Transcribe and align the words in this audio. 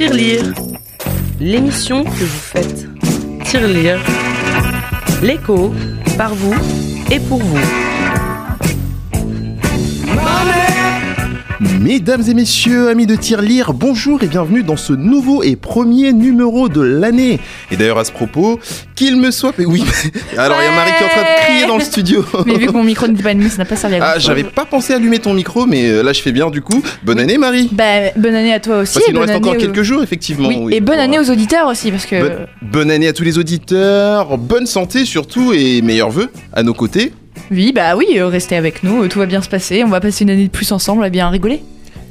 Tirelire, 0.00 0.54
l'émission 1.38 2.04
que 2.04 2.08
vous 2.08 2.38
faites. 2.38 2.86
Tirelire, 3.44 4.00
l'écho, 5.22 5.74
par 6.16 6.34
vous 6.34 6.54
et 7.10 7.20
pour 7.20 7.38
vous. 7.38 7.89
Mesdames 11.80 12.22
et 12.28 12.34
messieurs, 12.34 12.88
amis 12.90 13.06
de 13.06 13.16
Tirelire, 13.16 13.72
bonjour 13.72 14.22
et 14.22 14.26
bienvenue 14.26 14.62
dans 14.62 14.76
ce 14.76 14.92
nouveau 14.92 15.42
et 15.42 15.56
premier 15.56 16.12
numéro 16.12 16.68
de 16.68 16.82
l'année. 16.82 17.40
Et 17.70 17.76
d'ailleurs 17.78 17.96
à 17.96 18.04
ce 18.04 18.12
propos, 18.12 18.60
qu'il 18.94 19.16
me 19.18 19.30
soit... 19.30 19.54
mais 19.56 19.64
Oui, 19.64 19.82
alors 20.36 20.58
il 20.60 20.64
y 20.66 20.68
a 20.68 20.76
Marie 20.76 20.90
qui 20.98 21.02
est 21.02 21.06
en 21.06 21.08
train 21.08 21.22
de 21.22 21.40
crier 21.46 21.66
dans 21.66 21.78
le 21.78 21.82
studio. 21.82 22.22
Mais 22.46 22.56
vu 22.58 22.66
que 22.66 22.72
mon 22.72 22.84
micro 22.84 23.06
n'était 23.08 23.22
pas 23.22 23.30
allumé, 23.30 23.48
ça 23.48 23.56
n'a 23.56 23.64
pas 23.64 23.76
servi 23.76 23.94
à 23.96 23.98
grand 23.98 24.08
Ah, 24.14 24.18
j'avais 24.18 24.44
pas 24.44 24.66
pensé 24.66 24.92
allumer 24.92 25.20
ton 25.20 25.32
micro, 25.32 25.64
mais 25.64 25.88
euh, 25.88 26.02
là 26.02 26.12
je 26.12 26.20
fais 26.20 26.32
bien 26.32 26.50
du 26.50 26.60
coup. 26.60 26.82
Bonne 27.02 27.18
année 27.18 27.38
Marie 27.38 27.70
Bah, 27.72 28.10
bonne 28.14 28.34
année 28.34 28.52
à 28.52 28.60
toi 28.60 28.80
aussi. 28.80 28.92
Parce 28.94 29.06
qu'il 29.06 29.14
nous 29.14 29.20
bonne 29.20 29.30
reste 29.30 29.40
encore 29.42 29.54
aux- 29.54 29.58
quelques 29.58 29.82
jours, 29.82 30.02
effectivement. 30.02 30.48
Oui, 30.48 30.58
oui. 30.60 30.74
et 30.74 30.80
bonne 30.82 30.96
Bon, 30.96 31.02
année 31.02 31.18
aux 31.18 31.30
auditeurs 31.30 31.66
aussi, 31.66 31.90
parce 31.90 32.04
que. 32.04 32.20
Bonne, 32.20 32.46
bonne 32.60 32.90
année 32.90 33.08
à 33.08 33.14
tous 33.14 33.24
les 33.24 33.38
auditeurs, 33.38 34.36
bonne 34.36 34.66
santé 34.66 35.06
surtout 35.06 35.54
et 35.54 35.80
meilleurs 35.80 36.10
vœux 36.10 36.28
à 36.52 36.62
nos 36.62 36.74
côtés. 36.74 37.14
Oui, 37.50 37.72
bah 37.74 37.96
oui, 37.96 38.06
euh, 38.16 38.26
restez 38.26 38.56
avec 38.56 38.82
nous, 38.84 39.04
euh, 39.04 39.08
tout 39.08 39.18
va 39.18 39.26
bien 39.26 39.40
se 39.40 39.48
passer, 39.48 39.82
on 39.82 39.88
va 39.88 40.00
passer 40.00 40.24
une 40.24 40.30
année 40.30 40.44
de 40.44 40.50
plus 40.50 40.70
ensemble, 40.72 40.98
on 41.00 41.04
va 41.04 41.10
bien 41.10 41.28
rigoler. 41.30 41.62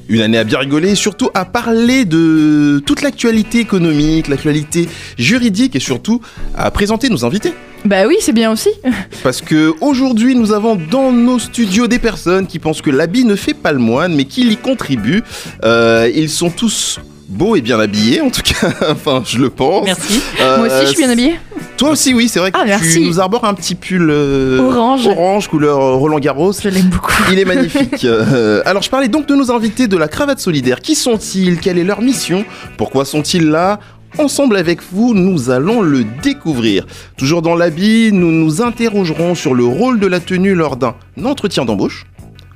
Une 0.10 0.22
année 0.22 0.40
à 0.40 0.44
bien 0.44 0.58
rigoler, 0.58 0.92
et 0.92 0.96
surtout 0.96 1.30
à 1.36 1.46
parler 1.46 2.04
de 2.04 2.82
toute 2.84 3.04
l'actualité 3.04 3.60
économique, 3.60 4.28
l'actualité 4.28 4.90
juridique 5.20 5.76
et 5.76 5.80
surtout 5.80 6.20
à 6.56 6.72
présenter 6.72 7.10
nos 7.10 7.26
invités. 7.26 7.54
Bah 7.86 8.08
oui, 8.08 8.18
c'est 8.20 8.34
bien 8.34 8.52
aussi. 8.52 8.70
Parce 9.24 9.40
que 9.42 9.74
aujourd'hui, 9.82 10.36
nous 10.36 10.52
avons 10.52 10.76
dans 10.76 11.12
nos 11.12 11.38
studios 11.38 11.88
des 11.88 12.00
personnes 12.00 12.48
qui 12.48 12.58
pensent 12.58 12.82
que 12.82 12.90
l'habit 12.90 13.24
ne 13.24 13.36
fait 13.36 13.54
pas 13.54 13.72
le 13.72 13.80
moine, 13.80 14.16
mais 14.16 14.26
qui 14.26 14.50
y 14.52 14.58
contribuent. 14.58 15.24
Euh, 15.64 16.12
ils 16.14 16.30
sont 16.30 16.50
tous 16.50 17.00
beaux 17.30 17.56
et 17.56 17.62
bien 17.62 17.80
habillés, 17.80 18.20
en 18.22 18.30
tout 18.30 18.42
cas. 18.42 18.70
enfin, 18.92 19.24
je 19.26 19.38
le 19.38 19.50
pense. 19.50 19.86
Merci. 19.86 20.22
Euh, 20.42 20.58
Moi 20.58 20.68
aussi, 20.68 20.82
je 20.82 20.86
suis 20.88 20.98
bien 20.98 21.10
habillée. 21.10 21.40
Toi 21.78 21.92
aussi, 21.92 22.14
oui, 22.14 22.28
c'est 22.28 22.40
vrai 22.40 22.52
que 22.52 22.58
Ah, 22.60 22.64
tu 22.64 22.70
merci. 22.70 23.00
nous 23.06 23.20
arbores 23.22 23.46
un 23.46 23.54
petit 23.54 23.76
pull 23.76 24.10
euh, 24.10 24.60
Orange. 24.60 25.08
orange 25.08 25.48
couleur 25.48 25.80
euh, 25.80 25.94
Roland 25.96 26.20
Garros. 26.20 26.52
Je 26.52 26.68
l'aime 26.68 26.88
beaucoup. 26.90 27.14
Il 27.32 27.40
est 27.40 27.46
magnifique. 27.54 28.04
Euh, 28.04 28.62
alors, 28.66 28.82
je 28.82 28.90
parlais 28.90 29.08
donc 29.08 29.28
de 29.28 29.36
nos 29.36 29.52
invités 29.52 29.88
de 29.88 29.96
la 29.96 30.08
cravate 30.10 30.40
solidaire. 30.40 30.82
Qui 30.82 30.96
sont-ils? 30.96 31.60
Quelle 31.60 31.78
est 31.78 31.84
leur 31.86 32.02
mission? 32.02 32.44
Pourquoi 32.78 33.06
sont-ils 33.06 33.48
là? 33.48 33.80
Ensemble 34.18 34.58
avec 34.58 34.80
vous, 34.92 35.14
nous 35.14 35.52
allons 35.52 35.82
le 35.84 36.04
découvrir. 36.24 36.86
Toujours 37.16 37.42
dans 37.44 37.56
l'habit, 37.56 38.10
nous 38.12 38.32
nous 38.32 38.62
interrogerons 38.62 39.36
sur 39.36 39.54
le 39.54 39.64
rôle 39.66 40.00
de 40.00 40.08
la 40.08 40.20
tenue 40.20 40.56
lors 40.56 40.78
d'un 40.78 40.96
entretien 41.24 41.64
d'embauche. 41.64 42.06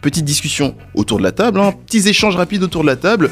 Petite 0.03 0.25
discussion 0.25 0.75
autour 0.95 1.17
de 1.17 1.23
la 1.23 1.31
table, 1.31 1.61
hein, 1.61 1.73
petits 1.85 2.09
échanges 2.09 2.35
rapides 2.35 2.61
autour 2.61 2.81
de 2.81 2.87
la 2.87 2.97
table. 2.97 3.29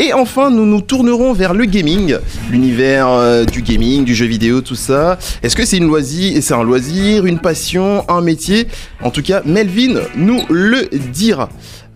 Et 0.00 0.14
enfin, 0.14 0.50
nous 0.50 0.64
nous 0.64 0.80
tournerons 0.80 1.34
vers 1.34 1.52
le 1.52 1.66
gaming, 1.66 2.16
l'univers 2.50 3.08
euh, 3.08 3.44
du 3.44 3.60
gaming, 3.60 4.06
du 4.06 4.14
jeu 4.14 4.24
vidéo, 4.24 4.62
tout 4.62 4.74
ça. 4.74 5.18
Est-ce 5.42 5.54
que 5.54 5.66
c'est 5.66 5.76
une 5.76 5.86
loisir, 5.86 6.42
c'est 6.42 6.54
un 6.54 6.64
loisir, 6.64 7.26
une 7.26 7.38
passion, 7.38 8.04
un 8.08 8.22
métier? 8.22 8.68
En 9.02 9.10
tout 9.10 9.22
cas, 9.22 9.42
Melvin 9.44 10.00
nous 10.16 10.40
le 10.48 10.88
dira. 11.12 11.50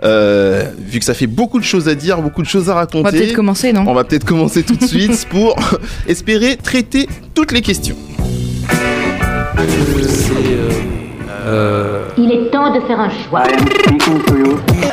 Euh, 0.05 0.71
vu 0.79 0.99
que 0.99 1.07
ça 1.07 1.15
fait 1.15 1.27
beaucoup 1.27 1.59
de 1.59 1.65
choses 1.65 1.89
à 1.89 1.95
dire, 1.95 2.21
beaucoup 2.21 2.43
de 2.43 2.47
choses 2.47 2.69
à 2.69 2.73
On 2.73 2.75
va 2.75 2.81
raconter, 2.81 3.11
peut-être 3.11 3.33
commencer, 3.33 3.73
non? 3.73 3.85
on 3.87 3.95
va 3.95 4.05
peut-être 4.05 4.27
commencer 4.27 4.63
tout 4.63 4.77
de 4.77 4.85
suite 4.85 5.27
pour 5.31 5.57
espérer 6.07 6.57
traiter 6.57 7.09
toutes 7.35 7.53
les 7.53 7.63
questions. 7.63 7.97
Il 12.17 12.33
est 12.33 12.51
temps 12.51 12.73
de 12.75 12.81
faire 12.81 13.01
un 13.01 13.11
choix. 13.11 13.43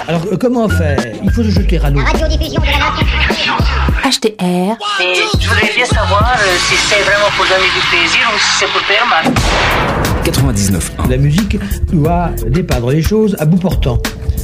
Alors 0.08 0.22
euh, 0.32 0.38
comment 0.40 0.70
faire? 0.70 0.98
Il 1.24 1.32
faut 1.32 1.44
se 1.44 1.50
jeter 1.50 1.80
à 1.80 1.90
l'eau. 1.90 2.00
Radiodiffusion 2.00 2.62
de 2.62 2.68
la 2.68 3.28
nation. 3.28 3.54
HTR. 4.04 4.78
Mais 5.00 5.16
je 5.16 5.48
voudrais 5.48 5.72
bien 5.76 5.86
savoir 5.86 6.36
euh, 6.38 6.56
si 6.60 6.76
c'est 6.76 7.02
vraiment 7.02 7.30
pour 7.36 7.46
donner 7.46 7.70
du 7.74 7.82
plaisir 7.90 8.30
ou 8.34 8.38
si 8.38 8.60
c'est 8.60 8.68
pour 8.68 8.82
faire 8.82 9.06
mal. 9.08 9.34
99.1. 10.24 11.10
La 11.10 11.18
musique 11.18 11.58
doit 11.92 12.30
dépeindre 12.48 12.92
les 12.92 13.02
choses 13.02 13.36
à 13.40 13.46
bout 13.46 13.58
portant, 13.58 13.98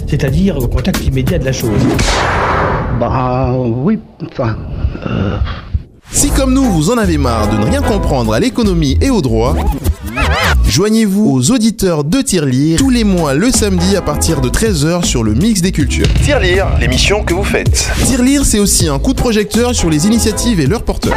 c'est-à-dire 0.07 0.57
au 0.57 0.67
contact 0.67 1.05
immédiat 1.05 1.37
de 1.37 1.45
la 1.45 1.53
chose. 1.53 1.81
Bah 2.99 3.53
oui, 3.55 3.99
enfin. 4.31 4.57
Si 6.11 6.29
comme 6.31 6.53
nous, 6.53 6.63
vous 6.63 6.91
en 6.91 6.97
avez 6.97 7.17
marre 7.17 7.47
de 7.49 7.57
ne 7.57 7.65
rien 7.65 7.81
comprendre 7.81 8.33
à 8.33 8.39
l'économie 8.39 8.97
et 9.01 9.09
au 9.09 9.21
droit, 9.21 9.55
joignez-vous 10.67 11.29
aux 11.29 11.51
auditeurs 11.51 12.03
de 12.03 12.21
Tirelire 12.21 12.77
tous 12.77 12.89
les 12.89 13.03
mois 13.03 13.33
le 13.33 13.51
samedi 13.51 13.95
à 13.95 14.01
partir 14.01 14.41
de 14.41 14.49
13h 14.49 15.03
sur 15.03 15.23
le 15.23 15.33
Mix 15.33 15.61
des 15.61 15.71
Cultures. 15.71 16.07
Tirelire, 16.23 16.67
l'émission 16.79 17.23
que 17.23 17.33
vous 17.33 17.43
faites. 17.43 17.91
Tirelire, 18.05 18.45
c'est 18.45 18.59
aussi 18.59 18.87
un 18.87 18.97
coup 18.97 19.13
de 19.13 19.19
projecteur 19.19 19.75
sur 19.75 19.89
les 19.89 20.07
initiatives 20.07 20.59
et 20.59 20.67
leurs 20.67 20.83
porteurs. 20.83 21.15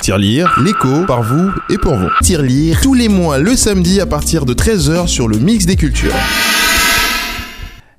Tirelire, 0.00 0.58
l'écho, 0.64 1.04
par 1.06 1.22
vous 1.22 1.50
et 1.70 1.78
pour 1.78 1.94
vous. 1.94 2.08
Tirelire, 2.22 2.80
tous 2.80 2.94
les 2.94 3.08
mois 3.08 3.38
le 3.38 3.56
samedi 3.56 4.00
à 4.00 4.06
partir 4.06 4.44
de 4.44 4.54
13h 4.54 5.06
sur 5.06 5.28
le 5.28 5.38
Mix 5.38 5.66
des 5.66 5.76
Cultures. 5.76 6.14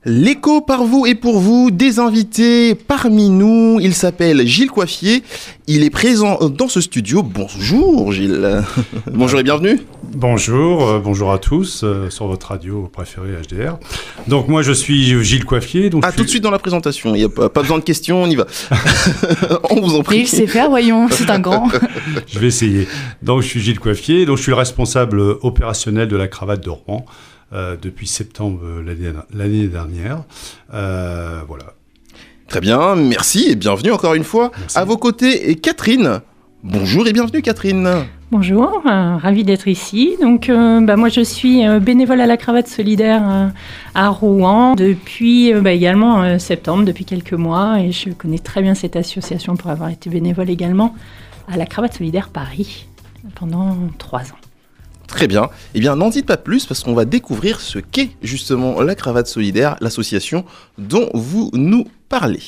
L'écho 0.05 0.59
par 0.59 0.83
vous 0.83 1.05
et 1.05 1.15
pour 1.15 1.39
vous, 1.39 1.71
des 1.71 1.97
invités 1.97 2.75
parmi 2.75 3.29
nous. 3.29 3.77
Il 3.79 3.93
s'appelle 3.93 4.45
Gilles 4.45 4.69
Coiffier. 4.69 5.23
Il 5.65 5.81
est 5.85 5.89
présent 5.89 6.39
dans 6.49 6.67
ce 6.67 6.81
studio. 6.81 7.23
Bonjour 7.23 8.11
Gilles. 8.11 8.63
Bonjour 9.13 9.39
et 9.39 9.43
bienvenue. 9.43 9.79
Bonjour, 10.13 10.85
euh, 10.89 10.99
bonjour 10.99 11.31
à 11.31 11.37
tous 11.37 11.83
euh, 11.85 12.09
sur 12.09 12.27
votre 12.27 12.47
radio 12.49 12.89
préférée 12.91 13.29
HDR. 13.49 13.77
Donc 14.27 14.49
moi 14.49 14.61
je 14.61 14.73
suis 14.73 15.23
Gilles 15.23 15.45
Coiffier. 15.45 15.89
Donc 15.89 16.03
Ah, 16.05 16.11
tout 16.11 16.23
de 16.23 16.29
suite 16.29 16.43
dans 16.43 16.51
la 16.51 16.59
présentation. 16.59 17.15
Il 17.15 17.19
n'y 17.19 17.23
a 17.23 17.29
pas, 17.29 17.47
pas 17.47 17.61
besoin 17.61 17.79
de 17.79 17.83
questions, 17.85 18.23
on 18.23 18.27
y 18.27 18.35
va. 18.35 18.45
on 19.69 19.79
vous 19.79 19.95
en 19.95 20.01
Et 20.01 20.03
prie. 20.03 20.19
il 20.19 20.27
sait 20.27 20.47
faire, 20.47 20.67
voyons, 20.69 21.07
c'est 21.09 21.29
un 21.29 21.39
grand. 21.39 21.69
Je 22.27 22.39
vais 22.39 22.47
essayer. 22.47 22.89
Donc 23.21 23.41
je 23.41 23.47
suis 23.47 23.61
Gilles 23.61 23.79
Coiffier, 23.79 24.25
donc 24.25 24.35
je 24.35 24.41
suis 24.43 24.51
le 24.51 24.57
responsable 24.57 25.21
opérationnel 25.21 26.09
de 26.09 26.17
la 26.17 26.27
cravate 26.27 26.61
de 26.61 26.69
Rouen 26.71 27.05
euh, 27.53 27.75
depuis 27.81 28.07
septembre 28.07 28.61
euh, 28.63 29.21
l'année 29.33 29.67
dernière. 29.67 30.23
Euh, 30.73 31.41
voilà. 31.47 31.73
Très 32.47 32.61
bien, 32.61 32.95
merci 32.95 33.49
et 33.49 33.55
bienvenue 33.55 33.91
encore 33.91 34.13
une 34.13 34.23
fois. 34.23 34.51
Merci. 34.59 34.77
À 34.77 34.85
vos 34.85 34.97
côtés, 34.97 35.49
et 35.49 35.55
Catherine. 35.55 36.21
Bonjour 36.63 37.05
et 37.07 37.13
bienvenue 37.13 37.41
Catherine. 37.41 38.05
Bonjour, 38.31 38.81
euh, 38.85 39.17
ravie 39.17 39.43
d'être 39.43 39.67
ici. 39.67 40.15
Donc, 40.21 40.49
euh, 40.49 40.79
bah, 40.81 40.95
moi, 40.95 41.09
je 41.09 41.21
suis 41.21 41.67
euh, 41.67 41.79
bénévole 41.79 42.21
à 42.21 42.25
la 42.25 42.37
cravate 42.37 42.67
solidaire 42.67 43.21
euh, 43.29 43.47
à 43.93 44.09
Rouen 44.09 44.73
depuis 44.75 45.53
euh, 45.53 45.61
bah, 45.61 45.71
également 45.71 46.23
euh, 46.23 46.39
septembre, 46.39 46.85
depuis 46.85 47.05
quelques 47.05 47.33
mois, 47.33 47.79
et 47.79 47.91
je 47.91 48.09
connais 48.09 48.39
très 48.39 48.61
bien 48.61 48.75
cette 48.75 48.95
association 48.95 49.55
pour 49.55 49.69
avoir 49.69 49.89
été 49.89 50.09
bénévole 50.09 50.49
également 50.49 50.95
à 51.47 51.57
la 51.57 51.65
cravate 51.65 51.93
solidaire 51.93 52.29
Paris 52.29 52.87
pendant 53.35 53.77
trois 53.97 54.21
ans. 54.21 54.42
Très 55.13 55.27
bien. 55.27 55.49
Eh 55.75 55.79
bien, 55.79 55.95
n'en 55.95 56.09
dites 56.09 56.25
pas 56.25 56.37
plus 56.37 56.65
parce 56.65 56.81
qu'on 56.81 56.95
va 56.95 57.05
découvrir 57.05 57.61
ce 57.61 57.77
qu'est 57.77 58.09
justement 58.23 58.81
la 58.81 58.95
cravate 58.95 59.27
solidaire, 59.27 59.75
l'association 59.79 60.43
dont 60.79 61.07
vous 61.13 61.51
nous 61.53 61.85
parlez. 62.09 62.39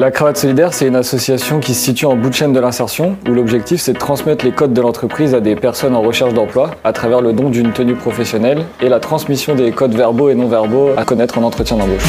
La 0.00 0.10
Cravate 0.10 0.38
Solidaire, 0.38 0.74
c'est 0.74 0.88
une 0.88 0.96
association 0.96 1.60
qui 1.60 1.74
se 1.74 1.84
situe 1.84 2.06
en 2.06 2.16
bout 2.16 2.30
de 2.30 2.34
chaîne 2.34 2.52
de 2.52 2.58
l'insertion, 2.58 3.16
où 3.28 3.32
l'objectif 3.32 3.80
c'est 3.80 3.92
de 3.92 3.98
transmettre 3.98 4.44
les 4.44 4.50
codes 4.50 4.72
de 4.72 4.80
l'entreprise 4.80 5.36
à 5.36 5.40
des 5.40 5.54
personnes 5.54 5.94
en 5.94 6.02
recherche 6.02 6.34
d'emploi 6.34 6.72
à 6.82 6.92
travers 6.92 7.20
le 7.20 7.32
don 7.32 7.48
d'une 7.48 7.72
tenue 7.72 7.94
professionnelle 7.94 8.64
et 8.80 8.88
la 8.88 8.98
transmission 8.98 9.54
des 9.54 9.70
codes 9.70 9.94
verbaux 9.94 10.30
et 10.30 10.34
non 10.34 10.48
verbaux 10.48 10.90
à 10.96 11.04
connaître 11.04 11.38
en 11.38 11.44
entretien 11.44 11.76
d'embauche. 11.76 12.02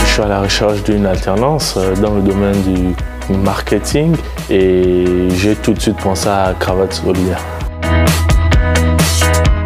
Je 0.00 0.04
suis 0.04 0.22
à 0.22 0.26
la 0.26 0.40
recherche 0.40 0.82
d'une 0.82 1.06
alternance 1.06 1.76
euh, 1.76 1.94
dans 1.94 2.14
le 2.14 2.22
domaine 2.22 2.60
du 2.62 3.36
marketing 3.36 4.16
et 4.50 5.28
j'ai 5.36 5.54
tout 5.54 5.74
de 5.74 5.80
suite 5.80 5.98
pensé 5.98 6.28
à 6.28 6.54
Cravate 6.58 6.94
Solidaire. 6.94 7.61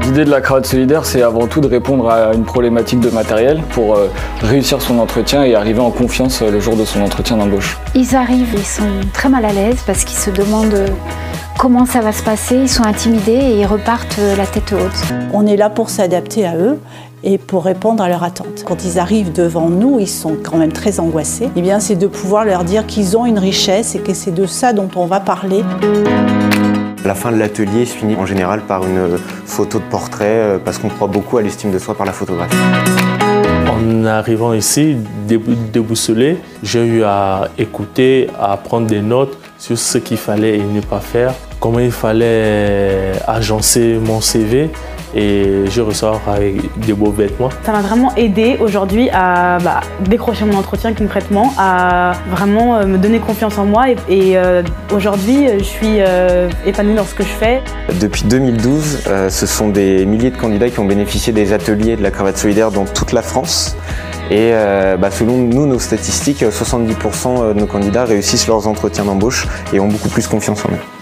L'idée 0.07 0.25
de 0.25 0.31
la 0.31 0.41
Cravate 0.41 0.67
Solidaire, 0.67 1.05
c'est 1.05 1.21
avant 1.21 1.49
tout 1.49 1.61
de 1.61 1.67
répondre 1.67 2.09
à 2.09 2.33
une 2.33 2.45
problématique 2.45 3.01
de 3.01 3.11
matériel 3.11 3.61
pour 3.71 3.97
euh, 3.97 4.09
réussir 4.41 4.81
son 4.81 5.01
entretien 5.01 5.43
et 5.43 5.57
arriver 5.57 5.81
en 5.81 5.91
confiance 5.91 6.43
euh, 6.43 6.51
le 6.53 6.61
jour 6.61 6.77
de 6.77 6.85
son 6.85 7.01
entretien 7.03 7.37
d'embauche. 7.37 7.77
Ils 7.97 8.15
arrivent, 8.15 8.55
ils 8.55 8.65
sont 8.65 8.85
très 9.13 9.29
mal 9.29 9.45
à 9.45 9.53
l'aise 9.53 9.83
parce 9.85 10.05
qu'ils 10.05 10.17
se 10.17 10.31
demandent 10.31 10.75
euh, 10.75 10.87
comment 11.59 11.87
ça 11.87 12.03
va 12.03 12.13
se 12.13 12.23
passer, 12.23 12.55
ils 12.55 12.69
sont 12.69 12.85
intimidés 12.85 13.33
et 13.33 13.59
ils 13.59 13.67
repartent 13.67 14.21
la 14.37 14.47
tête 14.47 14.73
haute. 14.73 15.13
On 15.33 15.45
est 15.45 15.57
là 15.57 15.71
pour 15.71 15.91
s'adapter 15.91 16.47
à 16.47 16.55
eux 16.57 16.79
et 17.25 17.37
pour 17.37 17.65
répondre 17.65 18.01
à 18.01 18.09
leurs 18.09 18.23
attentes. 18.23 18.63
Quand 18.65 18.85
ils 18.85 19.01
arrivent 19.01 19.33
devant 19.33 19.69
nous, 19.69 19.99
ils 19.99 20.07
sont 20.07 20.37
quand 20.41 20.57
même 20.57 20.73
très 20.73 21.01
angoissés. 21.01 21.51
Eh 21.57 21.63
bien, 21.63 21.81
c'est 21.81 21.97
de 21.97 22.07
pouvoir 22.07 22.45
leur 22.45 22.63
dire 22.63 22.87
qu'ils 22.87 23.17
ont 23.17 23.27
une 23.27 23.41
richesse 23.41 23.97
et 23.97 23.99
que 23.99 24.15
c'est 24.15 24.31
de 24.33 24.47
ça 24.47 24.73
dont 24.73 24.89
on 24.95 25.07
va 25.07 25.19
parler. 25.19 25.65
La 27.07 27.15
fin 27.15 27.31
de 27.31 27.37
l'atelier 27.39 27.87
se 27.87 27.95
finit 27.97 28.17
en 28.17 28.27
général 28.27 28.63
par 28.63 28.85
une 28.85 29.17
photo 29.47 29.79
de 29.79 29.85
portrait 29.85 30.25
euh, 30.27 30.59
parce 30.59 30.79
qu'on 30.79 30.89
croit 30.89 31.07
beaucoup 31.07 31.39
à 31.39 31.43
l'estime 31.43 31.71
de 31.71 31.79
soi 31.79 31.95
par 31.95 32.05
la 32.05 32.13
photographie. 32.13 32.57
En 33.71 34.05
arrivant 34.05 34.53
ici, 34.53 34.97
dé- 35.27 35.39
déboussolé, 35.73 36.39
j'ai 36.65 36.85
eu 36.85 37.05
à 37.05 37.49
écouter, 37.59 38.29
à 38.41 38.57
prendre 38.57 38.89
des 38.89 39.03
notes 39.03 39.39
sur 39.57 39.79
ce 39.79 39.99
qu'il 39.99 40.17
fallait 40.17 40.59
et 40.59 40.63
ne 40.65 40.81
pas 40.81 40.99
faire 41.01 41.33
comment 41.61 41.81
il 41.81 41.93
fallait 41.93 43.13
agencer 43.27 43.99
mon 44.03 44.21
CV 44.21 44.71
et 45.17 45.65
je 45.71 45.81
ressors 45.81 46.21
avec 46.27 46.57
des 46.79 46.93
beaux 46.93 47.11
vêtements. 47.11 47.49
Ça 47.65 47.73
m'a 47.73 47.81
vraiment 47.81 48.15
aidé 48.17 48.57
aujourd'hui 48.61 49.09
à 49.11 49.59
bah, 49.63 49.81
décrocher 50.01 50.45
mon 50.45 50.59
entretien 50.59 50.93
concrètement, 50.93 51.53
à 51.59 52.13
vraiment 52.31 52.77
euh, 52.77 52.87
me 52.87 52.99
donner 52.99 53.19
confiance 53.19 53.57
en 53.57 53.65
moi 53.65 53.91
et, 53.91 53.97
et 54.09 54.37
euh, 54.37 54.63
aujourd'hui 54.95 55.49
je 55.59 55.65
suis 55.65 56.01
euh, 56.01 56.51
épanouie 56.67 56.95
dans 56.95 57.05
ce 57.07 57.15
que 57.15 57.23
je 57.23 57.29
fais. 57.29 57.63
Depuis 58.01 58.25
2012, 58.25 59.05
euh, 59.07 59.31
ce 59.31 59.47
sont 59.47 59.69
des 59.69 60.05
milliers 60.05 60.31
de 60.31 60.37
candidats 60.37 60.69
qui 60.69 60.81
ont 60.81 60.85
bénéficié 60.85 61.33
des 61.33 61.53
ateliers 61.53 61.97
de 61.97 62.03
la 62.03 62.11
cravate 62.11 62.37
solidaire 62.37 62.71
dans 62.71 62.85
toute 62.85 63.13
la 63.13 63.23
France. 63.23 63.77
Et 64.31 64.51
euh, 64.53 64.97
bah, 64.97 65.11
selon 65.11 65.39
nous, 65.39 65.67
nos 65.67 65.79
statistiques, 65.79 66.43
70% 66.43 67.55
de 67.55 67.59
nos 67.59 67.67
candidats 67.67 68.05
réussissent 68.05 68.49
leurs 68.49 68.67
entretiens 68.67 69.05
d'embauche 69.05 69.47
et 69.73 69.79
ont 69.79 69.89
beaucoup 69.89 70.09
plus 70.09 70.27
confiance 70.27 70.65
en 70.67 70.71
eux. 70.71 70.96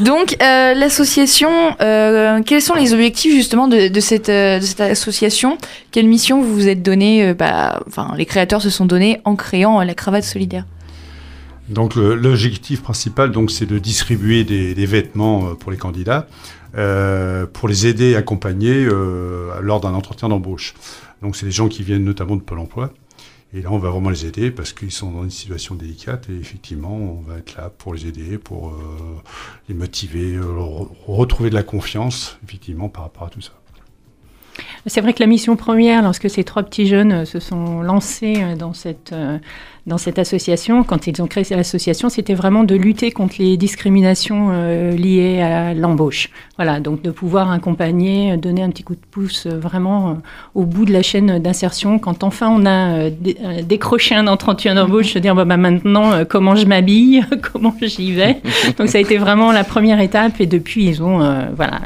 Donc, 0.00 0.36
euh, 0.40 0.74
l'association, 0.74 1.50
euh, 1.80 2.40
quels 2.44 2.62
sont 2.62 2.74
les 2.74 2.92
objectifs 2.92 3.32
justement 3.32 3.66
de, 3.66 3.76
euh, 3.76 4.60
cette 4.60 4.80
association? 4.80 5.58
Quelle 5.90 6.06
mission 6.06 6.40
vous 6.40 6.54
vous 6.54 6.68
êtes 6.68 6.82
donné 6.82 7.28
euh, 7.28 7.34
bah, 7.34 7.82
Enfin, 7.88 8.12
les 8.16 8.24
créateurs 8.24 8.62
se 8.62 8.70
sont 8.70 8.86
donnés 8.86 9.20
en 9.24 9.34
créant 9.34 9.82
la 9.82 9.94
cravate 9.94 10.22
solidaire? 10.22 10.64
Donc 11.68 11.96
l'objectif 11.96 12.80
principal, 12.80 13.30
donc, 13.30 13.50
c'est 13.50 13.66
de 13.66 13.78
distribuer 13.78 14.44
des, 14.44 14.86
vêtements 14.86 15.54
pour 15.56 15.70
les 15.70 15.76
candidats, 15.76 16.26
pour 17.52 17.68
les 17.68 17.86
aider 17.86 18.16
accompagner 18.16 18.88
lors 19.60 19.80
d'un 19.80 19.92
entretien 19.92 20.30
d'embauche. 20.30 20.74
Donc 21.20 21.36
c'est 21.36 21.44
des 21.44 21.52
gens 21.52 21.68
qui 21.68 21.82
viennent 21.82 22.04
notamment 22.04 22.36
de 22.36 22.40
Pôle 22.40 22.60
Emploi. 22.60 22.90
Et 23.54 23.62
là, 23.62 23.72
on 23.72 23.78
va 23.78 23.88
vraiment 23.88 24.10
les 24.10 24.26
aider 24.26 24.50
parce 24.50 24.74
qu'ils 24.74 24.92
sont 24.92 25.10
dans 25.10 25.24
une 25.24 25.30
situation 25.30 25.74
délicate 25.74 26.28
et 26.28 26.36
effectivement, 26.36 26.94
on 26.94 27.22
va 27.22 27.38
être 27.38 27.56
là 27.56 27.70
pour 27.70 27.94
les 27.94 28.06
aider, 28.06 28.36
pour 28.36 28.68
euh, 28.68 29.22
les 29.68 29.74
motiver, 29.74 30.34
euh, 30.34 30.42
re- 30.44 30.88
retrouver 31.06 31.48
de 31.48 31.54
la 31.54 31.62
confiance, 31.62 32.38
effectivement, 32.44 32.90
par 32.90 33.04
rapport 33.04 33.24
à 33.28 33.30
tout 33.30 33.40
ça. 33.40 33.52
C'est 34.86 35.00
vrai 35.00 35.14
que 35.14 35.20
la 35.20 35.26
mission 35.26 35.56
première, 35.56 36.02
lorsque 36.02 36.28
ces 36.28 36.44
trois 36.44 36.62
petits 36.62 36.86
jeunes 36.86 37.12
euh, 37.12 37.24
se 37.24 37.40
sont 37.40 37.80
lancés 37.80 38.54
dans 38.58 38.74
cette, 38.74 39.14
dans 39.88 39.98
cette 39.98 40.18
association, 40.18 40.84
quand 40.84 41.06
ils 41.06 41.20
ont 41.22 41.26
créé 41.26 41.42
cette 41.44 41.58
association, 41.58 42.08
c'était 42.08 42.34
vraiment 42.34 42.62
de 42.62 42.74
lutter 42.76 43.10
contre 43.10 43.36
les 43.38 43.56
discriminations 43.56 44.50
euh, 44.52 44.92
liées 44.92 45.40
à 45.40 45.74
l'embauche. 45.74 46.30
Voilà, 46.56 46.78
donc 46.80 47.02
de 47.02 47.10
pouvoir 47.10 47.50
accompagner, 47.50 48.36
donner 48.36 48.62
un 48.62 48.70
petit 48.70 48.82
coup 48.84 48.94
de 48.94 49.00
pouce 49.10 49.46
euh, 49.46 49.58
vraiment 49.58 50.10
euh, 50.10 50.12
au 50.54 50.64
bout 50.64 50.84
de 50.84 50.92
la 50.92 51.02
chaîne 51.02 51.38
d'insertion. 51.38 51.98
Quand 51.98 52.22
enfin 52.22 52.48
on 52.50 52.66
a 52.66 53.08
dé- 53.10 53.36
décroché 53.62 54.14
un 54.14 54.26
entretien 54.28 54.74
d'embauche, 54.74 55.12
se 55.14 55.18
dire 55.18 55.34
bah, 55.34 55.44
bah, 55.44 55.56
maintenant 55.56 56.24
comment 56.28 56.54
je 56.54 56.66
m'habille, 56.66 57.24
comment 57.52 57.74
j'y 57.80 58.12
vais? 58.12 58.40
Donc 58.78 58.88
ça 58.88 58.98
a 58.98 59.00
été 59.00 59.16
vraiment 59.16 59.52
la 59.52 59.64
première 59.64 60.00
étape 60.00 60.40
et 60.40 60.46
depuis 60.46 60.84
ils 60.86 61.02
ont 61.02 61.18
voilà. 61.56 61.80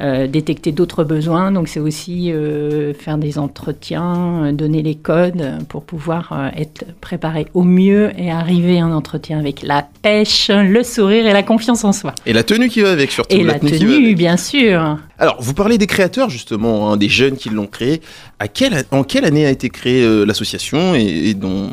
euh, 0.00 0.26
détecter 0.26 0.72
d'autres 0.72 1.04
besoins. 1.04 1.52
Donc 1.52 1.68
c'est 1.68 1.80
aussi 1.80 2.30
euh, 2.30 2.92
faire 2.94 3.16
des 3.18 3.38
entretiens, 3.38 4.44
euh, 4.44 4.52
donner 4.52 4.82
les 4.82 4.94
codes 4.94 5.64
pour 5.68 5.84
pouvoir 5.84 6.50
être 6.56 6.84
préparé 7.00 7.25
au 7.54 7.62
mieux 7.62 8.12
et 8.18 8.30
arriver 8.30 8.78
à 8.80 8.84
un 8.84 8.92
entretien 8.92 9.38
avec 9.38 9.62
la 9.62 9.86
pêche, 10.02 10.48
le 10.48 10.82
sourire 10.82 11.26
et 11.26 11.32
la 11.32 11.42
confiance 11.42 11.84
en 11.84 11.92
soi. 11.92 12.14
Et 12.26 12.32
la 12.32 12.42
tenue 12.42 12.68
qui 12.68 12.80
va 12.80 12.90
avec 12.90 13.10
surtout. 13.12 13.34
Et 13.34 13.42
la 13.42 13.54
va 13.54 13.58
tenue, 13.58 14.14
bien 14.14 14.36
sûr. 14.36 14.98
Alors, 15.18 15.36
vous 15.40 15.54
parlez 15.54 15.78
des 15.78 15.86
créateurs 15.86 16.30
justement, 16.30 16.92
hein, 16.92 16.96
des 16.96 17.08
jeunes 17.08 17.36
qui 17.36 17.48
l'ont 17.48 17.66
créé. 17.66 18.00
À 18.38 18.48
quelle, 18.48 18.84
en 18.90 19.02
quelle 19.02 19.24
année 19.24 19.46
a 19.46 19.50
été 19.50 19.68
créée 19.68 20.04
euh, 20.04 20.24
l'association 20.24 20.94
et, 20.94 21.00
et 21.00 21.34
dont, 21.34 21.70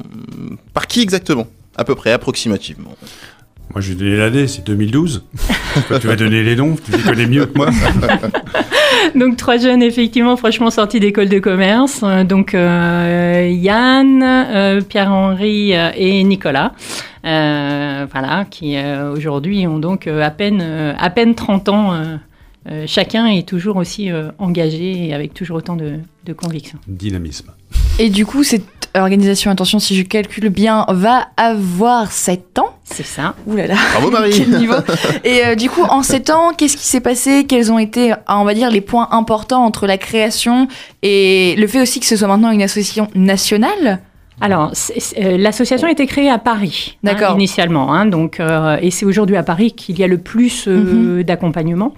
par 0.73 0.87
qui 0.87 1.01
exactement? 1.01 1.47
À 1.75 1.83
peu 1.83 1.95
près, 1.95 2.11
approximativement. 2.11 2.95
Moi, 3.73 3.81
je 3.81 3.93
vais 3.93 3.95
donner 3.95 4.17
l'année, 4.17 4.47
c'est 4.47 4.65
2012. 4.65 5.23
Toi, 5.87 5.99
tu 5.99 6.07
vas 6.07 6.15
donner 6.15 6.43
les 6.43 6.55
noms, 6.55 6.75
tu 6.75 6.91
les 6.91 6.99
connais 6.99 7.25
mieux 7.25 7.45
que 7.47 7.57
moi. 7.57 7.69
Donc 9.15 9.37
trois 9.37 9.57
jeunes 9.57 9.81
effectivement 9.81 10.37
franchement 10.37 10.69
sortis 10.69 10.99
d'école 10.99 11.27
de 11.27 11.39
commerce. 11.39 12.01
Euh, 12.03 12.23
Donc 12.23 12.53
euh, 12.53 13.49
Yann, 13.51 14.21
euh, 14.23 14.81
Pierre-Henri 14.81 15.73
et 15.95 16.23
Nicolas. 16.23 16.73
Euh, 17.25 18.05
voilà, 18.11 18.45
qui 18.49 18.75
euh, 18.77 19.11
aujourd'hui 19.13 19.65
ont 19.65 19.79
donc 19.79 20.07
euh, 20.07 20.21
à 20.21 20.29
peine 20.29 20.59
euh, 20.61 20.93
à 20.97 21.09
peine 21.09 21.35
30 21.35 21.69
ans. 21.69 21.93
euh, 21.93 22.17
euh, 22.69 22.83
chacun 22.87 23.25
est 23.27 23.47
toujours 23.47 23.75
aussi 23.77 24.09
euh, 24.11 24.29
engagé 24.37 25.07
et 25.07 25.13
avec 25.13 25.33
toujours 25.33 25.57
autant 25.57 25.75
de, 25.75 25.93
de 26.25 26.33
conviction. 26.33 26.77
Dynamisme. 26.87 27.51
Et 27.99 28.09
du 28.09 28.25
coup, 28.25 28.43
cette 28.43 28.82
organisation, 28.95 29.51
attention 29.51 29.79
si 29.79 29.95
je 29.95 30.03
calcule 30.03 30.49
bien, 30.49 30.85
va 30.89 31.27
avoir 31.37 32.11
7 32.11 32.59
ans. 32.59 32.69
C'est 32.83 33.05
ça. 33.05 33.35
Ouh 33.47 33.55
là 33.55 33.67
là. 33.67 33.75
Bravo 33.91 34.11
Marie. 34.11 34.31
Quel 34.37 34.57
niveau. 34.57 34.75
Et 35.23 35.45
euh, 35.45 35.55
du 35.55 35.69
coup, 35.69 35.83
en 35.83 36.03
7 36.03 36.29
ans, 36.29 36.51
qu'est-ce 36.55 36.77
qui 36.77 36.85
s'est 36.85 37.01
passé? 37.01 37.45
Quels 37.47 37.71
ont 37.71 37.79
été, 37.79 38.11
euh, 38.11 38.15
on 38.27 38.43
va 38.43 38.53
dire, 38.53 38.69
les 38.69 38.81
points 38.81 39.07
importants 39.11 39.65
entre 39.65 39.87
la 39.87 39.97
création 39.97 40.67
et 41.01 41.55
le 41.57 41.67
fait 41.67 41.81
aussi 41.81 41.99
que 41.99 42.05
ce 42.05 42.15
soit 42.15 42.27
maintenant 42.27 42.51
une 42.51 42.61
association 42.61 43.07
nationale? 43.15 43.99
Alors, 44.43 44.73
euh, 44.73 45.37
l'association 45.37 45.87
a 45.87 45.91
été 45.91 46.05
créée 46.05 46.29
à 46.29 46.37
Paris, 46.37 46.97
hein, 47.07 47.33
initialement. 47.33 47.93
hein, 47.93 48.05
donc, 48.05 48.41
euh, 48.41 48.75
et 48.81 48.91
c'est 48.91 49.05
aujourd'hui 49.05 49.37
à 49.37 49.43
Paris 49.43 49.71
qu'il 49.71 49.97
y 49.97 50.03
a 50.03 50.07
le 50.07 50.17
plus 50.17 50.67
euh, 50.67 51.23
d'accompagnement. 51.23 51.93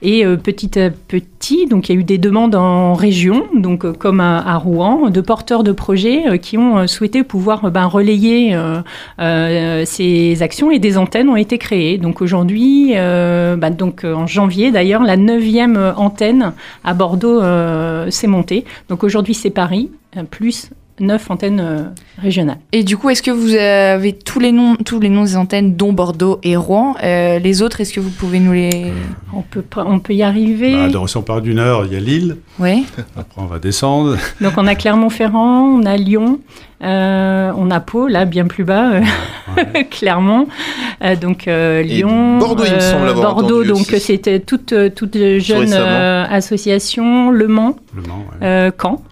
Et 0.00 0.24
euh, 0.24 0.36
petit 0.36 0.78
à 0.78 0.90
petit, 0.90 1.66
donc 1.66 1.88
il 1.88 1.96
y 1.96 1.98
a 1.98 2.00
eu 2.00 2.04
des 2.04 2.18
demandes 2.18 2.54
en 2.54 2.94
région, 2.94 3.46
donc 3.52 3.90
comme 3.98 4.20
à, 4.20 4.38
à 4.38 4.58
Rouen, 4.58 5.10
de 5.10 5.20
porteurs 5.20 5.64
de 5.64 5.72
projets 5.72 6.38
qui 6.38 6.56
ont 6.56 6.86
souhaité 6.86 7.24
pouvoir 7.24 7.68
ben, 7.72 7.86
relayer 7.86 8.56
ces 9.18 10.36
actions 10.40 10.70
et 10.70 10.78
des 10.78 10.98
antennes 10.98 11.28
ont 11.28 11.36
été 11.36 11.58
créées. 11.58 11.98
Donc 11.98 12.22
aujourd'hui, 12.22 12.94
bah, 12.94 13.70
donc 13.70 14.04
en 14.04 14.28
janvier 14.28 14.70
d'ailleurs, 14.70 15.02
la 15.02 15.16
neuvième 15.16 15.94
antenne 15.96 16.52
à 16.84 16.94
Bordeaux 16.94 17.40
s'est 18.10 18.28
montée. 18.28 18.64
Donc 18.88 19.02
aujourd'hui, 19.02 19.34
c'est 19.34 19.50
Paris 19.50 19.90
plus 20.30 20.70
neuf 21.00 21.30
antennes 21.30 21.60
euh, 21.60 21.82
régionales. 22.20 22.58
Et 22.72 22.82
du 22.84 22.96
coup, 22.96 23.10
est-ce 23.10 23.22
que 23.22 23.30
vous 23.30 23.54
avez 23.54 24.12
tous 24.12 24.40
les 24.40 24.52
noms, 24.52 24.76
tous 24.76 25.00
les 25.00 25.08
noms 25.08 25.24
des 25.24 25.36
antennes, 25.36 25.74
dont 25.76 25.92
Bordeaux 25.92 26.38
et 26.42 26.56
Rouen 26.56 26.94
Euh, 27.02 27.38
Les 27.38 27.62
autres, 27.62 27.80
est-ce 27.80 27.92
que 27.92 28.00
vous 28.00 28.10
pouvez 28.10 28.40
nous 28.40 28.52
les 28.52 28.92
On 29.32 29.42
peut, 29.42 29.64
on 29.76 29.98
peut 30.00 30.14
y 30.14 30.22
arriver. 30.22 30.88
Bah, 30.92 31.00
si 31.06 31.16
on 31.16 31.22
part 31.22 31.40
du 31.40 31.54
nord, 31.54 31.86
il 31.86 31.92
y 31.92 31.96
a 31.96 32.00
Lille. 32.00 32.36
Ouais. 32.58 32.82
Après, 33.16 33.40
on 33.40 33.46
va 33.46 33.58
descendre. 33.58 34.16
Donc 34.40 34.52
on 34.56 34.66
a 34.66 34.74
Clermont-Ferrand, 34.74 35.62
on 35.80 35.84
a 35.86 35.96
Lyon, 35.96 36.40
euh, 36.82 37.52
on 37.56 37.70
a 37.70 37.80
Pau, 37.80 38.06
là 38.08 38.24
bien 38.24 38.46
plus 38.46 38.64
bas, 38.64 38.90
euh, 38.92 39.02
Clermont. 39.90 40.46
Euh, 41.02 41.16
donc 41.16 41.46
euh, 41.48 41.82
Lyon, 41.82 42.38
Bordeaux, 42.38 42.64
il 42.66 42.74
me 42.74 42.80
semble 42.80 43.08
avoir 43.08 43.34
Bordeaux, 43.36 43.64
donc 43.64 43.86
c'était 43.98 44.40
toute 44.40 44.74
toute 44.94 45.16
jeune 45.38 45.72
euh, 45.72 46.24
association, 46.28 47.30
Le 47.30 47.46
Mans, 47.48 47.76
Le 47.94 48.02
Mans, 48.02 48.24
euh, 48.42 48.70
Caen. 48.80 49.02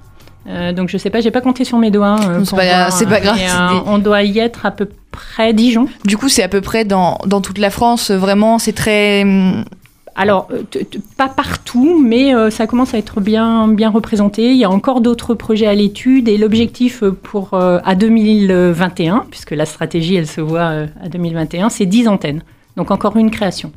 Euh, 0.48 0.72
donc 0.72 0.88
je 0.88 0.96
sais 0.98 1.10
pas, 1.10 1.20
j'ai 1.20 1.30
pas 1.30 1.40
compté 1.40 1.64
sur 1.64 1.78
mes 1.78 1.90
doigts. 1.90 2.16
euh, 2.28 2.44
c'est 2.44 2.54
pas- 2.56 2.64
voir, 2.64 2.92
c'est 2.92 3.06
pas 3.06 3.20
grave, 3.20 3.38
euh, 3.38 3.80
on 3.86 3.98
doit 3.98 4.22
y 4.22 4.38
être 4.38 4.64
à 4.66 4.70
peu 4.70 4.88
près 5.10 5.52
Dijon. 5.52 5.88
Du 6.04 6.16
coup, 6.16 6.28
c'est 6.28 6.42
à 6.42 6.48
peu 6.48 6.60
près 6.60 6.84
dans, 6.84 7.18
dans 7.26 7.40
toute 7.40 7.58
la 7.58 7.70
France, 7.70 8.10
vraiment, 8.10 8.58
c'est 8.58 8.72
très. 8.74 9.22
hum, 9.22 9.64
Alors, 10.14 10.48
t- 10.70 10.84
t- 10.84 11.00
pas 11.18 11.28
partout, 11.28 12.00
mais 12.02 12.34
euh, 12.34 12.48
ça 12.50 12.66
commence 12.66 12.94
à 12.94 12.98
être 12.98 13.20
bien, 13.20 13.66
bien 13.68 13.90
représenté. 13.90 14.50
Il 14.52 14.56
y 14.56 14.64
a 14.64 14.70
encore 14.70 15.00
d'autres 15.00 15.34
projets 15.34 15.66
à 15.66 15.74
l'étude 15.74 16.28
et 16.28 16.38
l'objectif 16.38 17.02
pour 17.22 17.54
euh, 17.54 17.80
à 17.84 17.94
2021, 17.96 19.26
puisque 19.30 19.50
la 19.50 19.66
stratégie, 19.66 20.14
elle 20.14 20.26
se 20.26 20.40
voit 20.40 20.60
euh, 20.70 20.86
à 21.04 21.08
2021, 21.08 21.68
c'est 21.70 21.86
10 21.86 22.08
antennes. 22.08 22.42
Donc 22.76 22.90
encore 22.90 23.16
une 23.16 23.30
création. 23.30 23.72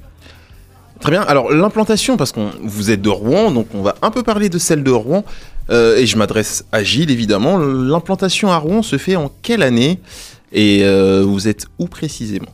Très 1.00 1.12
bien. 1.12 1.22
Alors 1.22 1.52
l'implantation, 1.52 2.18
parce 2.18 2.32
qu'on 2.34 2.50
vous 2.62 2.92
êtes 2.92 3.02
de 3.02 3.10
Rouen, 3.10 3.52
donc 3.52 3.68
on 3.74 3.82
va 3.82 3.96
un 4.02 4.12
peu 4.12 4.22
parler 4.24 4.50
de 4.50 4.58
celle 4.58 4.84
de 4.84 4.92
Rouen. 4.92 5.24
Euh, 5.70 5.98
et 5.98 6.06
je 6.06 6.18
m'adresse 6.18 6.66
à 6.72 6.84
Gilles 6.84 7.12
évidemment. 7.12 7.58
L'implantation 7.58 8.52
à 8.52 8.58
Rouen 8.58 8.82
se 8.82 8.98
fait 8.98 9.16
en 9.16 9.32
quelle 9.42 9.64
année? 9.64 10.00
Et 10.52 10.84
euh, 10.84 11.24
vous 11.24 11.48
êtes 11.48 11.68
où 11.78 11.88
précisément? 11.88 12.52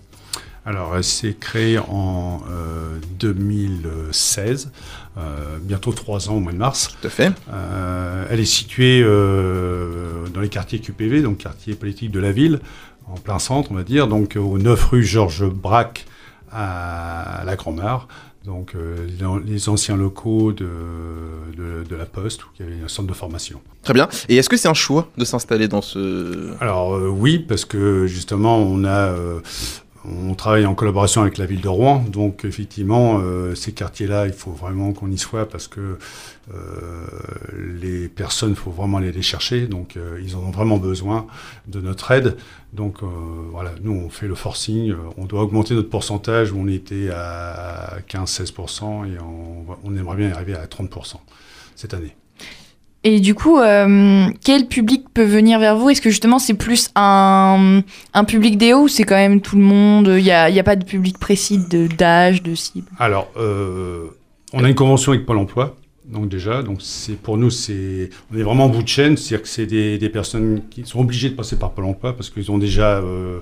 Alors, 0.67 0.97
elle 0.97 1.03
s'est 1.03 1.35
créée 1.39 1.77
en 1.77 2.41
euh, 2.49 2.97
2016, 3.19 4.71
euh, 5.15 5.57
bientôt 5.61 5.91
trois 5.91 6.27
ans 6.29 6.33
au 6.33 6.39
mois 6.39 6.53
de 6.53 6.57
mars. 6.57 6.89
Tout 6.99 7.07
à 7.07 7.11
fait. 7.11 7.31
Euh, 7.53 8.25
elle 8.31 8.39
est 8.39 8.45
située 8.45 9.03
dans 9.03 10.41
les 10.41 10.49
quartiers 10.49 10.79
QPV, 10.79 11.21
donc 11.21 11.37
quartier 11.37 11.75
politique 11.75 12.09
de 12.09 12.19
la 12.19 12.31
ville, 12.31 12.61
en 13.05 13.13
plein 13.13 13.37
centre, 13.37 13.71
on 13.71 13.75
va 13.75 13.83
dire, 13.83 14.07
donc 14.07 14.37
au 14.37 14.57
9 14.57 14.85
rue 14.85 15.03
Georges 15.03 15.45
Braque 15.45 16.07
à 16.51 17.43
la 17.45 17.55
Grand-Mare. 17.55 18.07
Donc 18.45 18.73
euh, 18.75 19.07
dans 19.19 19.37
les 19.37 19.69
anciens 19.69 19.97
locaux 19.97 20.51
de, 20.51 20.67
de, 21.57 21.83
de 21.83 21.95
la 21.95 22.05
Poste, 22.05 22.43
où 22.43 22.47
il 22.59 22.65
y 22.65 22.69
avait 22.69 22.83
un 22.83 22.87
centre 22.87 23.07
de 23.07 23.13
formation. 23.13 23.59
Très 23.81 23.93
bien. 23.93 24.07
Et 24.29 24.37
est-ce 24.37 24.49
que 24.49 24.57
c'est 24.57 24.67
un 24.67 24.73
choix 24.73 25.09
de 25.17 25.25
s'installer 25.25 25.67
dans 25.67 25.81
ce... 25.81 26.53
Alors 26.59 26.95
euh, 26.95 27.07
oui, 27.07 27.39
parce 27.39 27.65
que 27.65 28.07
justement, 28.07 28.57
on 28.57 28.83
a, 28.83 29.09
euh, 29.09 29.39
on 30.27 30.33
travaille 30.35 30.65
en 30.65 30.75
collaboration 30.75 31.21
avec 31.21 31.37
la 31.37 31.45
ville 31.45 31.61
de 31.61 31.67
Rouen, 31.67 32.03
donc 32.07 32.45
effectivement, 32.45 33.19
euh, 33.19 33.55
ces 33.55 33.71
quartiers-là, 33.71 34.27
il 34.27 34.33
faut 34.33 34.51
vraiment 34.51 34.93
qu'on 34.93 35.09
y 35.11 35.17
soit 35.17 35.47
parce 35.47 35.67
que 35.67 35.97
euh, 36.53 37.07
les, 37.81 38.07
personnes, 38.07 38.51
il 38.51 38.55
faut 38.55 38.71
vraiment 38.71 38.97
aller 38.97 39.11
les 39.11 39.21
chercher. 39.21 39.67
Donc, 39.67 39.97
euh, 39.97 40.19
ils 40.23 40.35
en 40.35 40.39
ont 40.39 40.51
vraiment 40.51 40.77
besoin 40.77 41.27
de 41.67 41.81
notre 41.81 42.11
aide. 42.11 42.37
Donc, 42.73 43.01
euh, 43.01 43.07
voilà, 43.51 43.71
nous, 43.81 43.93
on 43.93 44.09
fait 44.09 44.27
le 44.27 44.35
forcing. 44.35 44.93
On 45.17 45.25
doit 45.25 45.41
augmenter 45.41 45.73
notre 45.73 45.89
pourcentage 45.89 46.51
où 46.51 46.59
on 46.59 46.67
était 46.67 47.09
à 47.09 47.97
15-16% 48.07 49.05
et 49.05 49.17
on 49.19 49.95
aimerait 49.95 50.17
bien 50.17 50.31
arriver 50.31 50.55
à 50.55 50.65
30% 50.65 51.15
cette 51.75 51.93
année. 51.93 52.15
Et 53.07 53.19
du 53.19 53.35
coup, 53.35 53.59
euh, 53.59 54.25
quel 54.43 54.67
public 54.67 55.05
peut 55.13 55.23
venir 55.23 55.59
vers 55.59 55.77
vous? 55.77 55.91
Est-ce 55.91 56.01
que 56.01 56.09
justement 56.09 56.39
c'est 56.39 56.55
plus 56.55 56.89
un, 56.95 57.81
un 58.15 58.23
public 58.23 58.57
déo 58.57 58.79
ou 58.79 58.87
c'est 58.87 59.03
quand 59.03 59.15
même 59.15 59.41
tout 59.41 59.57
le 59.57 59.61
monde? 59.61 60.07
Il 60.17 60.23
n'y 60.23 60.31
a, 60.31 60.49
y 60.49 60.59
a 60.59 60.63
pas 60.63 60.75
de 60.75 60.83
public 60.83 61.19
précis 61.19 61.59
d'âge, 61.99 62.41
de 62.41 62.55
cible? 62.55 62.87
Alors, 62.97 63.27
euh, 63.37 64.07
on 64.53 64.63
a 64.63 64.67
une 64.67 64.73
convention 64.73 65.11
avec 65.11 65.27
Pôle 65.27 65.37
emploi. 65.37 65.75
Donc 66.07 66.29
déjà, 66.29 66.61
donc 66.61 66.83
c'est 66.83 67.15
pour 67.15 67.35
nous, 67.35 67.49
c'est 67.49 68.11
on 68.31 68.37
est 68.37 68.43
vraiment 68.43 68.65
en 68.65 68.69
bout 68.69 68.83
de 68.83 68.87
chaîne, 68.87 69.17
c'est-à-dire 69.17 69.41
que 69.41 69.47
c'est 69.47 69.65
des, 69.65 70.09
personnes 70.09 70.61
qui 70.69 70.85
sont 70.85 70.99
obligées 70.99 71.31
de 71.31 71.35
passer 71.35 71.57
par 71.57 71.71
Pôle 71.71 71.85
Emploi 71.85 72.15
parce 72.15 72.29
qu'ils 72.29 72.51
ont 72.51 72.59
déjà, 72.59 72.99
euh, 72.99 73.39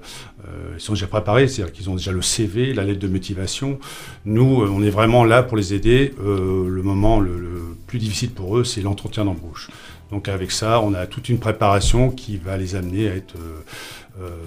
euh, 0.48 0.74
ils 0.75 0.82
sont 0.82 0.93
déjà 0.93 1.08
préparés, 1.08 1.50
c'est-à-dire 1.50 1.74
qu'ils 1.74 1.89
ont 1.89 1.96
déjà 1.96 2.13
le 2.13 2.22
CV, 2.22 2.74
la 2.74 2.86
lettre 2.86 3.00
de 3.00 3.10
motivation. 3.10 3.79
Nous, 4.24 4.62
euh, 4.62 4.70
on 4.74 4.82
est 4.82 4.89
vraiment 4.89 5.25
là 5.25 5.43
pour 5.43 5.58
les 5.58 5.74
aider. 5.74 6.13
Le 6.24 6.82
moment 6.82 7.20
le, 7.20 7.75
plus 7.86 8.00
difficile 8.00 8.32
pour 8.32 8.58
eux, 8.58 8.63
c'est 8.63 8.82
l'entretien 8.82 9.25
d'embauche. 9.25 9.70
Donc 10.12 10.29
avec 10.29 10.51
ça, 10.51 10.79
on 10.79 10.93
a 10.93 11.05
toute 11.05 11.27
une 11.27 11.39
préparation 11.39 12.12
qui 12.12 12.38
va 12.38 12.55
les 12.55 12.75
amener 12.75 13.10
à 13.10 13.15
être, 13.15 13.36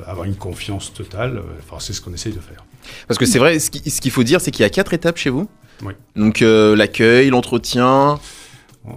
avoir 0.07 0.25
une 0.25 0.37
confiance 0.37 0.95
totale. 0.95 1.43
Enfin, 1.59 1.81
c'est 1.81 1.93
ce 1.93 2.01
qu'on 2.01 2.15
essaye 2.15 2.33
de 2.33 2.41
faire. 2.41 2.65
Parce 3.09 3.19
que 3.19 3.27
c'est 3.27 3.39
vrai, 3.39 3.59
ce 3.59 3.71
qu'il 3.71 4.11
faut 4.11 4.23
dire, 4.23 4.41
c'est 4.41 4.51
qu'il 4.51 4.63
y 4.63 4.67
a 4.67 4.71
quatre 4.71 4.95
étapes 4.95 5.19
chez 5.19 5.31
vous? 5.31 5.49
Oui. 5.83 5.93
Donc 6.17 6.43
euh, 6.43 6.75
l'accueil, 6.77 7.29
l'entretien. 7.31 8.19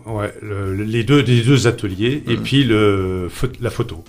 Ouais, 0.06 0.32
le- 0.42 0.76
le- 0.76 0.84
les, 0.84 1.04
deux, 1.04 1.22
les 1.22 1.42
deux 1.42 1.66
ateliers 1.68 2.24
et 2.28 2.38
puis 2.38 2.64
le, 2.64 3.30
la 3.60 3.70
photo. 3.72 4.04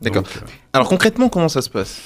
D'accord. 0.00 0.24
Euh, 0.36 0.40
Alors 0.72 0.88
concrètement, 0.88 1.28
comment 1.28 1.48
ça 1.48 1.60
se 1.60 1.68
passe? 1.68 2.00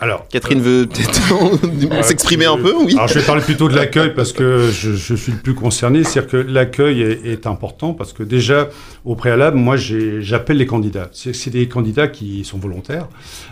Alors, 0.00 0.28
Catherine 0.28 0.60
veut 0.60 0.86
peut-être 0.86 1.90
Ouais, 1.90 2.02
s'exprimer 2.04 2.46
euh, 2.46 2.52
un 2.52 2.56
peu, 2.56 2.72
oui? 2.72 2.92
Alors 2.94 3.08
je 3.08 3.18
vais 3.18 3.26
parler 3.26 3.42
plutôt 3.42 3.68
de 3.68 3.74
l'accueil 3.74 4.14
parce 4.14 4.32
que 4.32 4.70
je, 4.70 4.92
je 4.92 5.14
suis 5.16 5.32
le 5.32 5.38
plus 5.38 5.54
concerné. 5.56 6.04
C'est-à-dire 6.04 6.30
que 6.30 6.36
l'accueil 6.36 7.02
est, 7.02 7.26
est 7.26 7.46
important 7.48 7.94
parce 7.94 8.12
que 8.12 8.22
déjà, 8.22 8.68
au 9.04 9.16
préalable, 9.16 9.56
moi 9.56 9.76
j'appelle 9.76 10.58
les 10.58 10.66
candidats. 10.66 11.10
C'est 11.12 11.50
des 11.50 11.66
candidats 11.66 12.06
qui 12.06 12.44
sont 12.44 12.58
volontaires. 12.58 13.08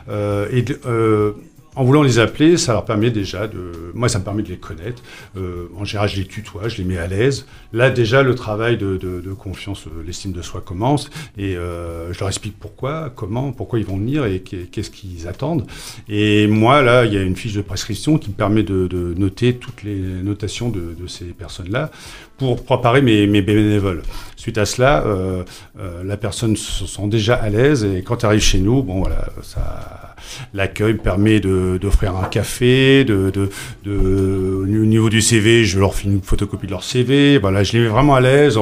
Euh, 0.09 0.47
et 0.53 0.65
euh, 0.87 1.33
en 1.77 1.85
voulant 1.85 2.03
les 2.03 2.19
appeler, 2.19 2.57
ça 2.57 2.73
leur 2.73 2.85
permet 2.85 3.11
déjà 3.11 3.47
de... 3.47 3.93
Moi, 3.95 4.09
ça 4.09 4.19
me 4.19 4.25
permet 4.25 4.43
de 4.43 4.49
les 4.49 4.57
connaître. 4.57 5.03
Euh, 5.37 5.69
en 5.77 5.85
général, 5.85 6.09
je 6.09 6.17
les 6.17 6.25
tutoie, 6.27 6.69
je 6.69 6.79
les 6.79 6.85
mets 6.85 6.97
à 6.99 7.07
l'aise. 7.07 7.47
Là, 7.73 7.91
déjà, 7.91 8.23
le 8.23 8.35
travail 8.35 8.77
de, 8.79 8.97
de- 8.97 9.21
de 9.21 9.33
confiance, 9.33 9.87
euh, 9.87 10.03
l'estime 10.07 10.33
de 10.33 10.43
soi 10.43 10.63
commence. 10.63 11.11
Et 11.37 11.55
euh, 11.57 12.13
je 12.13 12.19
leur 12.21 12.29
explique 12.29 12.59
pourquoi, 12.59 13.13
comment, 13.15 13.53
pourquoi 13.53 13.79
ils 13.79 13.85
vont 13.85 13.99
venir 13.99 14.25
et 14.25 14.41
qu'est- 14.41 14.71
qu'est-ce 14.71 14.91
qu'ils 14.91 15.29
attendent. 15.29 15.67
Et 16.09 16.47
moi, 16.47 16.81
là, 16.83 17.05
il 17.05 17.13
y 17.13 17.19
a 17.19 17.23
une 17.23 17.37
fiche 17.37 17.53
de 17.53 17.63
prescription 17.63 18.19
qui 18.19 18.31
me 18.31 18.35
permet 18.35 18.63
de, 18.63 18.89
noter 19.17 19.57
toutes 19.57 19.83
les 19.83 19.97
notations 19.97 20.71
de 20.71 21.07
ces 21.07 21.27
personnes-là 21.27 21.91
pour 22.39 22.63
préparer 22.65 23.03
mes, 23.03 23.27
mes 23.27 23.43
bénévoles. 23.43 24.03
Suite 24.37 24.59
à 24.59 24.67
cela, 24.67 25.03
euh, 25.07 25.43
euh, 25.81 26.05
la 26.05 26.17
personne 26.17 26.57
se 26.57 26.87
sent 26.87 27.09
déjà 27.09 27.35
à 27.35 27.49
l'aise 27.49 27.85
et 27.85 28.03
quand 28.03 28.23
elle 28.23 28.27
arrive 28.29 28.41
chez 28.43 28.59
nous, 28.59 28.83
bon 28.83 29.01
voilà, 29.01 29.27
ça, 29.43 30.15
l'accueil 30.55 30.93
me 30.93 30.99
permet 30.99 31.41
de- 31.41 31.79
d'offrir 31.81 32.15
un 32.17 32.25
café, 32.29 33.05
de, 33.05 33.31
de, 33.31 33.49
de- 33.85 34.63
au 34.63 34.67
niveau 34.85 35.09
du 35.09 35.21
CV, 35.23 35.65
je 35.65 35.81
leur 35.81 35.95
fais 35.95 36.05
une 36.09 36.21
photocopie 36.21 36.67
de 36.67 36.73
leur 36.73 36.85
CV, 36.85 37.39
voilà, 37.39 37.65
je 37.65 37.73
les 37.73 37.81
mets 37.81 37.89
vraiment 37.89 38.15
à 38.15 38.21
l'aise 38.21 38.59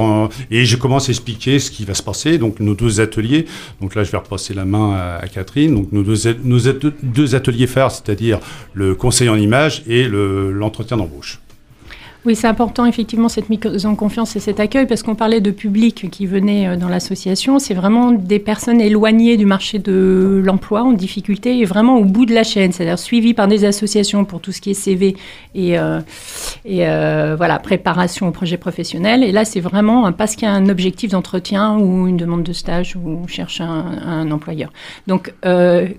et 0.50 0.64
je 0.64 0.76
commence 0.76 1.08
à 1.08 1.10
expliquer 1.10 1.58
ce 1.58 1.70
qui 1.70 1.84
va 1.84 1.94
se 1.94 2.02
passer. 2.02 2.38
Donc 2.38 2.60
nos 2.60 2.74
deux 2.74 3.00
ateliers, 3.00 3.44
donc 3.80 3.94
là 3.94 4.04
je 4.04 4.10
vais 4.12 4.18
repasser 4.18 4.54
la 4.54 4.64
main 4.64 4.94
à, 5.20 5.26
Catherine, 5.28 5.74
donc 5.74 5.92
nos 5.92 6.02
deux, 6.04 6.16
nos 6.44 6.60
deux 7.02 7.34
ateliers 7.34 7.66
phares, 7.66 7.90
c'est-à-dire 7.90 8.38
le 8.72 8.94
conseil 8.94 9.28
en 9.28 9.36
image 9.36 9.82
et 9.86 10.04
le- 10.04 10.52
l'entretien 10.52 10.96
d'embauche. 10.96 11.40
Oui, 12.26 12.34
c'est 12.34 12.46
important 12.46 12.86
effectivement 12.86 13.28
cette 13.28 13.50
mise 13.50 13.84
en 13.84 13.94
confiance 13.96 14.34
et 14.34 14.40
cet 14.40 14.58
accueil 14.58 14.86
parce 14.86 15.02
qu'on 15.02 15.14
parlait 15.14 15.42
de 15.42 15.50
public 15.50 16.08
qui 16.10 16.24
venait 16.24 16.68
euh, 16.68 16.76
dans 16.76 16.88
l'association. 16.88 17.58
C'est 17.58 17.74
vraiment 17.74 18.12
des 18.12 18.38
personnes 18.38 18.80
éloignées 18.80 19.36
du 19.36 19.44
marché 19.44 19.78
de 19.78 20.40
l'emploi 20.42 20.84
en 20.84 20.92
difficulté 20.92 21.58
et 21.58 21.66
vraiment 21.66 21.98
au 21.98 22.04
bout 22.04 22.24
de 22.24 22.32
la 22.32 22.42
chaîne, 22.42 22.72
c'est-à-dire 22.72 22.98
suivies 22.98 23.34
par 23.34 23.46
des 23.46 23.66
associations 23.66 24.24
pour 24.24 24.40
tout 24.40 24.52
ce 24.52 24.62
qui 24.62 24.70
est 24.70 24.74
CV 24.74 25.16
et, 25.54 25.78
euh, 25.78 26.00
euh, 26.66 27.34
voilà 27.36 27.58
préparation 27.58 28.26
au 28.28 28.30
projet 28.30 28.56
professionnel. 28.56 29.22
Et 29.22 29.30
là, 29.30 29.44
c'est 29.44 29.60
vraiment 29.60 30.10
parce 30.10 30.34
qu'il 30.34 30.48
y 30.48 30.50
a 30.50 30.54
un 30.54 30.70
objectif 30.70 31.10
d'entretien 31.10 31.76
ou 31.76 32.06
une 32.06 32.16
demande 32.16 32.42
de 32.42 32.54
stage 32.54 32.96
ou 32.96 33.06
on 33.22 33.26
cherche 33.26 33.60
un, 33.60 34.30
employeur. 34.30 34.72
Donc, 35.06 35.34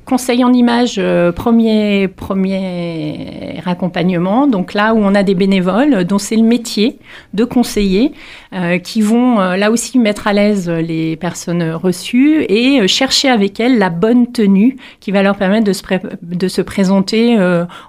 conseil 0.05 0.43
en 0.43 0.51
image, 0.51 0.99
premier, 1.35 2.07
premier 2.07 3.61
accompagnement. 3.65 4.47
Donc 4.47 4.73
là 4.73 4.93
où 4.93 4.97
on 4.97 5.13
a 5.13 5.23
des 5.23 5.35
bénévoles 5.35 6.05
dont 6.15 6.19
c'est 6.19 6.37
le 6.37 6.43
métier 6.43 6.97
de 7.33 7.43
conseiller, 7.43 8.13
euh, 8.53 8.77
qui 8.77 9.01
vont 9.01 9.41
euh, 9.41 9.57
là 9.57 9.69
aussi 9.69 9.99
mettre 9.99 10.27
à 10.27 10.33
l'aise 10.33 10.69
les 10.69 11.17
personnes 11.17 11.71
reçues 11.71 12.43
et 12.47 12.79
euh, 12.79 12.87
chercher 12.87 13.27
avec 13.27 13.59
elles 13.59 13.77
la 13.77 13.89
bonne 13.89 14.31
tenue 14.31 14.77
qui 15.01 15.11
va 15.11 15.21
leur 15.23 15.35
permettre 15.35 15.65
de 15.65 15.73
se, 15.73 15.83
pré- 15.83 16.01
de 16.21 16.47
se 16.47 16.61
présenter 16.61 17.37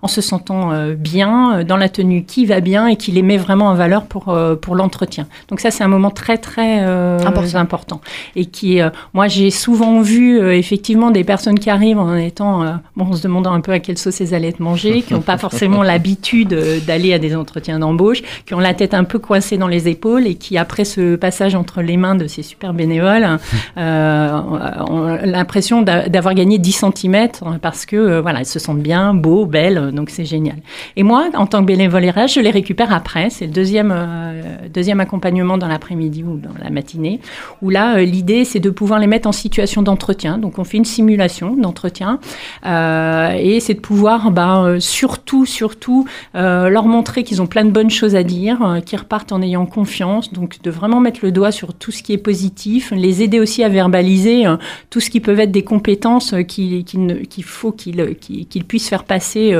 en 0.02 0.08
se 0.08 0.20
sentant 0.20 0.72
bien, 0.96 1.62
dans 1.64 1.76
la 1.76 1.88
tenue 1.88 2.24
qui 2.24 2.46
va 2.46 2.60
bien 2.60 2.88
et 2.88 2.96
qui 2.96 3.12
les 3.12 3.22
met 3.22 3.36
vraiment 3.36 3.66
en 3.66 3.74
valeur 3.74 4.06
pour, 4.06 4.36
pour 4.60 4.74
l'entretien. 4.74 5.26
Donc 5.48 5.60
ça, 5.60 5.70
c'est 5.70 5.84
un 5.84 5.88
moment 5.88 6.10
très, 6.10 6.38
très 6.38 6.80
Important. 6.80 7.58
important. 7.58 8.00
Et 8.34 8.46
qui, 8.46 8.80
moi, 9.14 9.28
j'ai 9.28 9.50
souvent 9.50 10.00
vu 10.00 10.40
effectivement 10.52 11.10
des 11.10 11.24
personnes 11.24 11.58
qui 11.58 11.70
arrivent 11.70 11.98
en 11.98 12.16
étant, 12.16 12.64
bon, 12.96 13.04
en 13.06 13.12
se 13.12 13.22
demandant 13.22 13.52
un 13.52 13.60
peu 13.60 13.72
à 13.72 13.78
quelle 13.78 13.98
sauce 13.98 14.20
elles 14.20 14.34
allaient 14.34 14.48
être 14.48 14.60
mangées, 14.60 15.02
qui 15.02 15.14
n'ont 15.14 15.20
pas 15.20 15.38
forcément 15.38 15.82
l'habitude 15.82 16.54
d'aller 16.86 17.12
à 17.12 17.18
des 17.18 17.36
entretiens 17.36 17.78
d'embauche, 17.78 18.15
qui 18.44 18.54
ont 18.54 18.60
la 18.60 18.74
tête 18.74 18.94
un 18.94 19.04
peu 19.04 19.18
coincée 19.18 19.58
dans 19.58 19.68
les 19.68 19.88
épaules 19.88 20.26
et 20.26 20.34
qui, 20.34 20.58
après 20.58 20.84
ce 20.84 21.16
passage 21.16 21.54
entre 21.54 21.82
les 21.82 21.96
mains 21.96 22.14
de 22.14 22.26
ces 22.26 22.42
super 22.42 22.72
bénévoles, 22.74 23.26
euh, 23.78 24.40
ont 24.88 25.18
l'impression 25.24 25.82
d'a- 25.82 26.08
d'avoir 26.08 26.34
gagné 26.34 26.58
10 26.58 26.84
cm 26.94 27.28
parce 27.60 27.86
que, 27.86 27.96
euh, 27.96 28.20
voilà, 28.20 28.40
elles 28.40 28.46
se 28.46 28.58
sentent 28.58 28.80
bien, 28.82 29.14
beaux, 29.14 29.46
belles, 29.46 29.90
donc 29.92 30.10
c'est 30.10 30.24
génial. 30.24 30.56
Et 30.96 31.02
moi, 31.02 31.28
en 31.34 31.46
tant 31.46 31.60
que 31.60 31.66
bénévole 31.66 32.04
RH, 32.08 32.34
je 32.34 32.40
les 32.40 32.50
récupère 32.50 32.92
après. 32.92 33.30
C'est 33.30 33.46
le 33.46 33.52
deuxième, 33.52 33.92
euh, 33.94 34.42
deuxième 34.72 35.00
accompagnement 35.00 35.58
dans 35.58 35.68
l'après-midi 35.68 36.22
ou 36.24 36.36
dans 36.38 36.50
la 36.62 36.70
matinée, 36.70 37.20
où 37.62 37.70
là, 37.70 37.96
euh, 37.96 38.04
l'idée, 38.04 38.44
c'est 38.44 38.60
de 38.60 38.70
pouvoir 38.70 38.98
les 39.00 39.06
mettre 39.06 39.28
en 39.28 39.32
situation 39.32 39.82
d'entretien. 39.82 40.38
Donc, 40.38 40.58
on 40.58 40.64
fait 40.64 40.76
une 40.76 40.84
simulation 40.84 41.54
d'entretien 41.56 42.18
euh, 42.66 43.30
et 43.38 43.60
c'est 43.60 43.74
de 43.74 43.80
pouvoir, 43.80 44.30
euh, 44.36 44.78
surtout, 44.80 45.46
surtout, 45.46 46.06
euh, 46.34 46.68
leur 46.68 46.86
montrer 46.86 47.24
qu'ils 47.24 47.42
ont 47.42 47.46
plein 47.46 47.64
de 47.64 47.70
bonnes 47.70 47.90
choses 47.90 48.05
à 48.14 48.22
dire, 48.22 48.62
euh, 48.64 48.80
qu'ils 48.80 48.98
repartent 48.98 49.32
en 49.32 49.42
ayant 49.42 49.66
confiance. 49.66 50.32
Donc, 50.32 50.62
de 50.62 50.70
vraiment 50.70 51.00
mettre 51.00 51.20
le 51.22 51.32
doigt 51.32 51.50
sur 51.50 51.74
tout 51.74 51.90
ce 51.90 52.02
qui 52.02 52.12
est 52.12 52.18
positif, 52.18 52.92
les 52.94 53.22
aider 53.22 53.40
aussi 53.40 53.64
à 53.64 53.68
verbaliser 53.68 54.46
euh, 54.46 54.56
tout 54.90 55.00
ce 55.00 55.10
qui 55.10 55.20
peuvent 55.20 55.40
être 55.40 55.50
des 55.50 55.62
compétences 55.64 56.32
euh, 56.34 56.42
qui- 56.42 56.84
qu'il 56.84 57.44
faut 57.44 57.72
qu'ils 57.72 58.64
puissent 58.66 58.88
faire 58.88 59.04
passer 59.04 59.54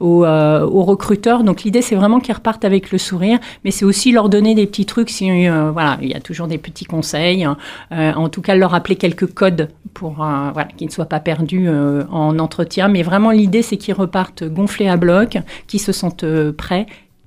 aux, 0.00 0.20
recruteurs. 0.84 1.42
Donc 1.44 1.62
l'idée, 1.64 1.82
c'est 1.82 1.94
vraiment 1.96 2.20
qu'ils 2.20 2.34
repartent 2.34 2.64
avec 2.64 2.92
le 2.92 2.98
sourire, 2.98 3.38
mais 3.64 3.70
c'est 3.70 3.84
aussi 3.84 4.12
leur 4.12 4.28
donner 4.28 4.54
des 4.54 4.66
petits 4.66 4.86
trucs. 4.86 5.10
Voilà, 5.10 5.98
il 6.02 6.08
y 6.08 6.14
a 6.14 6.20
toujours 6.20 6.46
des 6.46 6.58
petits 6.58 6.84
conseils. 6.84 7.44
hein. 7.44 7.56
En 7.90 8.28
tout 8.28 8.42
cas, 8.42 8.54
leur 8.54 8.70
rappeler 8.72 8.96
quelques 8.96 9.32
codes 9.32 9.68
pour 9.94 10.24
qu'ils 10.76 10.86
ne 10.88 10.92
soient 10.92 11.06
pas 11.06 11.20
perdus 11.20 11.68
en 11.68 12.38
entretien. 12.38 12.88
Mais 12.88 13.02
vraiment, 13.02 13.30
l'idée, 13.30 13.62
c'est 13.62 13.76
qu'ils 13.76 13.94
repartent 13.94 14.44
gonflés 14.44 14.88
à 14.88 14.96
bloc, 14.96 15.38
qu'ils 15.66 15.80
se 15.80 15.92
sentent 15.92 16.24
prêts 16.56 16.86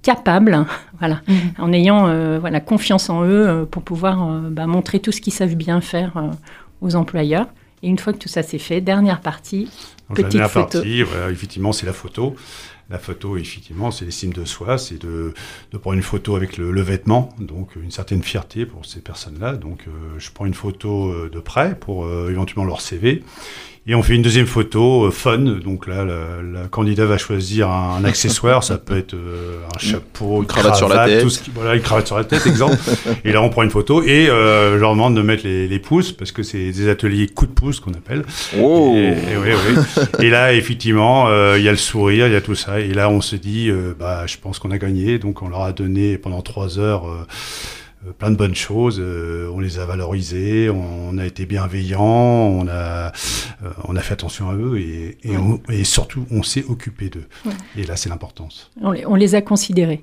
capables, 0.10 0.66
voilà, 1.00 1.22
en 1.60 1.72
ayant 1.72 2.08
euh, 2.08 2.40
voilà, 2.40 2.60
confiance 2.60 3.10
en 3.10 3.24
eux 3.24 3.48
euh, 3.48 3.66
pour 3.66 3.84
pouvoir 3.84 4.28
euh, 4.28 4.50
bah, 4.50 4.66
montrer 4.66 5.00
tout 5.00 5.12
ce 5.12 5.22
qu'ils 5.22 5.34
savent 5.34 5.56
bien 5.56 5.82
faire 5.82 6.14
aux 6.82 6.96
employeurs. 6.96 7.48
Et 7.84 7.88
une 7.88 8.00
fois 8.00 8.14
que 8.14 8.18
tout 8.18 8.28
ça 8.28 8.42
c'est 8.42 8.58
fait, 8.58 8.82
dernière 8.82 9.22
partie, 9.22 9.66
Donc, 10.10 10.18
la 10.18 10.24
petite 10.24 10.32
dernière 10.32 10.52
photo. 10.52 10.80
partie, 10.80 11.04
voilà, 11.04 11.30
effectivement, 11.30 11.72
c'est 11.72 11.86
la 11.86 11.94
photo. 11.94 12.36
La 12.90 12.98
photo, 12.98 13.38
effectivement, 13.38 13.92
c'est 13.92 14.06
l'estime 14.06 14.34
de 14.34 14.46
soi, 14.46 14.78
c'est 14.80 15.00
de, 15.00 15.34
de 15.72 15.78
prendre 15.78 15.96
une 15.98 16.02
photo 16.04 16.36
avec 16.36 16.58
le, 16.58 16.72
le 16.72 16.82
vêtement, 16.82 17.30
donc 17.40 17.76
une 17.76 17.92
certaine 17.92 18.24
fierté 18.24 18.66
pour 18.66 18.86
ces 18.86 19.00
personnes-là. 19.02 19.54
Donc, 19.54 19.82
euh, 19.88 19.92
je 20.18 20.30
prends 20.34 20.46
une 20.48 20.56
photo 20.56 21.10
euh, 21.12 21.30
de 21.32 21.40
près 21.40 21.76
pour 21.80 22.06
euh, 22.06 22.30
éventuellement 22.32 22.66
leur 22.66 22.82
CV. 22.82 23.24
Et 23.88 23.96
on 23.96 24.04
fait 24.04 24.14
une 24.14 24.22
deuxième 24.22 24.46
photo 24.46 25.06
euh, 25.06 25.10
fun. 25.10 25.38
Donc 25.40 25.88
là, 25.88 26.04
la, 26.06 26.44
la 26.44 26.68
candidat 26.68 27.06
va 27.06 27.18
choisir 27.18 27.70
un, 27.70 27.96
un 27.98 28.04
accessoire. 28.06 28.64
Ça 28.64 28.78
peut 28.78 28.98
être 28.98 29.16
euh, 29.16 29.62
un 29.74 29.80
chapeau, 29.80 30.42
une 30.42 30.48
cravate 30.48 30.76
sur 30.76 30.90
la 30.90 31.06
tête. 31.08 31.24
tout 31.24 31.30
ce 31.30 31.40
qui- 31.42 31.50
voilà, 31.56 31.76
une 31.76 31.82
cravate 31.82 32.06
sur 32.06 32.18
la 32.18 32.24
tête, 32.26 32.46
exemple. 32.46 32.76
et 33.24 33.32
là, 33.32 33.42
on 33.42 33.50
prend 33.50 33.64
une 33.64 33.72
photo 33.72 34.04
et 34.04 34.30
euh, 34.30 34.74
je 34.76 34.80
leur 34.82 34.92
demande 34.92 35.16
de 35.16 35.22
mettre 35.24 35.44
les, 35.44 35.68
les 35.68 35.80
pouces 35.80 36.12
parce 36.12 36.32
que 36.32 36.44
c'est 36.44 36.72
des 36.72 36.88
ateliers 36.90 37.28
coup 37.30 37.48
de 37.48 37.52
pouce 37.52 37.80
qu'on 37.80 37.94
appelle. 37.94 38.26
Oh. 38.60 38.96
Et, 40.20 40.30
là, 40.30 40.54
effectivement, 40.54 41.28
il 41.56 41.64
y 41.64 41.68
a 41.68 41.72
le 41.72 41.78
sourire, 41.78 42.28
il 42.28 42.34
y 42.34 42.36
a 42.36 42.42
tout 42.42 42.56
ça. 42.56 42.79
Et 42.80 42.94
là, 42.94 43.10
on 43.10 43.22
se 43.22 43.36
dit, 43.36 43.70
euh, 43.70 43.94
bah, 43.98 44.26
je 44.28 44.38
pense 44.38 44.60
qu'on 44.60 44.72
a 44.72 44.78
gagné. 44.78 45.20
Donc, 45.20 45.42
on 45.42 45.50
leur 45.50 45.62
a 45.64 45.74
donné 45.74 46.18
pendant 46.18 46.42
trois 46.42 46.80
heures. 46.80 47.08
euh, 47.10 47.26
euh, 48.08 48.14
plein 48.14 48.32
de 48.32 48.38
bonnes 48.38 48.56
choses. 48.56 48.98
euh, 49.00 49.50
on 49.54 49.60
les 49.60 49.78
a 49.78 49.86
valorisés, 49.86 50.70
on, 50.70 51.18
a 51.18 51.26
été 51.26 51.46
bienveillants, 51.46 52.02
on 52.06 52.66
a, 52.70 53.12
on 53.84 53.96
a 53.98 54.00
fait 54.00 54.14
attention 54.14 54.50
à 54.50 54.56
eux 54.56 54.78
et, 54.80 55.18
et, 55.24 55.36
on- 55.36 55.62
et 55.70 55.84
surtout 55.84 56.26
on 56.32 56.42
s'est 56.42 56.64
occupé 56.64 57.10
d'eux. 57.10 57.28
Ouais. 57.46 57.52
Et 57.78 57.84
là, 57.84 57.98
c'est 57.98 58.08
l'importance. 58.08 58.72
On 58.82 58.92
les, 58.92 59.06
on 59.06 59.16
les 59.16 59.36
a 59.36 59.42
considérés. 59.42 60.02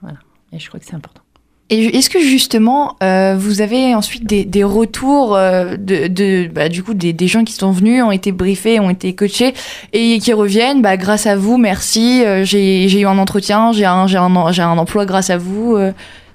Voilà. 0.00 0.18
Et 0.52 0.58
je 0.58 0.66
crois 0.68 0.80
que 0.80 0.86
c'est 0.86 0.94
important. 0.94 1.20
Et 1.68 1.96
est-ce 1.96 2.08
que 2.08 2.20
justement, 2.20 2.96
euh, 3.02 3.34
vous 3.36 3.60
avez 3.60 3.92
ensuite 3.96 4.24
des, 4.24 4.64
retours 4.64 5.34
euh, 5.34 5.76
de, 5.76 6.46
bah, 6.46 6.68
du 6.68 6.84
coup 6.84 6.94
des, 6.94 7.26
gens 7.26 7.42
qui 7.42 7.54
sont 7.54 7.72
venus, 7.72 8.04
ont 8.04 8.12
été 8.12 8.30
briefés, 8.30 8.78
ont 8.78 8.90
été 8.90 9.14
coachés 9.16 9.52
et 9.92 10.20
qui 10.20 10.32
reviennent, 10.32 10.80
bah, 10.80 10.96
grâce 10.96 11.26
à 11.26 11.34
vous, 11.34 11.58
merci, 11.58 12.24
euh, 12.24 12.44
j'ai 12.44 13.00
eu 13.00 13.06
un 13.06 13.18
entretien, 13.18 13.72
j'ai 13.72 13.84
un, 13.84 14.06
un, 14.06 14.52
j'ai 14.52 14.62
un 14.62 14.78
emploi 14.78 15.06
grâce 15.06 15.30
à 15.30 15.38
vous. 15.38 15.76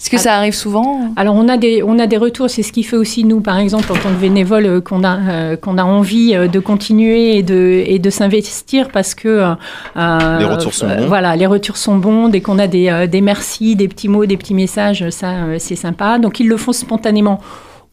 Est-ce 0.02 0.10
que 0.10 0.18
ça 0.18 0.34
arrive 0.36 0.56
souvent? 0.56 1.14
Alors 1.16 1.36
on 1.36 1.48
a 1.48 1.58
des 1.58 1.84
on 1.84 2.00
a 2.00 2.08
des 2.08 2.18
retours, 2.18 2.50
c'est 2.50 2.64
ce 2.64 2.72
qui 2.72 2.82
fait 2.82 2.96
aussi 2.96 3.24
nous 3.24 3.40
par 3.40 3.60
exemple 3.60 3.92
en 3.92 3.96
tant 3.96 4.10
que 4.10 4.20
bénévole 4.20 4.66
euh, 4.66 4.82
qu'on 4.82 5.04
a 5.04 5.18
euh, 5.20 5.56
qu'on 5.56 5.78
a 5.78 5.84
envie 5.84 6.34
euh, 6.34 6.48
de 6.48 6.60
continuer 6.60 7.38
et 7.38 7.44
de 7.44 7.84
et 7.86 8.00
de 8.00 8.10
s'investir 8.10 8.90
parce 8.90 9.14
que 9.14 9.28
euh, 9.28 10.40
Les 10.40 10.46
retours 10.46 10.74
sont 10.74 10.90
euh, 10.90 10.98
bons. 10.98 11.06
Voilà, 11.06 11.36
les 11.36 11.46
retours 11.46 11.78
sont 11.78 11.98
bons 11.98 12.30
dès 12.30 12.42
qu'on 12.42 12.58
a 12.58 12.66
des 12.66 12.90
euh, 12.90 13.06
des 13.06 13.22
merci, 13.22 13.76
des 13.76 13.88
petits 13.88 14.08
mots, 14.08 14.26
des 14.26 14.38
petits 14.38 14.56
messages, 14.56 15.08
ça 15.12 15.30
euh, 15.34 15.58
c'est 15.60 15.76
sympa. 15.76 16.18
Donc 16.18 16.40
ils 16.40 16.48
le 16.48 16.58
font 16.58 16.74
spontanément 16.74 17.40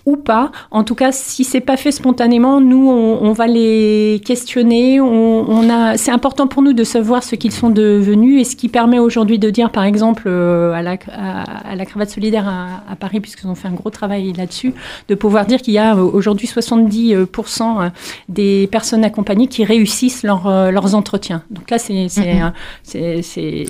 ou 0.09 0.17
pas. 0.17 0.51
En 0.71 0.85
tout 0.85 0.95
cas, 0.95 1.13
si 1.13 1.45
c'est 1.45 1.61
pas 1.61 1.77
fait 1.77 1.91
spontanément, 1.93 2.61
nous 2.61 2.89
on, 2.91 3.23
on 3.23 3.33
va 3.33 3.47
les 3.47 4.21
questionner. 4.25 5.01
On, 5.01 5.49
on 5.49 5.71
a, 5.71 5.97
c'est 5.97 6.11
important 6.11 6.47
pour 6.47 6.63
nous 6.63 6.73
de 6.73 6.85
savoir 6.85 7.23
ce 7.23 7.35
qu'ils 7.35 7.53
sont 7.53 7.71
devenus 7.71 8.41
et 8.41 8.45
ce 8.45 8.57
qui 8.57 8.69
permet 8.69 8.99
aujourd'hui 8.99 9.39
de 9.39 9.51
dire, 9.51 9.71
par 9.71 9.85
exemple, 9.85 10.25
euh, 10.27 10.73
à, 10.73 10.83
la, 10.83 10.97
à, 11.13 11.71
à 11.73 11.75
la 11.77 11.85
cravate 11.87 12.11
solidaire 12.11 12.49
à, 12.49 12.83
à 12.93 12.97
Paris, 12.97 13.21
puisqu'ils 13.21 13.47
ont 13.49 13.55
fait 13.55 13.69
un 13.69 13.73
gros 13.73 13.91
travail 13.91 14.33
là-dessus, 14.33 14.73
de 15.09 15.15
pouvoir 15.15 15.47
dire 15.47 15.61
qu'il 15.61 15.75
y 15.75 15.79
a 15.79 15.95
euh, 15.97 16.01
aujourd'hui 16.03 16.47
70% 16.47 17.91
des 18.29 18.69
personnes 18.71 19.05
accompagnées 19.05 19.47
qui 19.47 19.65
réussissent 19.65 20.23
leur, 20.23 20.47
euh, 20.47 20.71
leurs 20.71 20.95
entretiens. 20.95 21.43
Donc 21.51 21.71
là, 21.71 21.79
c'est 21.79 21.93
Mhm. 22.17 22.53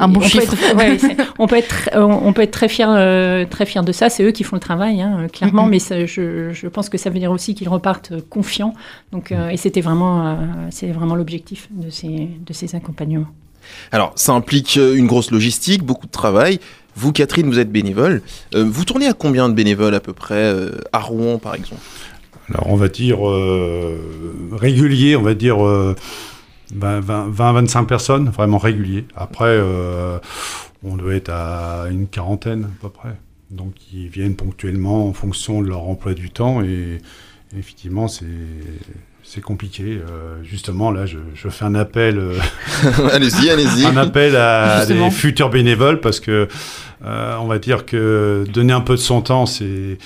un- 0.01 0.09
bon 0.09 0.19
on 0.19 0.23
peut 0.23 0.27
chiffre. 0.29 0.55
être- 0.55 0.77
ouais, 0.77 0.99
c'est- 0.99 1.17
on 1.39 1.47
peut 1.47 1.57
être 1.57 1.91
on, 1.95 2.21
on 2.29 2.33
peut 2.33 2.43
être 2.43 2.51
très 2.51 2.69
fier 2.69 2.89
euh, 2.91 3.45
très 3.49 3.67
fier 3.67 3.83
de 3.83 3.93
ça. 3.93 4.09
C'est 4.09 4.23
eux 4.25 4.31
qui 4.31 4.45
font 4.45 4.57
le 4.57 4.61
travail, 4.61 5.01
hein, 5.01 5.27
clairement. 5.33 5.65
Mhm. 5.65 5.71
Mais 5.71 5.79
ça, 5.79 6.05
je, 6.07 6.28
je 6.53 6.69
pense 6.69 6.89
que 6.89 6.99
ça 6.99 7.11
veut 7.11 7.19
dire 7.19 7.31
aussi 7.31 7.55
qu'ils 7.55 7.69
repartent 7.69 8.13
confiants. 8.29 8.75
Donc 9.13 9.33
euh, 9.33 9.49
et 9.49 9.57
c'était 9.57 9.81
vraiment 9.81 10.27
euh, 10.27 10.37
c'est 10.71 10.93
vraiment 10.93 11.15
l'objectif 11.15 11.69
de 11.71 11.91
ces 11.91 12.31
de 12.45 12.53
ces 12.53 12.75
accompagnements. 12.75 13.29
Alors, 13.93 14.13
ça 14.17 14.33
implique 14.33 14.77
euh, 14.77 14.95
une 14.95 15.07
grosse 15.07 15.31
logistique, 15.31 15.83
beaucoup 15.83 16.07
de 16.07 16.13
travail. 16.13 16.61
Vous, 16.97 17.13
Catherine, 17.13 17.47
vous 17.49 17.59
êtes 17.59 17.71
bénévole. 17.71 18.23
Euh, 18.55 18.65
vous 18.69 18.85
tournez 18.85 19.07
à 19.07 19.13
combien 19.13 19.49
de 19.49 19.55
bénévoles 19.55 19.95
à 19.95 20.01
peu 20.01 20.13
près 20.13 20.35
euh, 20.35 20.73
à 20.93 21.01
Rouen, 21.01 21.39
par 21.39 21.55
exemple? 21.55 21.81
Alors, 22.49 22.69
on 22.69 22.77
va 22.77 22.89
dire 22.89 23.29
euh, 23.29 23.99
régulier, 24.53 25.17
on 25.17 25.23
va 25.23 25.35
dire 25.35 25.65
euh, 25.65 25.95
20-25 26.75 27.87
personnes, 27.87 28.31
vraiment 28.31 28.59
réguliers. 28.59 29.07
Après, 29.17 29.47
euh, 29.49 30.19
on 30.83 30.97
doit 30.97 31.15
être 31.15 31.31
à 31.31 31.87
une 31.91 32.07
quarantaine 32.07 32.65
à 32.65 32.83
peu 32.83 32.89
près. 32.89 33.15
Donc, 33.51 33.73
ils 33.93 34.09
viennent 34.09 34.37
ponctuellement 34.37 35.09
en 35.09 35.13
fonction 35.13 35.63
de 35.63 35.69
leur 35.69 35.83
emploi 35.89 36.15
du 36.15 36.31
temps 36.31 36.63
et, 36.63 36.99
et 37.55 37.59
effectivement, 37.59 38.09
c'est. 38.09 38.25
C'est 39.25 39.43
compliqué. 39.43 39.83
Euh, 40.09 40.43
justement, 40.43 40.91
là, 40.91 41.05
je, 41.05 41.19
je 41.35 41.51
fais 41.51 41.67
un 41.67 41.75
appel. 41.75 42.17
euh, 42.19 42.33
Allez-y, 43.13 43.51
allez-y. 43.51 43.85
Un 43.85 43.99
appel 43.99 44.35
à 44.37 44.79
Justement. 44.79 45.09
des 45.09 45.11
futurs 45.15 45.51
bénévoles 45.51 46.01
parce 46.01 46.19
que 46.19 46.49
euh, 47.05 47.37
on 47.39 47.47
va 47.47 47.59
dire 47.59 47.85
que 47.85 48.47
donner 48.51 48.73
un 48.73 48.81
peu 48.81 48.95
de 48.95 49.01
son 49.01 49.21
temps, 49.21 49.45
c'est 49.45 49.99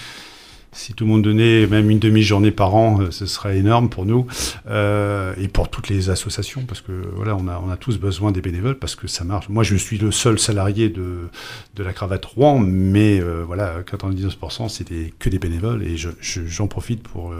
si 0.72 0.94
tout 0.94 1.04
le 1.04 1.10
monde 1.10 1.22
donnait 1.22 1.66
même 1.66 1.90
une 1.90 1.98
demi-journée 1.98 2.50
par 2.50 2.74
an, 2.74 3.00
euh, 3.00 3.10
ce 3.10 3.26
serait 3.26 3.58
énorme 3.58 3.88
pour 3.90 4.06
nous 4.06 4.26
euh, 4.68 5.34
et 5.38 5.48
pour 5.48 5.68
toutes 5.68 5.88
les 5.90 6.08
associations 6.10 6.62
parce 6.66 6.80
que 6.80 6.92
voilà, 7.14 7.36
on 7.36 7.46
a, 7.46 7.62
on 7.64 7.70
a 7.70 7.76
tous 7.76 7.98
besoin 7.98 8.32
des 8.32 8.40
bénévoles 8.40 8.78
parce 8.78 8.94
que 8.96 9.06
ça 9.06 9.24
marche. 9.24 9.48
Moi, 9.50 9.64
je 9.64 9.76
suis 9.76 9.98
le 9.98 10.10
seul 10.10 10.38
salarié 10.38 10.88
de, 10.88 11.28
de 11.76 11.82
la 11.82 11.92
cravate 11.92 12.24
Rouen, 12.24 12.58
mais 12.58 13.20
euh, 13.20 13.42
voilà, 13.46 13.82
99% 13.82 14.68
c'était 14.70 15.12
que 15.18 15.28
des 15.28 15.38
bénévoles 15.38 15.82
et 15.82 15.96
je- 15.96 16.08
je- 16.20 16.46
j'en 16.46 16.66
profite 16.68 17.02
pour 17.02 17.32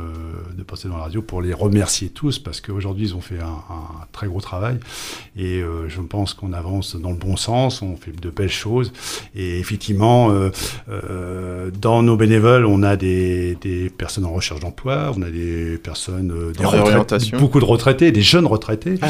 de 0.56 0.62
passer 0.62 0.88
dans 0.88 0.96
la 0.96 1.04
radio 1.04 1.22
pour 1.22 1.40
les 1.42 1.54
remercier 1.54 2.08
tous 2.10 2.38
parce 2.38 2.60
qu'aujourd'hui 2.60 3.06
ils 3.06 3.14
ont 3.16 3.20
fait 3.20 3.38
un, 3.40 3.62
très 4.12 4.26
gros 4.26 4.40
travail 4.40 4.76
et 5.36 5.62
je 5.88 6.00
pense 6.00 6.34
qu'on 6.34 6.52
avance 6.52 6.96
dans 6.96 7.10
le 7.10 7.16
bon 7.16 7.36
sens, 7.36 7.80
on 7.82 7.96
fait 7.96 8.12
de 8.18 8.30
belles 8.30 8.50
choses 8.50 8.92
et 9.34 9.58
effectivement 9.58 10.30
dans 11.80 12.02
nos 12.02 12.16
bénévoles 12.16 12.66
on 12.66 12.82
a 12.82 12.96
des, 12.96 13.21
des 13.60 13.90
personnes 13.90 14.24
en 14.24 14.32
recherche 14.32 14.60
d'emploi, 14.60 15.12
on 15.16 15.22
a 15.22 15.30
des 15.30 15.78
personnes 15.82 16.30
euh, 16.32 16.52
des 16.52 16.62
retraités- 16.66 16.96
beaucoup 17.38 17.60
de 17.60 17.64
retraités, 17.64 18.12
des 18.12 18.22
jeunes 18.22 18.46
retraités 18.46 18.94
Ah, 19.02 19.08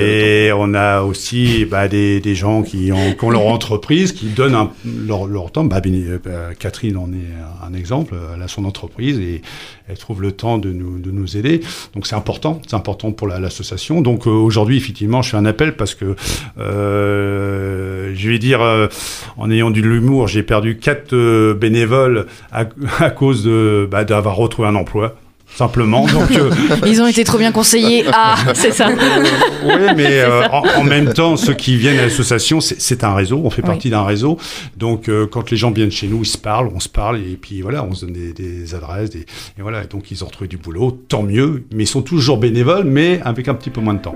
et 0.00 0.52
on 0.52 0.74
a 0.74 1.02
aussi 1.02 1.64
bah, 1.64 1.88
des, 1.88 2.20
des 2.20 2.34
gens 2.34 2.62
qui 2.62 2.90
ont, 2.92 3.12
qui 3.14 3.24
ont 3.24 3.30
leur 3.30 3.46
entreprise, 3.46 4.12
qui 4.12 4.26
donnent 4.26 4.54
un- 4.54 4.70
leur, 5.06 5.26
leur 5.26 5.50
temps. 5.52 5.64
Bah, 5.64 5.80
euh, 5.84 6.18
bah, 6.24 6.54
Catherine 6.58 6.96
en 6.96 7.08
est 7.12 7.66
un 7.66 7.74
exemple. 7.74 8.14
Elle 8.34 8.42
a 8.42 8.48
son 8.48 8.64
entreprise 8.64 9.18
et 9.18 9.42
elle 9.88 9.98
trouve 9.98 10.22
le 10.22 10.32
temps 10.32 10.56
de 10.58 10.70
nous, 10.72 10.98
de 10.98 11.10
nous 11.10 11.36
aider. 11.36 11.60
Donc 11.94 12.06
c'est 12.06 12.14
important, 12.16 12.60
c'est 12.66 12.74
important 12.76 13.12
pour 13.12 13.26
la- 13.28 13.38
l'association. 13.38 14.00
Donc 14.00 14.26
euh, 14.26 14.30
aujourd'hui, 14.30 14.76
effectivement, 14.76 15.20
je 15.22 15.30
fais 15.30 15.36
un 15.36 15.44
appel 15.44 15.76
parce 15.76 15.94
que 15.94 16.16
euh, 16.58 18.12
je 18.14 18.30
vais 18.30 18.38
dire, 18.38 18.62
euh, 18.62 18.86
en 19.36 19.50
ayant 19.50 19.70
de 19.70 19.80
l'humour, 19.80 20.28
j'ai 20.28 20.42
perdu 20.42 20.78
quatre 20.78 21.14
bénévoles 21.54 22.26
à, 22.52 22.64
à 22.98 23.10
cause 23.10 23.48
bah, 23.90 24.04
d'avoir 24.04 24.36
retrouvé 24.36 24.68
un 24.68 24.74
emploi. 24.74 25.14
Simplement, 25.56 26.06
donc 26.06 26.30
euh, 26.32 26.50
Ils 26.86 27.00
ont 27.00 27.06
été 27.06 27.22
trop 27.24 27.38
bien 27.38 27.52
conseillés. 27.52 28.04
Ah, 28.12 28.36
c'est 28.54 28.72
ça. 28.72 28.88
oui, 29.64 29.72
mais 29.96 30.20
euh, 30.20 30.48
en, 30.48 30.62
en 30.80 30.84
même 30.84 31.12
temps, 31.12 31.36
ceux 31.36 31.54
qui 31.54 31.76
viennent 31.76 31.98
à 31.98 32.02
l'association, 32.02 32.60
c'est- 32.60 33.04
un 33.04 33.14
réseau, 33.14 33.40
on 33.44 33.50
fait 33.50 33.62
Oui. 33.62 33.66
partie 33.68 33.90
d'un 33.90 34.04
réseau. 34.04 34.38
Donc, 34.76 35.08
euh, 35.08 35.26
quand 35.26 35.50
les 35.50 35.56
gens 35.56 35.70
viennent 35.70 35.90
chez 35.90 36.06
nous, 36.06 36.22
ils 36.22 36.26
se 36.26 36.38
parlent, 36.38 36.70
on 36.74 36.80
se 36.80 36.88
parle, 36.88 37.18
et 37.18 37.38
puis 37.40 37.60
voilà, 37.60 37.84
on 37.84 37.92
se 37.94 38.06
donne 38.06 38.14
des, 38.14 38.32
des 38.32 38.74
adresses, 38.74 39.10
des, 39.10 39.20
et 39.20 39.62
voilà. 39.62 39.84
Donc, 39.84 40.10
ils 40.10 40.22
ont 40.24 40.26
retrouvé 40.26 40.48
du 40.48 40.56
boulot, 40.56 40.90
tant 41.08 41.22
mieux. 41.22 41.64
Mais 41.74 41.84
ils 41.84 41.88
sont 41.88 42.02
toujours 42.02 42.38
bénévoles, 42.38 42.84
mais 42.84 43.20
avec 43.24 43.48
un 43.48 43.54
petit 43.54 43.70
peu 43.70 43.80
moins 43.80 43.94
de 43.94 44.00
temps. 44.00 44.14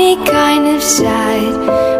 It 0.00 0.26
kind 0.26 0.66
of 0.74 0.82
sad. 0.82 1.52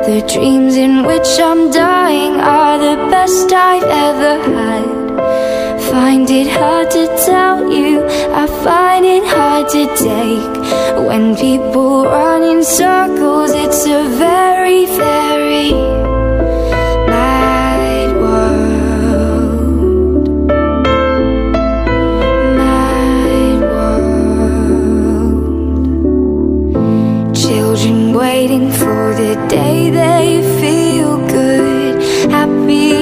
The 0.07 0.21
dreams 0.33 0.77
in 0.77 1.05
which 1.05 1.29
I'm 1.39 1.71
dying 1.71 2.41
are 2.41 2.79
the 2.79 2.97
best 3.11 3.53
I've 3.53 3.83
ever 3.83 4.35
had. 4.57 5.81
Find 5.91 6.29
it 6.31 6.49
hard 6.49 6.91
to 6.93 7.07
tell 7.27 7.71
you, 7.71 8.05
I 8.43 8.47
find 8.65 9.05
it 9.05 9.25
hard 9.27 9.69
to 9.71 9.85
take. 10.11 10.55
When 11.07 11.37
people 11.37 12.05
run 12.05 12.43
in 12.43 12.65
circles, 12.65 13.53
it's 13.53 13.85
a 13.87 14.09
very, 14.19 14.87
very 14.87 15.92
the 29.35 29.49
day 29.49 29.89
they 29.89 30.43
feel 30.61 31.17
good. 31.29 32.03
Happy 32.31 33.02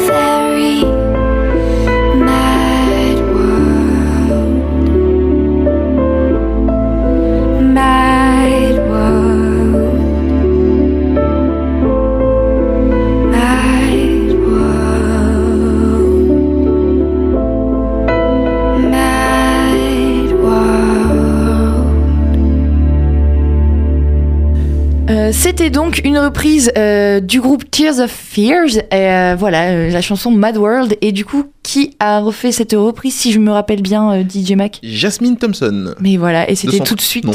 C'était 25.61 25.69
donc 25.69 26.01
une 26.03 26.17
reprise 26.17 26.71
euh, 26.75 27.19
du 27.19 27.39
groupe 27.39 27.69
Tears 27.69 27.99
of 27.99 28.09
Fears, 28.09 28.77
et, 28.77 28.83
euh, 28.93 29.35
voilà, 29.37 29.69
euh, 29.69 29.89
la 29.91 30.01
chanson 30.01 30.31
Mad 30.31 30.57
World. 30.57 30.97
Et 31.01 31.11
du 31.11 31.23
coup, 31.23 31.43
qui 31.61 31.95
a 31.99 32.19
refait 32.19 32.51
cette 32.51 32.71
reprise, 32.73 33.13
si 33.13 33.31
je 33.31 33.37
me 33.37 33.51
rappelle 33.51 33.83
bien, 33.83 34.11
euh, 34.11 34.23
DJ 34.27 34.53
Mac? 34.53 34.79
Jasmine 34.81 35.37
Thompson. 35.37 35.93
Mais 35.99 36.17
voilà, 36.17 36.49
et 36.49 36.55
c'était 36.55 36.79
tout 36.79 36.95
de 36.95 37.01
suite. 37.01 37.25
non. 37.25 37.33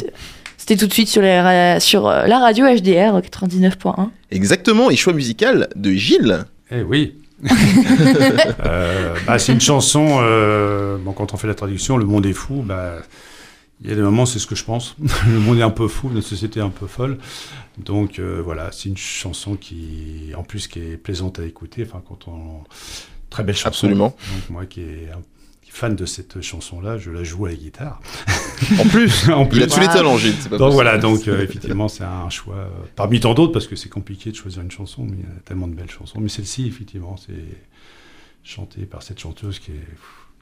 C'était 0.56 0.74
tout 0.74 0.88
de 0.88 0.92
suite 0.92 1.06
sur, 1.06 1.22
les 1.22 1.40
ra- 1.40 1.78
sur 1.78 2.08
euh, 2.08 2.26
la 2.26 2.40
radio 2.40 2.66
HDR 2.66 3.20
99.1. 3.20 4.08
Exactement, 4.32 4.90
et 4.90 4.96
choix 4.96 5.12
musical 5.12 5.68
de 5.76 5.92
Gilles. 5.92 6.46
Eh 6.72 6.82
oui. 6.82 7.14
Euh, 8.64 9.14
bah, 9.28 9.38
c'est 9.38 9.52
une 9.52 9.60
chanson. 9.60 10.18
euh, 10.20 10.96
bon, 10.98 11.12
quand 11.12 11.32
on 11.32 11.36
fait 11.36 11.46
la 11.46 11.54
traduction, 11.54 11.96
le 11.96 12.04
monde 12.06 12.26
est 12.26 12.32
fou. 12.32 12.64
Bah, 12.66 12.94
il 13.82 13.90
y 13.90 13.92
a 13.92 13.94
des 13.94 14.02
moments, 14.02 14.26
c'est 14.26 14.38
ce 14.38 14.46
que 14.46 14.54
je 14.54 14.64
pense. 14.64 14.96
le 15.26 15.38
monde 15.38 15.58
est 15.58 15.62
un 15.62 15.70
peu 15.70 15.88
fou, 15.88 16.08
notre 16.10 16.26
société 16.26 16.60
est 16.60 16.62
un 16.62 16.70
peu 16.70 16.86
folle. 16.86 17.18
Donc 17.78 18.18
euh, 18.18 18.40
voilà, 18.42 18.72
c'est 18.72 18.88
une 18.88 18.96
chanson 18.96 19.56
qui, 19.56 20.32
en 20.36 20.42
plus, 20.42 20.66
qui 20.68 20.78
est 20.80 20.96
plaisante 20.96 21.38
à 21.38 21.44
écouter. 21.44 21.84
Enfin, 21.86 22.02
quand 22.06 22.28
on 22.28 22.62
très 23.30 23.42
belle 23.42 23.54
chanson. 23.54 23.68
Absolument. 23.68 24.16
Donc 24.34 24.50
moi, 24.50 24.66
qui 24.66 24.80
est 24.80 25.10
fan 25.76 25.94
de 25.94 26.06
cette 26.06 26.40
chanson-là, 26.40 26.96
je 26.96 27.10
la 27.10 27.22
joue 27.22 27.44
à 27.44 27.50
la 27.50 27.54
guitare. 27.54 28.00
En 28.80 28.88
plus, 28.88 29.28
En 29.28 29.46
il 29.52 29.62
a 29.62 29.66
tous 29.66 29.78
les 29.80 29.88
talents, 29.88 30.16
Gilles. 30.16 30.32
c'est 30.40 30.48
pas 30.48 30.56
Donc 30.56 30.68
possible. 30.68 30.72
voilà, 30.72 30.96
donc 30.96 31.28
euh, 31.28 31.42
effectivement, 31.42 31.88
c'est 31.88 32.02
un 32.04 32.30
choix 32.30 32.54
euh, 32.56 32.68
parmi 32.94 33.20
tant 33.20 33.34
d'autres 33.34 33.52
parce 33.52 33.66
que 33.66 33.76
c'est 33.76 33.90
compliqué 33.90 34.30
de 34.30 34.36
choisir 34.36 34.62
une 34.62 34.70
chanson, 34.70 35.04
mais 35.04 35.18
il 35.18 35.24
y 35.24 35.26
a 35.26 35.40
tellement 35.44 35.68
de 35.68 35.74
belles 35.74 35.90
chansons. 35.90 36.18
Mais 36.18 36.30
celle-ci, 36.30 36.66
effectivement, 36.66 37.16
c'est 37.18 37.34
chantée 38.42 38.86
par 38.86 39.02
cette 39.02 39.18
chanteuse 39.20 39.58
qui 39.58 39.72
est 39.72 39.88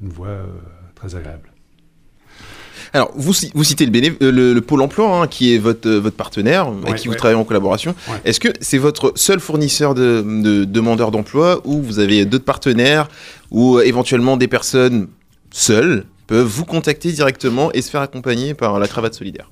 une 0.00 0.10
voix 0.10 0.28
euh, 0.28 0.46
très 0.94 1.16
agréable. 1.16 1.50
Alors, 2.92 3.10
vous, 3.16 3.34
ci- 3.34 3.50
vous 3.54 3.64
citez 3.64 3.86
le, 3.86 3.92
euh, 4.22 4.30
le, 4.30 4.52
le 4.54 4.60
Pôle 4.60 4.80
emploi, 4.80 5.20
hein, 5.22 5.26
qui 5.26 5.52
est 5.54 5.58
votre, 5.58 5.88
euh, 5.88 5.98
votre 5.98 6.14
partenaire, 6.16 6.68
avec 6.68 6.84
Ouais, 6.88 6.94
qui 6.94 7.08
vous 7.08 7.14
travaillez 7.16 7.38
en 7.38 7.44
collaboration. 7.44 7.94
Ouais. 8.08 8.20
Est-ce 8.24 8.38
que 8.38 8.48
c'est 8.60 8.78
votre 8.78 9.12
seul 9.16 9.40
fournisseur 9.40 9.94
de, 9.94 10.22
de 10.24 10.64
demandeurs 10.64 11.10
d'emploi 11.10 11.60
ou 11.64 11.82
vous 11.82 11.98
avez 11.98 12.24
d'autres 12.24 12.44
partenaires 12.44 13.08
ou 13.50 13.78
euh, 13.78 13.82
éventuellement 13.82 14.36
des 14.36 14.46
personnes 14.48 15.08
seules 15.50 16.04
peuvent 16.28 16.46
vous 16.46 16.64
contacter 16.64 17.10
directement 17.10 17.72
et 17.72 17.82
se 17.82 17.90
faire 17.90 18.00
accompagner 18.00 18.54
par 18.54 18.78
la 18.78 18.86
cravate 18.86 19.14
solidaire? 19.14 19.50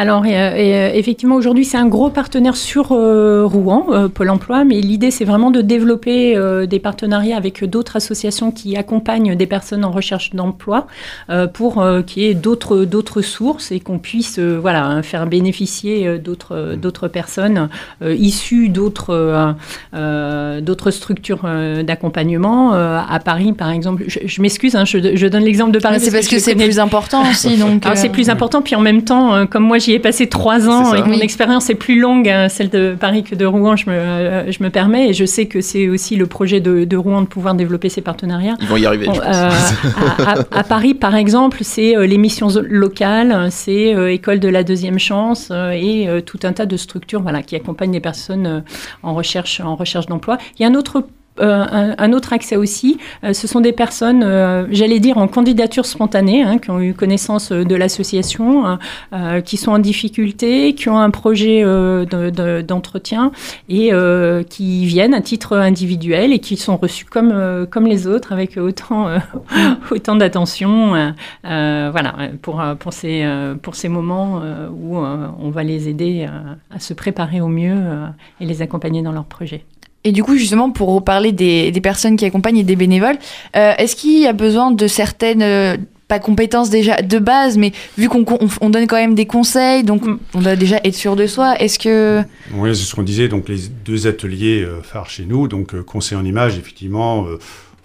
Alors, 0.00 0.24
et, 0.24 0.34
euh, 0.34 0.56
et, 0.56 0.74
euh, 0.74 0.90
effectivement, 0.94 1.34
aujourd'hui, 1.34 1.66
c'est 1.66 1.76
un 1.76 1.86
gros 1.86 2.08
partenaire 2.08 2.56
sur 2.56 2.92
euh, 2.92 3.44
Rouen, 3.44 3.88
euh, 3.90 4.08
Pôle 4.08 4.30
emploi, 4.30 4.64
mais 4.64 4.80
l'idée, 4.80 5.10
c'est 5.10 5.26
vraiment 5.26 5.50
de 5.50 5.60
développer 5.60 6.34
euh, 6.38 6.64
des 6.64 6.78
partenariats 6.78 7.36
avec 7.36 7.62
d'autres 7.68 7.96
associations 7.96 8.50
qui 8.50 8.78
accompagnent 8.78 9.34
des 9.34 9.46
personnes 9.46 9.84
en 9.84 9.90
recherche 9.90 10.30
d'emploi 10.34 10.86
euh, 11.28 11.46
pour 11.46 11.82
euh, 11.82 12.00
qu'il 12.00 12.22
y 12.22 12.26
ait 12.28 12.32
d'autres 12.34 12.86
d'autres 12.86 13.20
sources 13.20 13.72
et 13.72 13.80
qu'on 13.80 13.98
puisse 13.98 14.38
euh, 14.38 14.58
voilà, 14.58 14.86
hein, 14.86 15.02
faire 15.02 15.26
bénéficier 15.26 16.16
d'autres 16.18 16.76
d'autres 16.80 17.06
personnes 17.08 17.68
euh, 18.02 18.14
issues 18.14 18.70
d'autres 18.70 19.10
euh, 19.10 19.52
euh, 19.92 20.62
d'autres 20.62 20.92
structures 20.92 21.42
euh, 21.44 21.82
d'accompagnement. 21.82 22.72
Euh, 22.72 22.98
à 23.06 23.18
Paris, 23.18 23.52
par 23.52 23.68
exemple, 23.70 24.04
je, 24.06 24.20
je 24.24 24.40
m'excuse, 24.40 24.76
hein, 24.76 24.86
je, 24.86 25.14
je 25.14 25.26
donne 25.26 25.44
l'exemple 25.44 25.72
de 25.72 25.78
Paris. 25.78 26.00
C'est 26.00 26.10
parce 26.10 26.26
que 26.26 26.38
c'est 26.38 26.52
connais- 26.52 26.64
plus 26.64 26.78
important 26.78 27.20
aussi. 27.28 27.56
Donc, 27.58 27.84
euh, 27.84 27.90
c'est 27.96 28.08
plus 28.08 28.30
important, 28.30 28.62
puis 28.62 28.74
en 28.76 28.80
même 28.80 29.02
temps, 29.02 29.34
euh, 29.34 29.44
comme 29.44 29.64
moi 29.64 29.78
j'y 29.90 29.96
ai 29.96 29.98
passé 29.98 30.28
trois 30.28 30.68
ans 30.68 30.94
et 30.94 31.02
que 31.02 31.08
mon 31.08 31.16
Oui. 31.16 31.22
expérience 31.22 31.68
est 31.68 31.74
plus 31.74 31.98
longue, 31.98 32.28
hein, 32.28 32.48
celle 32.48 32.68
de 32.70 32.94
Paris 32.98 33.24
que 33.24 33.34
de 33.34 33.44
Rouen, 33.44 33.74
je 33.76 33.90
me, 33.90 33.94
euh, 33.94 34.52
je 34.52 34.62
me 34.62 34.70
permets, 34.70 35.08
et 35.10 35.12
je 35.14 35.24
sais 35.24 35.46
que 35.46 35.60
c'est 35.60 35.88
aussi 35.88 36.14
le 36.16 36.26
projet 36.26 36.60
de, 36.60 36.84
de 36.84 36.96
Rouen 36.96 37.22
de 37.22 37.26
pouvoir 37.26 37.54
développer 37.54 37.88
ces 37.88 38.00
partenariats. 38.00 38.56
Ils 38.60 38.66
vont 38.68 38.76
y 38.76 38.86
arriver, 38.86 39.06
je 39.06 39.10
pense. 39.10 39.20
à, 39.24 39.48
à- 39.48 40.58
à 40.60 40.62
Paris, 40.64 40.94
par 40.94 41.14
exemple, 41.16 41.58
c'est 41.62 41.96
euh, 41.96 42.06
les 42.06 42.18
missions 42.18 42.48
locales, 42.68 43.48
c'est 43.50 43.94
euh, 43.94 44.12
École 44.12 44.38
de 44.40 44.48
la 44.48 44.62
deuxième 44.62 44.98
chance 44.98 45.48
euh, 45.50 45.70
et 45.70 46.08
euh, 46.08 46.20
tout 46.20 46.38
un 46.44 46.52
tas 46.52 46.66
de 46.66 46.76
structures 46.76 47.22
voilà, 47.22 47.42
qui 47.42 47.56
accompagnent 47.56 47.92
les 47.92 48.00
personnes 48.00 48.46
euh, 48.46 48.60
en 49.02 49.14
recherche, 49.14 49.60
en 49.60 49.74
recherche 49.76 50.06
d'emploi. 50.06 50.38
Il 50.58 50.62
y 50.62 50.64
a 50.64 50.68
un 50.68 50.74
autre 50.74 50.98
euh, 50.98 51.02
un, 51.40 51.94
un 51.98 52.12
autre 52.12 52.32
accès 52.32 52.56
aussi, 52.56 52.98
euh, 53.24 53.32
ce 53.32 53.46
sont 53.46 53.60
des 53.60 53.72
personnes, 53.72 54.22
euh, 54.22 54.66
j'allais 54.70 55.00
dire, 55.00 55.18
en 55.18 55.28
candidature 55.28 55.86
spontanée, 55.86 56.42
hein, 56.42 56.58
qui 56.58 56.70
ont 56.70 56.80
eu 56.80 56.94
connaissance 56.94 57.52
euh, 57.52 57.64
de 57.64 57.74
l'association, 57.74 58.66
euh, 58.66 58.76
euh, 59.14 59.40
qui 59.40 59.56
sont 59.56 59.72
en 59.72 59.78
difficulté, 59.78 60.74
qui 60.74 60.88
ont 60.88 60.98
un 60.98 61.10
projet 61.10 61.62
euh, 61.64 62.04
de- 62.04 62.30
de- 62.30 62.60
d'entretien 62.62 63.32
et 63.68 63.92
euh, 63.92 64.42
qui 64.42 64.84
viennent 64.86 65.14
à 65.14 65.20
titre 65.20 65.56
individuel 65.56 66.32
et 66.32 66.38
qui 66.38 66.56
sont 66.56 66.76
reçus 66.76 67.04
comme, 67.04 67.30
euh, 67.32 67.66
comme 67.66 67.86
les 67.86 68.06
autres, 68.06 68.32
avec 68.32 68.56
autant, 68.56 69.08
euh, 69.08 69.18
autant 69.90 70.16
d'attention. 70.16 70.94
euh, 70.94 71.10
euh, 71.46 71.88
voilà, 71.92 72.14
euh, 72.18 72.28
pour, 72.40 72.60
euh, 72.60 72.74
pour, 72.74 72.92
ces, 72.92 73.22
euh, 73.24 73.54
pour 73.54 73.74
ces 73.74 73.88
moments 73.88 74.40
euh, 74.42 74.68
où 74.70 74.98
euh, 74.98 75.26
on 75.40 75.50
va 75.50 75.62
les 75.64 75.88
aider 75.88 76.26
euh, 76.28 76.54
à 76.74 76.78
se 76.80 76.94
préparer 76.94 77.40
au 77.40 77.48
mieux 77.48 77.74
euh, 77.76 78.06
et 78.40 78.46
les 78.46 78.62
accompagner 78.62 79.02
dans 79.02 79.12
leur 79.12 79.24
projet. 79.24 79.64
Et 80.04 80.12
du 80.12 80.22
coup, 80.22 80.36
justement, 80.36 80.70
pour 80.70 80.94
reparler 80.94 81.32
des, 81.32 81.70
des 81.70 81.80
personnes 81.80 82.16
qui 82.16 82.24
accompagnent 82.24 82.58
et 82.58 82.64
des 82.64 82.76
bénévoles, 82.76 83.18
euh, 83.56 83.74
est-ce 83.76 83.96
qu'il 83.96 84.18
y 84.18 84.26
a 84.26 84.32
besoin 84.32 84.70
de 84.70 84.86
certaines, 84.86 85.42
euh, 85.42 85.76
pas 86.08 86.18
compétences 86.18 86.70
déjà 86.70 87.02
de 87.02 87.18
base, 87.18 87.58
mais 87.58 87.72
vu 87.98 88.08
qu'on 88.08 88.24
on, 88.28 88.48
on 88.62 88.70
donne 88.70 88.86
quand 88.86 88.96
même 88.96 89.14
des 89.14 89.26
conseils, 89.26 89.84
donc 89.84 90.02
on 90.34 90.40
doit 90.40 90.56
déjà 90.56 90.80
être 90.84 90.94
sûr 90.94 91.16
de 91.16 91.26
soi, 91.26 91.54
est-ce 91.60 91.78
que... 91.78 92.22
Oui, 92.54 92.74
c'est 92.74 92.84
ce 92.84 92.94
qu'on 92.94 93.02
disait, 93.02 93.28
donc 93.28 93.48
les 93.48 93.58
deux 93.84 94.06
ateliers 94.06 94.62
euh, 94.62 94.80
phares 94.82 95.10
chez 95.10 95.24
nous, 95.24 95.48
donc 95.48 95.80
conseil 95.82 96.16
en 96.16 96.24
image, 96.24 96.56
effectivement, 96.56 97.26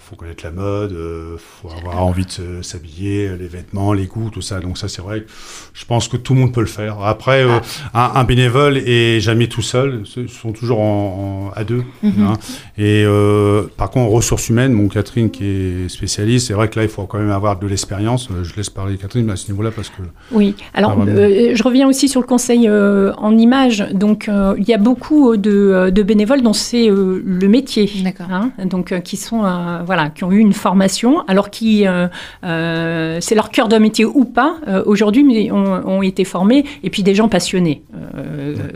faut 0.08 0.16
connaître 0.16 0.44
la 0.46 0.52
mode, 0.52 0.92
euh, 0.92 1.36
faut 1.38 1.70
avoir 1.70 2.06
envie 2.06 2.26
de 2.26 2.62
s'habiller, 2.62 3.28
euh, 3.30 3.38
les 3.38 3.48
vêtements, 3.48 3.92
les 3.94 4.06
goûts, 4.06 4.30
tout 4.32 4.42
ça. 4.42 4.60
Donc 4.60 4.78
ça, 4.78 4.88
c'est 4.88 5.02
vrai. 5.02 5.22
que 5.22 5.26
Je 5.74 5.84
pense 5.86 6.08
que 6.08 6.16
tout 6.18 6.34
le 6.36 6.42
monde 6.42 6.54
peut 6.54 6.60
le 6.62 6.68
faire. 6.68 7.02
Après, 7.02 7.44
euh, 7.44 7.60
un, 7.94 8.12
un 8.14 8.24
bénévole 8.24 8.78
est 8.78 9.20
jamais 9.20 9.48
tout 9.48 9.64
seul. 9.64 10.04
Ils 10.18 10.30
sont 10.30 10.52
toujours 10.52 10.80
en, 10.80 11.50
en- 11.54 11.60
à 11.60 11.64
deux. 11.64 11.84
Mhm. 12.04 12.12
hein. 12.24 12.34
Et 12.78 13.04
euh, 13.06 13.64
par 13.78 13.90
contre, 13.90 14.06
en 14.06 14.10
ressources 14.10 14.50
humaines, 14.50 14.74
mon 14.74 14.90
Catherine 14.90 15.32
qui 15.32 15.46
est 15.46 15.90
spécialiste, 15.90 16.48
c'est 16.48 16.54
vrai 16.54 16.70
que 16.70 16.78
là, 16.78 16.84
il 16.86 16.90
faut 16.90 17.06
quand 17.06 17.18
même 17.18 17.32
avoir 17.32 17.58
de 17.58 17.66
l'expérience. 17.66 18.30
Je 18.44 18.56
laisse 18.56 18.70
parler 18.70 18.98
Catherine 18.98 19.30
à 19.32 19.36
ce 19.36 19.52
niveau-là 19.52 19.72
parce 19.72 19.90
que. 19.90 20.02
Oui, 20.32 20.56
alors 20.76 20.92
Ah, 20.92 20.96
vraiment. 20.96 21.18
euh, 21.20 21.52
je 21.56 21.64
reviens 21.64 21.88
aussi 21.88 22.08
sur 22.10 22.22
le 22.22 22.28
conseil 22.28 22.68
euh, 22.68 23.12
en 23.18 23.36
images. 23.38 23.88
Donc 23.92 24.30
euh, 24.30 24.54
il 24.60 24.68
y 24.68 24.74
a 24.74 24.78
beaucoup 24.78 25.36
de, 25.38 25.90
de 25.90 26.04
bénévoles 26.04 26.44
dont 26.44 26.54
c'est 26.54 26.90
euh, 26.92 27.22
le 27.26 27.48
métier, 27.48 27.90
hein, 28.30 28.52
donc 28.66 28.92
euh, 28.92 29.00
qui 29.00 29.18
sont 29.18 29.44
euh, 29.46 29.82
voilà, 30.06 30.14
qui 30.14 30.24
ont 30.24 30.32
eu 30.32 30.40
une 30.40 30.54
formation, 30.54 31.24
alors 31.28 31.50
qui 31.50 31.88
euh, 31.88 32.08
euh, 32.44 33.18
c'est 33.22 33.36
leur 33.36 33.50
cœur 33.50 33.68
de 33.68 33.78
métier 33.78 34.06
ou 34.06 34.26
pas 34.26 34.58
euh, 34.68 34.84
aujourd'hui, 34.86 35.24
mais 35.24 35.52
ont, 35.52 35.88
ont 35.88 36.02
été 36.02 36.24
formés 36.26 36.66
et 36.84 36.90
puis 36.90 37.04
des 37.04 37.16
gens 37.16 37.28
passionnés. 37.28 37.84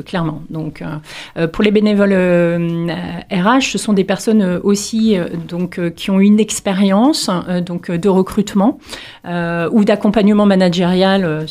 Clairement. 0.06 0.42
Donc, 0.50 0.84
pour 1.54 1.64
les 1.64 1.72
bénévoles 1.72 2.14
RH, 3.32 3.72
ce 3.72 3.78
sont 3.78 3.94
des 3.94 4.04
personnes 4.04 4.60
aussi 4.64 5.18
donc 5.48 5.80
qui 5.96 6.12
ont 6.12 6.20
une 6.20 6.40
expérience 6.40 7.30
donc 7.66 7.92
de 7.92 8.10
recrutement 8.10 8.80
ou 9.26 9.84
d'accompagnement 9.86 10.46
managérial 10.46 11.46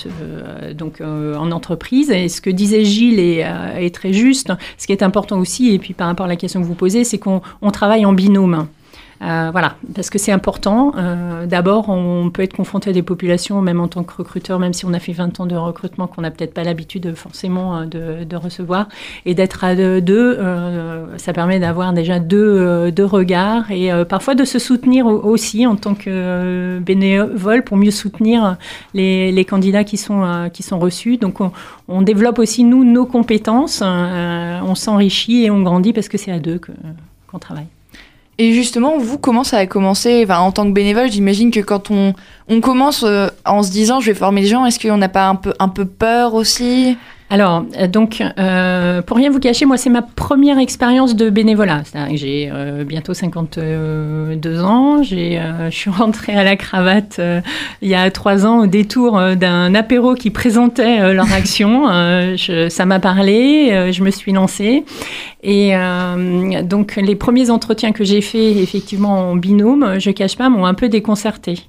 donc 0.74 1.00
en 1.00 1.50
entreprise. 1.50 2.10
Et 2.10 2.28
ce 2.28 2.40
que 2.40 2.50
disait 2.50 2.84
Gilles 2.84 3.20
est, 3.20 3.46
est, 3.78 3.94
très 3.94 4.12
juste. 4.12 4.52
Ce 4.76 4.86
qui 4.86 4.92
est 4.92 5.02
important 5.02 5.38
aussi, 5.38 5.74
et 5.74 5.78
puis 5.78 5.94
par 5.94 6.06
rapport 6.06 6.26
à 6.26 6.28
la 6.28 6.36
question 6.36 6.60
que 6.60 6.66
vous 6.66 6.74
posez, 6.74 7.04
c'est 7.04 7.18
qu'on 7.18 7.40
travaille 7.72 8.04
en 8.04 8.12
binôme. 8.12 8.66
Euh, 9.20 9.48
voilà, 9.50 9.76
parce 9.94 10.10
que 10.10 10.18
c'est 10.18 10.30
important. 10.30 10.92
Euh, 10.96 11.46
d'abord, 11.46 11.88
on 11.88 12.30
peut 12.30 12.42
être 12.42 12.54
confronté 12.54 12.90
à 12.90 12.92
des 12.92 13.02
populations, 13.02 13.60
même 13.60 13.80
en 13.80 13.88
tant 13.88 14.04
que 14.04 14.14
recruteur, 14.14 14.58
même 14.58 14.72
si 14.72 14.84
on 14.84 14.92
a 14.92 15.00
fait 15.00 15.12
20 15.12 15.40
ans 15.40 15.46
de 15.46 15.56
recrutement, 15.56 16.06
qu'on 16.06 16.22
n'a 16.22 16.30
peut-être 16.30 16.54
pas 16.54 16.62
l'habitude 16.62 17.14
forcément 17.14 17.84
euh, 17.94 18.24
de, 18.24 18.36
recevoir. 18.36 18.88
Et 19.26 19.34
d'être 19.34 19.64
à 19.64 19.74
deux, 19.74 20.38
ça 21.16 21.32
permet 21.32 21.58
d'avoir 21.58 21.92
déjà 21.92 22.20
deux, 22.20 22.92
deux, 22.92 23.04
regards 23.04 23.70
et 23.72 23.90
parfois 24.08 24.34
de 24.36 24.44
se 24.44 24.58
soutenir 24.58 25.06
aussi 25.06 25.66
en 25.66 25.74
tant 25.74 25.94
que 25.94 26.78
bénévole 26.78 27.64
pour 27.64 27.76
mieux 27.76 27.90
soutenir 27.90 28.56
les, 28.94 29.32
les 29.32 29.44
candidats 29.44 29.82
qui 29.82 29.96
sont, 29.96 30.48
qui 30.52 30.62
sont 30.62 30.78
reçus. 30.78 31.16
Donc, 31.16 31.40
on, 31.40 31.50
on, 31.88 32.02
développe 32.02 32.38
aussi, 32.38 32.62
nous, 32.62 32.84
nos 32.84 33.06
compétences, 33.06 33.82
on 33.82 34.74
s'enrichit 34.76 35.44
et 35.44 35.50
on 35.50 35.62
grandit 35.62 35.92
parce 35.92 36.08
que 36.08 36.18
c'est 36.18 36.32
à 36.32 36.38
deux 36.38 36.60
qu'on 37.26 37.38
travaille. 37.38 37.66
Et 38.40 38.52
justement, 38.52 38.98
vous, 38.98 39.18
comment 39.18 39.42
ça 39.42 39.58
a 39.58 39.66
commencé? 39.66 40.24
En 40.30 40.52
tant 40.52 40.64
que 40.64 40.70
bénévole, 40.72 41.10
j'imagine 41.10 41.50
que 41.50 41.60
quand 41.60 41.90
on, 41.90 42.14
on 42.48 42.60
commence 42.60 43.02
euh, 43.04 43.28
en 43.44 43.64
se 43.64 43.70
disant 43.72 44.00
je 44.00 44.06
vais 44.06 44.14
former 44.14 44.42
les 44.42 44.46
gens, 44.46 44.64
est-ce 44.64 44.78
qu'on 44.78 44.96
n'a 44.96 45.08
pas 45.08 45.28
un 45.28 45.34
peu, 45.34 45.54
un 45.58 45.68
peu 45.68 45.84
peur 45.84 46.34
aussi? 46.34 46.96
Alors, 47.30 47.64
euh, 47.78 47.86
donc, 47.86 48.22
euh, 48.38 49.02
pour 49.02 49.18
rien 49.18 49.30
vous 49.30 49.38
cacher, 49.38 49.66
moi, 49.66 49.76
c'est 49.76 49.90
ma 49.90 50.00
première 50.00 50.58
expérience 50.58 51.14
de 51.14 51.28
bénévolat. 51.28 51.82
J'ai 52.14 52.50
euh, 52.50 52.84
bientôt 52.84 53.12
52 53.12 54.62
ans. 54.62 55.02
J'ai, 55.02 55.40
je 55.66 55.74
suis 55.74 55.90
rentrée 55.90 56.34
à 56.34 56.44
la 56.44 56.56
cravate 56.56 57.20
il 57.82 57.88
y 57.88 57.94
a 57.94 58.10
trois 58.10 58.46
ans 58.46 58.60
au 58.60 58.66
détour 58.66 59.20
d'un 59.36 59.74
apéro 59.74 60.14
qui 60.14 60.30
présentait 60.30 61.12
leur 61.12 61.32
action. 61.32 61.86
Ça 62.68 62.86
m'a 62.86 63.00
parlé, 63.00 63.92
je 63.92 64.02
me 64.02 64.10
suis 64.10 64.32
lancée. 64.32 64.84
Et 65.42 65.72
donc, 66.64 66.96
les 66.96 67.14
premiers 67.14 67.50
entretiens 67.50 67.92
que 67.92 68.02
j'ai 68.04 68.20
faits, 68.20 68.56
effectivement, 68.56 69.30
en 69.30 69.36
binôme, 69.36 70.00
je 70.00 70.10
cache 70.10 70.36
pas, 70.36 70.48
m'ont 70.48 70.66
un 70.66 70.74
peu 70.74 70.88
déconcertée. 70.88 71.60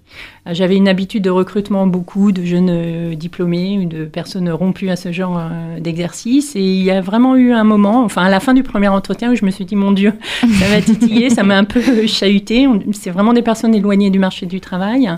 J'avais 0.51 0.75
une 0.75 0.87
habitude 0.87 1.23
de 1.23 1.29
recrutement 1.29 1.85
beaucoup 1.85 2.31
de 2.31 2.43
jeunes 2.43 3.13
diplômés 3.15 3.77
ou 3.77 3.85
de 3.85 4.05
personnes 4.05 4.49
rompues 4.49 4.89
à 4.89 4.95
ce 4.95 5.11
genre 5.11 5.37
euh, 5.39 5.79
d'exercice. 5.79 6.55
Et 6.55 6.61
il 6.61 6.83
y 6.83 6.91
a 6.91 7.01
vraiment 7.01 7.35
eu 7.35 7.51
un 7.51 7.63
moment, 7.63 8.03
enfin 8.03 8.23
à 8.23 8.29
la 8.29 8.39
fin 8.39 8.53
du 8.53 8.63
premier 8.63 8.87
entretien, 8.87 9.31
où 9.31 9.35
je 9.35 9.45
me 9.45 9.51
suis 9.51 9.65
dit, 9.65 9.75
mon 9.75 9.91
Dieu, 9.91 10.13
ça 10.41 10.69
m'a 10.69 10.81
titillé, 10.81 11.29
ça 11.29 11.43
m'a 11.43 11.57
un 11.57 11.65
peu 11.65 11.81
chahuté. 12.07 12.67
C'est 12.93 13.11
vraiment 13.11 13.33
des 13.33 13.41
personnes 13.41 13.75
éloignées 13.75 14.09
du 14.09 14.19
marché 14.19 14.45
du 14.45 14.59
travail. 14.59 15.11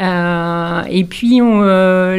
Euh, 0.00 0.82
et 0.88 1.04
puis, 1.04 1.40
euh, 1.42 2.16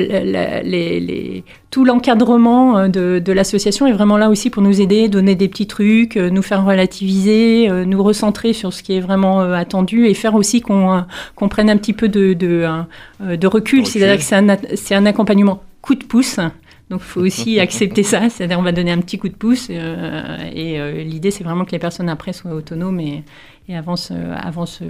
les, 0.64 1.44
tout 1.72 1.86
l'encadrement 1.86 2.88
de, 2.88 3.20
de 3.20 3.34
l'association 3.34 3.88
est 3.88 3.94
vraiment 3.94 4.18
là 4.18 4.30
aussi 4.30 4.50
pour 4.50 4.62
nous 4.62 4.82
aider, 4.82 5.08
donner 5.08 5.36
des 5.36 5.48
petits 5.48 5.68
trucs, 5.68 6.16
nous 6.18 6.42
faire 6.42 6.64
relativiser, 6.66 7.70
nous 7.86 8.04
recentrer 8.04 8.54
sur 8.54 8.74
ce 8.74 8.84
qui 8.84 8.94
est 8.96 9.00
vraiment 9.00 9.40
attendu 9.40 10.06
et 10.06 10.14
faire 10.14 10.36
aussi 10.36 10.62
qu'on 10.62 11.06
qu'on 11.36 11.48
prenne 11.50 11.70
un 11.70 11.78
petit 11.78 11.94
peu 11.94 12.10
de, 12.10 12.34
de, 12.34 12.68
de 13.36 13.48
recul. 13.48 13.86
C'est-à-dire 13.86 14.18
que 14.18 14.24
c'est 14.76 14.96
un, 14.96 15.02
un 15.04 15.06
accompagnement 15.06 15.64
coup 15.82 15.96
de 15.96 16.04
pouce. 16.04 16.40
Donc 16.92 17.02
il 17.04 17.08
faut 17.08 17.22
aussi 17.22 17.60
accepter 17.62 18.04
ça, 18.04 18.30
c'est-à-dire 18.30 18.60
on 18.60 18.64
va 18.64 18.74
donner 18.74 18.92
un 18.92 19.00
petit 19.00 19.18
coup 19.18 19.30
de 19.30 19.34
pouce 19.34 19.68
euh, 19.72 20.38
et 20.54 20.80
euh, 20.80 21.02
l'idée 21.02 21.32
c'est 21.32 21.44
vraiment 21.44 21.64
que 21.66 21.72
les 21.72 21.80
personnes 21.80 22.10
après 22.10 22.34
soient 22.34 22.52
autonomes 22.52 23.00
et, 23.00 23.24
et 23.70 23.78
avancent, 23.78 24.12
euh, 24.12 24.36
avancent 24.36 24.82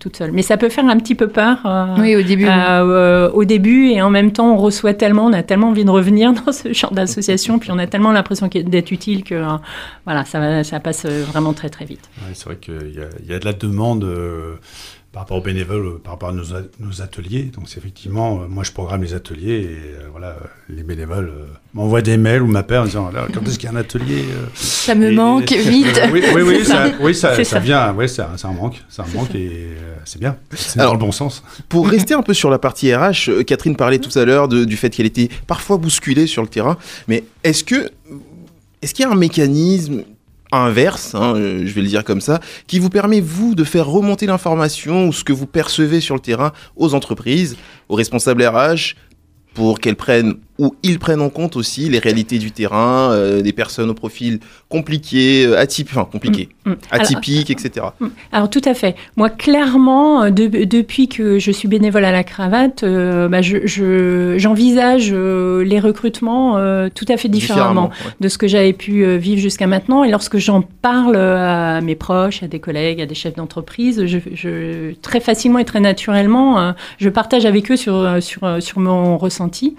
toutes 0.00 0.16
seules. 0.16 0.32
Mais 0.32 0.40
ça 0.40 0.56
peut 0.56 0.70
faire 0.70 0.86
un 0.86 0.96
petit 0.96 1.14
peu 1.14 1.28
peur 1.28 1.58
oui, 1.98 2.16
au 2.16 2.22
début. 2.22 2.48
au 2.48 3.44
début 3.44 3.90
et 3.90 4.00
en 4.00 4.10
même 4.10 4.32
temps 4.32 4.54
on 4.54 4.56
reçoit 4.56 4.94
tellement, 4.94 5.26
on 5.26 5.32
a 5.34 5.42
tellement 5.42 5.68
envie 5.68 5.84
de 5.84 5.90
revenir 5.90 6.32
dans 6.46 6.52
ce 6.52 6.72
genre 6.72 6.92
d'association, 6.92 7.58
puis 7.58 7.70
on 7.70 7.78
a 7.78 7.86
tellement 7.86 8.12
l'impression 8.12 8.48
d'être 8.48 8.90
utile 8.90 9.22
que 9.22 9.44
voilà, 10.06 10.24
ça, 10.24 10.64
ça 10.64 10.80
passe 10.80 11.04
vraiment 11.04 11.52
très 11.52 11.68
très 11.68 11.84
vite. 11.84 12.08
c'est 12.32 12.46
vrai 12.46 12.56
qu'il 12.56 12.94
y, 12.94 13.30
y, 13.30 13.34
a 13.34 13.38
de 13.38 13.44
la 13.44 13.52
demande 13.52 14.08
par 15.12 15.22
rapport 15.22 15.36
aux 15.36 15.42
bénévoles, 15.42 15.86
euh, 15.86 16.00
par 16.02 16.14
rapport 16.14 16.30
à 16.30 16.32
nos, 16.32 17.02
ateliers. 17.02 17.50
Donc, 17.54 17.68
c'est 17.68 17.78
effectivement, 17.78 18.40
euh, 18.40 18.46
moi, 18.48 18.64
je 18.64 18.72
programme 18.72 19.02
les 19.02 19.12
ateliers 19.12 19.60
et 19.60 19.66
euh, 19.66 20.08
voilà, 20.10 20.36
les 20.70 20.82
bénévoles 20.82 21.30
m'envoient 21.74 22.00
des 22.00 22.16
mails 22.16 22.40
ou 22.42 22.46
m'appellent 22.46 22.78
en 22.78 22.84
disant 22.86 23.10
quand 23.32 23.46
est-ce 23.46 23.58
qu'il 23.58 23.68
y 23.68 23.72
a 23.72 23.76
un 23.76 23.80
atelier 23.80 24.24
Ça 24.54 24.94
me 24.94 25.10
manque, 25.12 25.52
vite. 25.52 26.00
Oui, 26.12 26.22
oui, 26.34 26.42
oui, 26.42 26.64
ça, 26.64 26.86
oui, 27.00 27.14
ça, 27.14 27.44
ça, 27.44 27.58
vient, 27.58 27.94
oui, 27.94 28.08
c'est 28.08 28.22
un 28.22 28.52
manque, 28.52 28.82
c'est 28.88 29.02
un 29.02 29.06
manque 29.14 29.34
et 29.34 29.68
c'est 30.04 30.18
bien, 30.18 30.36
c'est 30.54 30.78
dans 30.78 30.92
le 30.92 30.98
bon 30.98 31.12
sens. 31.12 31.42
Pour 31.68 31.88
rester 31.88 32.14
un 32.14 32.22
peu 32.22 32.34
sur 32.34 32.50
la 32.50 32.58
partie 32.58 32.94
RH, 32.94 33.44
Catherine 33.46 33.76
parlait 33.76 33.98
tout 33.98 34.16
à 34.18 34.24
l'heure 34.24 34.48
du 34.48 34.76
fait 34.76 34.90
qu'elle 34.90 35.06
était 35.06 35.28
parfois 35.46 35.78
bousculée 35.78 36.26
sur 36.26 36.42
le 36.42 36.48
terrain, 36.48 36.76
mais 37.08 37.24
est-ce 37.44 37.64
que 37.64 37.90
est-ce 38.82 38.94
qu'il 38.94 39.04
y 39.04 39.08
a 39.08 39.12
un 39.12 39.16
mécanisme 39.16 40.02
inverse, 40.52 41.14
hein, 41.14 41.34
euh, 41.36 41.62
je 41.64 41.72
vais 41.72 41.80
le 41.80 41.88
dire 41.88 42.04
comme 42.04 42.20
ça, 42.20 42.40
qui 42.66 42.78
vous 42.78 42.90
permet, 42.90 43.20
vous, 43.20 43.54
de 43.54 43.64
faire 43.64 43.86
remonter 43.86 44.26
l'information 44.26 45.08
ou 45.08 45.12
ce 45.12 45.24
que 45.24 45.32
vous 45.32 45.46
percevez 45.46 46.00
sur 46.00 46.14
le 46.14 46.20
terrain 46.20 46.52
aux 46.76 46.94
entreprises, 46.94 47.56
aux 47.88 47.94
responsables 47.94 48.44
RH, 48.44 48.94
pour 49.54 49.80
qu'elles 49.80 49.96
prennent 49.96 50.36
où 50.62 50.76
ils 50.84 51.00
prennent 51.00 51.20
en 51.20 51.28
compte 51.28 51.56
aussi 51.56 51.88
les 51.88 51.98
réalités 51.98 52.38
du 52.38 52.52
terrain, 52.52 53.10
euh, 53.10 53.42
des 53.42 53.52
personnes 53.52 53.90
au 53.90 53.94
profil 53.94 54.38
compliqué, 54.68 55.44
euh, 55.44 55.58
atypique, 55.58 55.96
enfin 55.96 56.08
compliqué, 56.10 56.50
mm, 56.64 56.70
mm. 56.70 56.76
atypique, 56.92 57.50
etc. 57.50 57.86
Mm. 57.98 58.06
Alors 58.30 58.48
tout 58.48 58.62
à 58.64 58.72
fait. 58.72 58.94
Moi, 59.16 59.28
clairement, 59.28 60.22
euh, 60.22 60.30
depuis 60.30 61.08
que 61.08 61.40
je 61.40 61.50
suis 61.50 61.66
bénévole 61.66 62.04
à 62.04 62.12
la 62.12 62.22
cravate, 62.22 62.84
bah, 62.84 63.42
j'envisage 63.42 65.02
je, 65.02 65.62
les 65.62 65.80
recrutements 65.80 66.52
tout 66.94 67.06
à 67.08 67.16
fait 67.16 67.28
différemment, 67.28 67.90
de 68.20 68.28
ce 68.28 68.38
que 68.38 68.46
j'avais 68.46 68.72
pu 68.72 69.04
vivre 69.16 69.40
jusqu'à 69.40 69.66
maintenant. 69.66 70.04
Et 70.04 70.10
lorsque 70.10 70.36
j'en 70.36 70.62
parle 70.62 71.16
à 71.16 71.80
mes 71.80 71.96
proches, 71.96 72.44
à 72.44 72.46
des 72.46 72.60
collègues, 72.60 73.00
à 73.00 73.06
des 73.06 73.16
chefs 73.16 73.34
d'entreprise, 73.34 74.06
je, 74.06 74.92
très 75.02 75.20
facilement 75.20 75.58
et 75.58 75.64
très 75.64 75.80
naturellement, 75.80 76.72
je 76.98 77.08
partage 77.08 77.46
avec 77.46 77.70
eux 77.72 77.76
sur, 77.76 78.22
sur, 78.22 78.62
sur 78.62 78.78
mon 78.78 79.18
ressenti. 79.18 79.74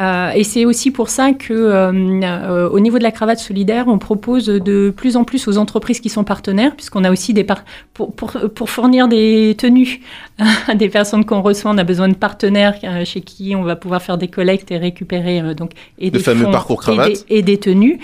Euh, 0.00 0.13
et 0.34 0.44
c'est 0.44 0.64
aussi 0.64 0.90
pour 0.90 1.08
ça 1.08 1.32
que, 1.32 1.52
euh, 1.52 1.92
euh, 2.22 2.68
au 2.68 2.80
niveau 2.80 2.98
de 2.98 3.02
la 3.02 3.10
cravate 3.10 3.38
solidaire, 3.38 3.86
on 3.88 3.98
propose 3.98 4.46
de 4.46 4.92
plus 4.94 5.16
en 5.16 5.24
plus 5.24 5.48
aux 5.48 5.58
entreprises 5.58 6.00
qui 6.00 6.08
sont 6.08 6.24
partenaires, 6.24 6.74
puisqu'on 6.74 7.04
a 7.04 7.10
aussi 7.10 7.32
des 7.32 7.44
par 7.44 7.64
pour, 7.92 8.12
pour, 8.12 8.32
pour, 8.54 8.70
fournir 8.70 9.08
des 9.08 9.54
tenues 9.56 10.00
à 10.68 10.74
des 10.74 10.88
personnes 10.88 11.24
qu'on 11.24 11.42
reçoit, 11.42 11.70
on 11.70 11.78
a 11.78 11.84
besoin 11.84 12.08
de 12.08 12.14
partenaires 12.14 12.74
chez 13.04 13.20
qui 13.20 13.54
on 13.54 13.62
va 13.62 13.76
pouvoir 13.76 14.02
faire 14.02 14.18
des 14.18 14.28
collectes 14.28 14.70
et 14.72 14.78
récupérer 14.78 15.54
donc 15.54 15.70
et 15.98 16.10
des 16.10 16.18
fameux 16.18 16.50
parcours 16.50 16.80
cravate 16.80 17.24
et 17.28 17.42
des, 17.42 17.58
tenues. 17.58 17.98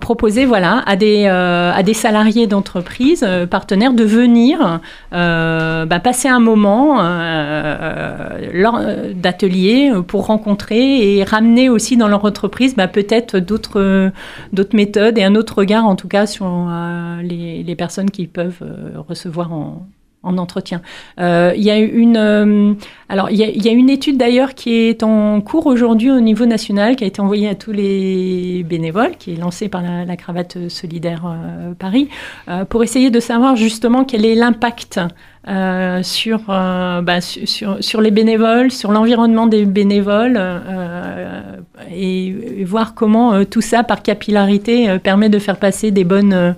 proposer 0.00 0.44
voilà 0.44 0.82
à 0.86 0.96
des 0.96 1.26
à 1.26 1.82
des 1.82 1.94
salariés 1.94 2.46
d'entreprises 2.46 3.26
partenaires 3.50 3.94
de 3.94 4.04
venir 4.04 4.80
bah, 5.10 6.00
passer 6.02 6.28
un 6.28 6.40
moment 6.40 7.02
d'atelier 9.14 9.92
pour 10.06 10.26
rencontrer 10.26 11.16
et 11.16 11.24
ramener 11.28 11.68
aussi 11.68 11.96
dans 11.96 12.08
leur 12.08 12.24
entreprise 12.24 12.76
bah, 12.76 12.88
peut-être 12.88 13.38
d'autres 13.38 14.10
d'autres 14.52 14.76
méthodes 14.76 15.18
et 15.18 15.24
un 15.24 15.34
autre 15.34 15.58
regard 15.58 15.86
en 15.86 15.96
tout 15.96 16.08
cas 16.08 16.26
sur 16.26 16.46
euh, 16.46 17.22
les, 17.22 17.74
personnes 17.76 18.10
qu'ils 18.10 18.28
peuvent 18.28 18.62
euh, 18.62 18.98
recevoir 19.06 19.52
en, 19.52 19.86
en 20.22 20.38
entretien. 20.38 20.80
Euh, 21.20 21.52
il 21.56 21.62
y 21.62 21.70
a 21.70 21.76
une 21.78 22.76
alors 23.08 23.30
il 23.30 23.36
y, 23.36 23.68
a, 23.68 23.72
une 23.72 23.90
étude 23.90 24.16
d'ailleurs 24.16 24.54
qui 24.54 24.74
est 24.74 25.02
en 25.02 25.40
cours 25.40 25.66
aujourd'hui 25.66 26.10
au 26.10 26.20
niveau 26.20 26.46
national 26.46 26.96
qui 26.96 27.04
a 27.04 27.06
été 27.06 27.20
envoyée 27.20 27.48
à 27.48 27.54
tous 27.54 27.72
les 27.72 28.64
bénévoles 28.68 29.16
qui 29.16 29.34
est 29.34 29.36
lancée 29.36 29.68
par 29.68 29.82
la 29.82 30.16
cravate 30.16 30.68
solidaire 30.68 31.36
Paris 31.78 32.08
pour 32.68 32.82
essayer 32.82 33.10
de 33.10 33.20
savoir 33.20 33.54
justement 33.56 34.04
quel 34.04 34.24
est 34.24 34.34
l'impact 34.34 34.98
euh, 35.48 36.02
sur, 36.02 36.40
euh, 36.48 37.02
bah, 37.02 37.20
sur, 37.20 37.76
sur, 37.80 38.00
les 38.00 38.10
bénévoles, 38.10 38.72
sur 38.72 38.90
l'environnement 38.90 39.46
des 39.46 39.64
bénévoles, 39.64 40.36
euh, 40.36 41.40
et, 41.90 42.64
voir 42.64 42.94
comment 42.94 43.44
tout 43.44 43.60
ça, 43.60 43.84
par 43.84 44.02
capillarité, 44.02 44.98
permet 44.98 45.28
de 45.28 45.38
faire 45.38 45.58
passer 45.58 45.92
des 45.92 46.02
bonnes, 46.02 46.56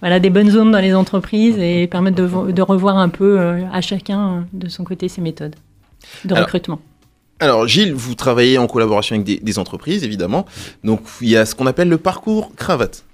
voilà, 0.00 0.20
des 0.20 0.30
bonnes 0.30 0.50
zones 0.50 0.70
dans 0.70 0.80
les 0.80 0.94
entreprises 0.94 1.58
et 1.58 1.86
permettre 1.86 2.16
de, 2.16 2.52
de 2.52 2.62
revoir 2.62 2.96
un 2.96 3.10
peu 3.10 3.38
à 3.72 3.80
chacun 3.82 4.46
de 4.54 4.68
son 4.68 4.84
côté 4.84 5.08
ses 5.08 5.20
méthodes 5.20 5.56
de 6.24 6.34
recrutement. 6.34 6.80
Alors 7.40 7.66
Gilles, 7.66 7.92
vous 7.92 8.14
travaillez 8.14 8.58
en 8.58 8.66
collaboration 8.66 9.16
avec 9.16 9.26
des, 9.26 9.36
des 9.36 9.58
entreprises, 9.58 10.02
évidemment. 10.02 10.46
Donc 10.82 11.02
il 11.20 11.28
y 11.28 11.36
a 11.36 11.44
ce 11.44 11.54
qu'on 11.54 11.66
appelle 11.66 11.88
le 11.88 11.98
parcours 11.98 12.52
cravate. 12.56 13.04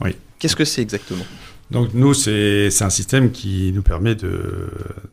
Oui. 0.00 0.16
Qu'est-ce 0.38 0.56
que 0.56 0.64
c'est 0.64 0.82
exactement? 0.82 1.24
Donc 1.70 1.90
nous, 1.94 2.14
c'est 2.14 2.70
un 2.82 2.90
système 2.90 3.30
qui 3.30 3.72
nous 3.74 3.82
permet 3.82 4.14
de 4.14 4.70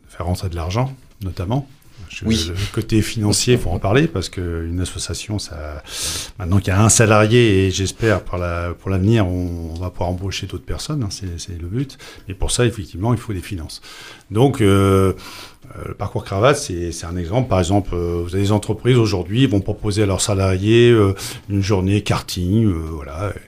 faire 0.08 0.26
rentrer 0.26 0.48
de 0.48 0.56
l'argent, 0.56 0.94
notamment. 1.22 1.68
Je- 2.08 2.24
Le 2.52 2.72
côté 2.72 3.02
financier, 3.02 3.54
il 3.54 3.60
faut 3.60 3.68
en 3.70 3.78
parler 3.80 4.06
parce 4.06 4.28
qu'une 4.28 4.80
association, 4.80 5.38
ça, 5.38 5.82
maintenant 6.38 6.58
qu'il 6.58 6.68
y 6.68 6.70
a 6.70 6.80
un 6.82 6.88
salarié 6.88 7.66
et 7.66 7.70
j'espère 7.70 8.22
pour 8.22 8.38
la- 8.38 8.74
pour 8.78 8.90
l'avenir, 8.90 9.26
on, 9.26 9.72
on 9.74 9.80
va 9.80 9.90
pouvoir 9.90 10.10
embaucher 10.10 10.46
d'autres 10.46 10.64
personnes, 10.64 11.02
hein, 11.02 11.08
c'est 11.10 11.60
le 11.60 11.66
but. 11.66 11.98
Mais 12.28 12.34
pour 12.34 12.52
ça, 12.52 12.64
effectivement, 12.64 13.12
il 13.12 13.18
faut 13.18 13.32
des 13.34 13.40
finances. 13.40 13.82
Donc, 14.30 14.60
euh, 14.62 15.12
euh, 15.76 15.82
le 15.88 15.94
parcours 15.94 16.24
cravate, 16.24 16.56
c'est 16.56 16.92
c'est 16.92 17.06
un 17.06 17.16
exemple. 17.16 17.48
Par 17.48 17.58
exemple, 17.58 17.90
euh, 17.94 18.22
vous 18.24 18.34
avez 18.34 18.44
des 18.44 18.52
entreprises 18.52 18.96
aujourd'hui, 18.98 19.42
ils 19.42 19.48
vont 19.48 19.60
proposer 19.60 20.04
à 20.04 20.06
leurs 20.06 20.20
salariés 20.22 20.90
euh, 20.90 21.12
une 21.50 21.60
journée 21.62 22.02
karting, 22.02 22.66
euh, 22.66 22.72
voilà. 22.92 23.32
Et, 23.34 23.40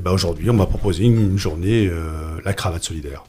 ben 0.00 0.12
aujourd'hui, 0.12 0.50
on 0.50 0.56
va 0.56 0.66
proposer 0.66 1.04
une, 1.04 1.20
une 1.32 1.38
journée 1.38 1.88
euh, 1.88 2.38
la 2.44 2.52
cravate 2.52 2.84
solidaire. 2.84 3.24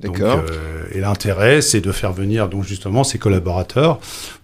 D'accord. 0.00 0.42
euh, 0.50 0.84
et 0.92 1.00
l'intérêt, 1.00 1.60
c'est 1.60 1.80
de 1.80 1.92
faire 1.92 2.12
venir 2.12 2.48
donc 2.48 2.64
justement 2.64 3.04
ces 3.04 3.18
collaborateurs 3.18 4.00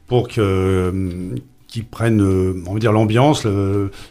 pour 0.06 0.28
que 0.28 0.40
euh, 0.40 1.34
qu'ils 1.66 1.84
prennent, 1.84 2.20
on 2.66 2.72
va 2.72 2.78
dire 2.80 2.90
l'ambiance, 2.90 3.46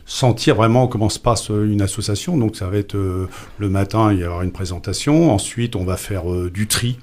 sentir 0.06 0.56
vraiment 0.56 0.88
comment 0.88 1.10
se 1.10 1.20
passe 1.20 1.50
une 1.50 1.82
association. 1.82 2.38
Donc 2.38 2.56
ça 2.56 2.68
va 2.68 2.78
être 2.78 2.96
le 2.96 3.70
matin, 3.70 4.14
il 4.14 4.20
va 4.20 4.22
y 4.22 4.24
avoir 4.24 4.44
une 4.44 4.54
présentation. 4.54 5.34
Ensuite, 5.34 5.76
on 5.76 5.84
va 5.84 5.98
faire 5.98 6.24
du 6.50 6.68
tri. 6.68 7.00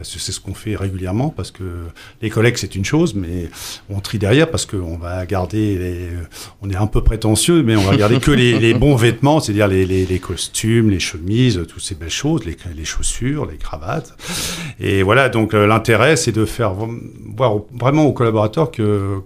Parce 0.00 0.14
que 0.14 0.18
c'est 0.18 0.32
ce 0.32 0.40
qu'on 0.40 0.54
fait 0.54 0.76
régulièrement, 0.76 1.28
parce 1.28 1.50
que 1.50 1.62
les 2.22 2.30
collègues 2.30 2.56
c'est 2.56 2.74
une 2.74 2.86
chose, 2.86 3.14
mais 3.14 3.50
on 3.90 4.00
trie 4.00 4.18
derrière 4.18 4.50
parce 4.50 4.64
qu'on 4.64 4.96
va 4.96 5.26
garder, 5.26 6.08
on 6.62 6.70
est 6.70 6.76
un 6.76 6.86
peu 6.86 7.02
prétentieux, 7.02 7.62
mais 7.62 7.76
on 7.76 7.82
va 7.82 7.98
garder 7.98 8.18
que 8.18 8.30
les, 8.30 8.72
bons 8.72 8.96
vêtements, 8.96 9.40
c'est-à-dire 9.40 9.68
les, 9.68 10.18
costumes, 10.18 10.88
les 10.88 11.00
chemises, 11.00 11.62
toutes 11.68 11.82
ces 11.82 11.94
belles 11.94 12.08
choses, 12.08 12.46
les, 12.46 12.84
chaussures, 12.86 13.44
les 13.44 13.58
cravates. 13.58 14.16
Et 14.80 15.02
voilà, 15.02 15.28
donc 15.28 15.52
euh, 15.52 15.66
l'intérêt 15.66 16.16
c'est 16.16 16.32
de 16.32 16.46
faire 16.46 16.72
voir 16.72 17.58
vraiment 17.78 18.06
aux 18.06 18.14
collaborateurs 18.14 18.70
que 18.70 19.20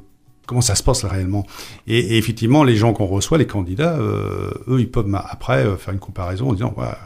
comment 0.47 0.61
ça 0.61 0.75
se 0.75 0.83
passe 0.83 1.05
réellement. 1.05 1.47
Et, 1.87 2.19
effectivement, 2.19 2.65
les 2.65 2.77
gens 2.77 2.93
qu'on 2.93 3.07
reçoit, 3.07 3.39
les 3.39 3.47
candidats, 3.47 3.97
euh, 3.97 4.51
eux, 4.69 4.81
ils 4.81 4.91
peuvent 4.91 5.09
après 5.15 5.65
euh, 5.65 5.77
faire 5.77 5.95
une 5.95 6.01
comparaison 6.01 6.51
en 6.51 6.53
disant, 6.53 6.73
voilà, 6.75 6.99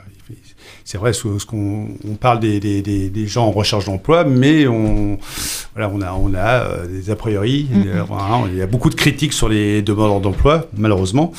c'est 0.85 0.99
vrai, 0.99 1.13
ce, 1.13 1.39
ce 1.39 1.47
qu'on 1.47 1.89
on 2.09 2.15
parle 2.15 2.41
des, 2.41 2.61
des, 2.61 2.83
des, 2.83 3.11
des 3.11 3.27
gens 3.27 3.47
en 3.47 3.51
recherche 3.51 3.85
d'emploi, 3.87 4.25
mais 4.25 4.67
on, 4.67 5.19
voilà, 5.75 5.91
on 5.93 6.01
a, 6.01 6.13
on 6.13 6.35
a 6.35 6.63
euh, 6.63 6.87
des 6.87 7.11
a 7.11 7.17
priori, 7.17 7.69
voilà, 8.07 8.45
il 8.51 8.57
y 8.57 8.63
a 8.63 8.67
beaucoup 8.67 8.91
de 8.91 8.95
critiques 8.95 9.33
sur 9.33 9.49
les 9.49 9.83
demandeurs 9.83 10.21
d'emploi, 10.21 10.67
malheureusement. 10.77 11.33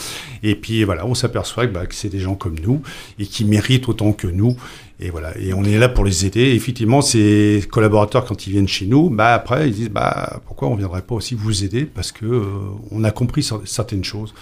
Et 0.43 0.55
puis 0.55 0.83
voilà, 0.83 1.05
on 1.05 1.15
s'aperçoit 1.15 1.67
que, 1.67 1.73
bah, 1.73 1.85
que 1.85 1.95
c'est 1.95 2.09
des 2.09 2.19
gens 2.19 2.35
comme 2.35 2.55
nous 2.59 2.81
et 3.17 3.25
qui 3.25 3.43
méritent 3.45 3.89
autant 3.89 4.13
que 4.13 4.27
nous. 4.27 4.55
Et 5.01 5.09
voilà, 5.11 5.37
et 5.37 5.53
on 5.53 5.63
est 5.63 5.77
là 5.77 5.87
pour 5.87 6.03
les 6.03 6.25
aider. 6.25 6.41
Et 6.41 6.55
effectivement, 6.55 7.01
ces 7.01 7.63
collaborateurs, 7.71 8.25
quand 8.25 8.47
ils 8.47 8.51
viennent 8.51 8.67
chez 8.67 8.85
nous, 8.85 9.09
bah 9.09 9.33
après, 9.33 9.69
ils 9.69 9.73
disent, 9.73 9.89
bah 9.89 10.41
pourquoi 10.45 10.67
on 10.67 10.75
viendrait 10.75 11.01
pas 11.03 11.15
aussi 11.15 11.35
vous 11.35 11.63
aider? 11.63 11.85
Parce 11.85 12.11
que 12.11 12.25
euh, 12.25 12.43
on 12.91 13.05
a 13.05 13.11
compris 13.11 13.41
cer- 13.41 13.65
certaines 13.65 14.03
choses. 14.03 14.33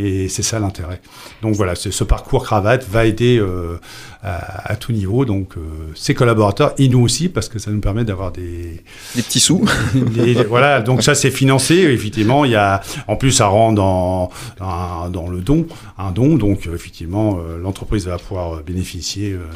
Et 0.00 0.28
c'est 0.28 0.44
ça 0.44 0.60
l'intérêt. 0.60 1.00
Donc 1.42 1.54
voilà, 1.56 1.74
ce, 1.74 2.04
parcours 2.04 2.44
cravate 2.44 2.86
va 2.88 3.04
aider 3.04 3.36
euh, 3.40 3.78
à, 4.22 4.70
à 4.72 4.76
tout 4.76 4.92
niveau. 4.92 5.24
Donc 5.24 5.56
euh, 5.56 5.60
ces 5.96 6.14
collaborateurs 6.14 6.72
et 6.78 6.88
nous 6.88 7.00
aussi 7.00 7.28
parce 7.28 7.48
que 7.48 7.58
ça 7.58 7.72
nous 7.72 7.80
permet 7.80 8.04
d'avoir 8.04 8.30
des 8.30 8.80
des 9.16 9.22
petits 9.22 9.40
sous. 9.40 9.64
Des- 9.94 10.44
voilà, 10.44 10.80
donc 10.82 11.02
ça 11.02 11.16
c'est 11.16 11.32
financé. 11.32 11.74
Effectivement, 11.74 12.44
il 12.44 12.52
y 12.52 12.56
a 12.56 12.80
en 13.08 13.16
plus 13.16 13.32
ça 13.32 13.46
rentre 13.48 13.74
dans 13.74 14.30
dans, 14.58 15.10
dans 15.10 15.28
le 15.28 15.40
don, 15.40 15.66
un 15.98 16.12
don. 16.12 16.36
Donc 16.36 16.66
euh, 16.68 16.74
effectivement, 16.76 17.38
euh, 17.40 17.58
l'entreprise 17.58 18.06
va 18.06 18.18
pouvoir 18.18 18.62
bénéficier 18.62 19.32
euh, 19.32 19.46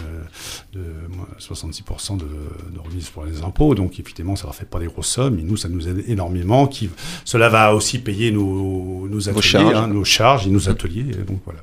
de 0.75 0.81
moi, 1.15 1.29
66% 1.39 2.17
de, 2.17 2.25
de 2.25 2.81
remise 2.85 3.11
pour 3.11 3.25
les 3.25 3.43
impôts. 3.43 3.75
Donc 3.77 4.01
effectivement, 4.01 4.35
ça 4.35 4.45
leur 4.47 4.55
fait 4.57 4.69
pas 4.69 4.81
des 4.81 4.87
grosses 4.87 5.07
sommes. 5.09 5.39
Et 5.39 5.43
nous, 5.43 5.57
ça 5.57 5.69
nous 5.69 5.87
aide 5.89 6.03
énormément. 6.09 6.67
Qui, 6.67 6.91
cela 7.25 7.49
va 7.49 7.75
aussi 7.75 7.99
payer 8.01 8.33
nos, 8.33 9.07
nos 9.09 9.29
ateliers, 9.29 9.43
charges. 9.43 9.75
hein, 9.77 9.87
nos 9.87 10.05
charges 10.05 10.32
et 10.47 10.51
nos 10.51 10.69
ateliers. 10.69 11.05
Donc 11.27 11.41
voilà. 11.45 11.61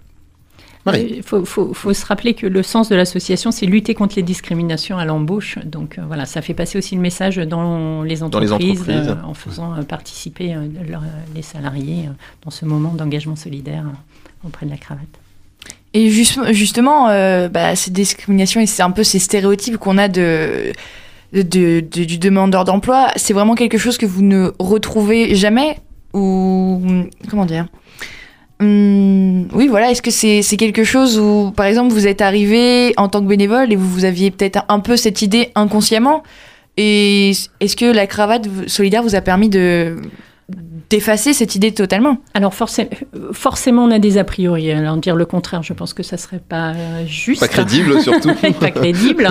Il 0.97 1.21
faut, 1.21 1.45
faut- 1.45 1.73
faut 1.73 1.93
se 1.93 2.03
rappeler 2.05 2.33
que 2.33 2.47
le 2.47 2.63
sens 2.63 2.89
de 2.89 2.95
l'association, 2.95 3.51
c'est 3.51 3.67
lutter 3.67 3.93
contre 3.93 4.15
les 4.15 4.23
discriminations 4.23 4.97
à 4.97 5.05
l'embauche. 5.05 5.59
Donc 5.65 5.97
euh, 5.99 6.01
voilà, 6.07 6.25
ça 6.25 6.41
fait 6.41 6.55
passer 6.55 6.77
aussi 6.79 6.95
le 6.95 7.01
message 7.01 7.35
dans 7.35 8.01
les 8.01 8.17
Dans 8.17 8.25
entreprises, 8.27 8.87
les 8.87 8.95
entreprises. 8.95 9.09
euh, 9.09 9.15
en 9.27 9.33
faisant 9.35 9.75
euh, 9.75 9.81
participer 9.83 10.55
euh, 10.55 10.65
leur- 10.89 11.03
les 11.35 11.43
salariés 11.43 12.05
euh, 12.07 12.11
dans 12.43 12.49
ce 12.49 12.65
moment 12.65 12.93
d'engagement 12.93 13.35
solidaire 13.35 13.83
euh, 13.85 14.47
auprès 14.47 14.65
de 14.65 14.71
la 14.71 14.77
cravate. 14.77 15.03
Et 15.93 16.09
juste- 16.09 16.39
justement, 16.53 17.09
euh, 17.09 17.49
bah, 17.49 17.75
ces 17.75 17.91
discriminations 17.91 18.61
et 18.61 18.65
c'est 18.65 18.81
un 18.81 18.91
peu 18.91 19.03
ces 19.03 19.19
stéréotypes 19.19 19.77
qu'on 19.77 19.97
a 19.99 20.07
de, 20.07 20.71
de, 21.33 21.41
de- 21.43 21.81
de- 21.81 22.03
du 22.05 22.17
demandeur 22.17 22.63
d'emploi, 22.63 23.09
c'est 23.15 23.33
vraiment 23.33 23.53
quelque 23.53 23.77
chose 23.77 23.97
que 23.99 24.05
vous 24.07 24.23
ne 24.23 24.51
retrouvez 24.59 25.35
jamais 25.35 25.77
ou 26.13 26.81
comment 27.29 27.45
dire? 27.45 27.67
Hum, 28.61 29.47
oui, 29.53 29.67
voilà. 29.67 29.89
Est-ce 29.91 30.01
que 30.01 30.11
c'est 30.11 30.41
c'est 30.41 30.57
quelque 30.57 30.83
chose 30.83 31.17
où, 31.17 31.51
par 31.55 31.65
exemple, 31.65 31.93
vous 31.93 32.07
êtes 32.07 32.21
arrivé 32.21 32.93
en 32.97 33.07
tant 33.07 33.21
que 33.21 33.27
bénévole 33.27 33.71
et 33.71 33.75
vous, 33.77 33.87
vous 33.87 34.05
aviez 34.05 34.31
peut-être 34.31 34.65
un 34.67 34.79
peu 34.81 34.97
cette 34.97 35.21
idée 35.21 35.51
inconsciemment 35.55 36.23
Et 36.75 37.31
est-ce 37.61 37.75
que 37.77 37.85
la 37.85 38.05
cravate 38.05 38.47
solidaire 38.67 39.03
vous 39.03 39.15
a 39.15 39.21
permis 39.21 39.49
de 39.49 39.97
d'effacer 40.89 41.33
cette 41.33 41.55
idée 41.55 41.71
totalement 41.71 42.17
Alors 42.33 42.53
forcément, 42.53 42.89
forcément, 43.31 43.83
on 43.83 43.91
a 43.91 43.99
des 43.99 44.17
a 44.17 44.23
priori. 44.23 44.71
Alors 44.71 44.97
dire 44.97 45.15
le 45.15 45.25
contraire, 45.25 45.61
je 45.63 45.73
pense 45.73 45.93
que 45.93 46.03
ça 46.03 46.17
serait 46.17 46.39
pas 46.39 46.71
euh, 46.71 47.05
juste. 47.05 47.41
Pas 47.41 47.47
crédible, 47.47 48.01
surtout. 48.01 48.31
pas 48.59 48.71
crédible. 48.71 49.29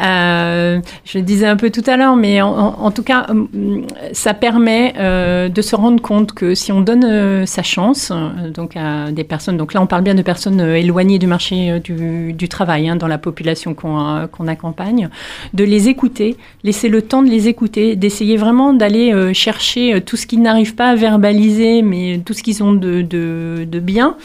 Euh, 0.00 0.80
je 1.04 1.18
le 1.18 1.24
disais 1.24 1.46
un 1.46 1.56
peu 1.56 1.70
tout 1.70 1.82
à 1.86 1.96
l'heure, 1.96 2.16
mais 2.16 2.40
en, 2.40 2.48
en- 2.50 2.74
en 2.84 2.90
tout 2.90 3.02
cas, 3.02 3.26
hum, 3.30 3.86
ça 4.12 4.34
permet 4.34 4.94
euh, 4.98 5.48
de 5.48 5.62
se 5.62 5.76
rendre 5.76 6.00
compte 6.00 6.32
que 6.32 6.54
si 6.54 6.72
on 6.72 6.80
donne 6.80 7.04
euh, 7.04 7.46
sa 7.46 7.62
chance, 7.62 8.12
donc 8.54 8.76
à 8.76 9.10
des 9.10 9.24
personnes, 9.24 9.56
donc 9.56 9.74
là 9.74 9.82
on 9.82 9.86
parle 9.86 10.02
bien 10.02 10.14
de 10.14 10.22
personnes 10.22 10.60
euh, 10.60 10.76
éloignées 10.78 11.18
du 11.18 11.26
marché 11.26 11.70
euh, 11.70 11.78
du, 11.80 12.32
du 12.32 12.48
travail, 12.48 12.88
hein, 12.88 12.96
dans 12.96 13.08
la 13.08 13.18
population 13.18 13.74
qu'on 13.74 13.98
euh, 14.00 14.26
accompagne, 14.48 15.08
de 15.54 15.64
les 15.64 15.88
écouter, 15.88 16.36
laisser 16.64 16.88
le 16.88 17.02
temps 17.02 17.22
de 17.22 17.28
les 17.30 17.48
écouter, 17.48 17.96
d'essayer 17.96 18.36
vraiment 18.36 18.72
d'aller 18.72 19.12
euh, 19.12 19.32
chercher 19.32 19.94
euh, 19.94 20.00
tout 20.00 20.16
ce 20.16 20.26
n'arrivent 20.42 20.74
pas 20.74 20.90
à 20.90 20.94
verbaliser, 20.94 21.82
mais 21.82 22.20
tout 22.24 22.32
ce 22.32 22.42
qu'ils 22.42 22.62
ont 22.62 22.72
de, 22.72 23.02
de, 23.02 23.78
bien, 23.80 24.16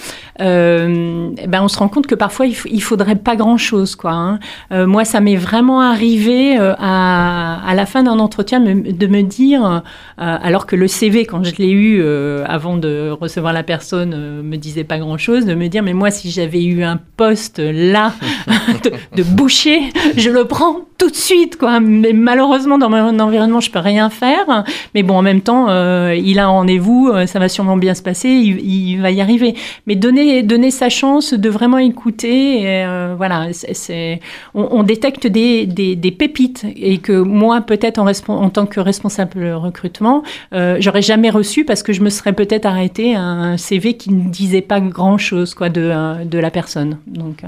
euh, 0.41 1.30
eh 1.38 1.47
ben 1.47 1.62
on 1.62 1.67
se 1.67 1.78
rend 1.78 1.88
compte 1.88 2.08
que 2.08 2.15
parfois 2.15 2.47
il, 2.47 2.56
il 2.71 2.82
faudrait 2.82 3.15
pas 3.15 3.36
grand 3.36 3.58
chose 3.58 3.95
quoi. 3.95 4.12
hein. 4.12 4.39
Euh, 4.71 4.88
moi 4.88 5.06
ça 5.06 5.19
m'est 5.19 5.36
vraiment 5.36 5.82
arrivé 5.82 6.58
euh, 6.58 6.73
à, 6.80 7.62
à 7.65 7.76
la 7.76 7.86
fin 7.86 8.04
d'un 8.04 8.19
entretien 8.19 8.60
de 8.60 9.08
me, 9.08 9.21
dire, 9.23 9.84
alors 10.17 10.65
que 10.65 10.76
le 10.76 10.88
CV 10.88 11.26
quand 11.26 11.43
je 11.43 11.56
l'ai 11.56 11.71
eu 11.71 12.04
avant 12.45 12.78
de 12.78 13.10
recevoir 13.10 13.54
la 13.54 13.63
personne 13.63 14.41
me 14.41 14.58
disait 14.58 14.84
pas 14.84 14.97
grand 14.97 15.17
chose, 15.17 15.45
de 15.45 15.54
me 15.54 15.67
dire 15.67 15.84
mais 15.84 15.93
moi 15.93 16.12
si 16.12 16.30
j'avais 16.30 16.63
eu 16.63 16.84
un 16.84 16.99
poste 17.15 17.60
là 17.60 18.13
de, 19.15 19.23
boucher, 19.23 19.80
je 20.17 20.30
le 20.30 20.45
prends 20.45 20.82
tout 20.97 21.10
de 21.10 21.15
suite 21.15 21.58
quoi. 21.58 21.80
Mais 21.80 22.12
malheureusement 22.13 22.78
dans 22.78 22.89
mon 22.89 23.19
environnement 23.19 23.60
je 23.60 23.71
peux 23.71 23.80
rien 23.80 24.10
faire. 24.10 24.65
Mais 24.93 25.04
bon 25.04 25.17
en 25.17 25.21
même 25.21 25.41
temps 25.41 25.67
il 26.12 26.39
a 26.39 26.46
un 26.46 26.50
rendez-vous, 26.50 27.10
euh, 27.10 27.26
ça 27.26 27.39
va 27.39 27.50
sûrement 27.50 27.78
bien 27.78 27.94
se 27.94 28.02
passer, 28.02 28.30
il, 28.30 29.02
va 29.02 29.12
y 29.12 29.22
arriver. 29.22 29.56
Mais 29.88 29.96
donner 29.96 30.44
donner 30.44 30.72
sa 30.72 30.89
chance 30.89 31.34
de 31.34 31.50
vraiment 31.50 31.78
écouter, 31.78 32.62
euh, 32.66 33.13
voilà, 33.18 33.48
c'est- 33.54 34.20
on, 34.54 34.84
détecte 34.84 35.28
des, 35.28 35.66
des, 35.66 36.12
pépites 36.12 36.66
et 36.76 36.98
que 36.98 37.13
moi 37.13 37.62
peut-être 37.62 38.00
en, 38.00 38.08
en 38.28 38.50
tant 38.50 38.66
que 38.66 38.80
responsable 38.80 39.52
recrutement, 39.54 40.24
euh, 40.54 40.78
j'aurais 40.80 41.02
jamais 41.02 41.30
reçu 41.30 41.66
parce 41.66 41.84
que 41.84 41.94
je 41.94 42.02
me 42.02 42.10
serais 42.10 42.34
peut-être 42.34 42.66
arrêté 42.66 43.16
à 43.16 43.22
un 43.22 43.58
CV 43.58 43.96
qui 43.96 44.12
ne 44.12 44.30
disait 44.30 44.62
pas 44.62 44.80
grand 44.80 45.18
chose 45.18 45.54
quoi 45.54 45.70
de 45.70 45.82
euh, 45.82 46.26
de 46.26 46.38
la 46.38 46.52
personne. 46.52 46.98
Donc 47.08 47.44
euh, 47.44 47.48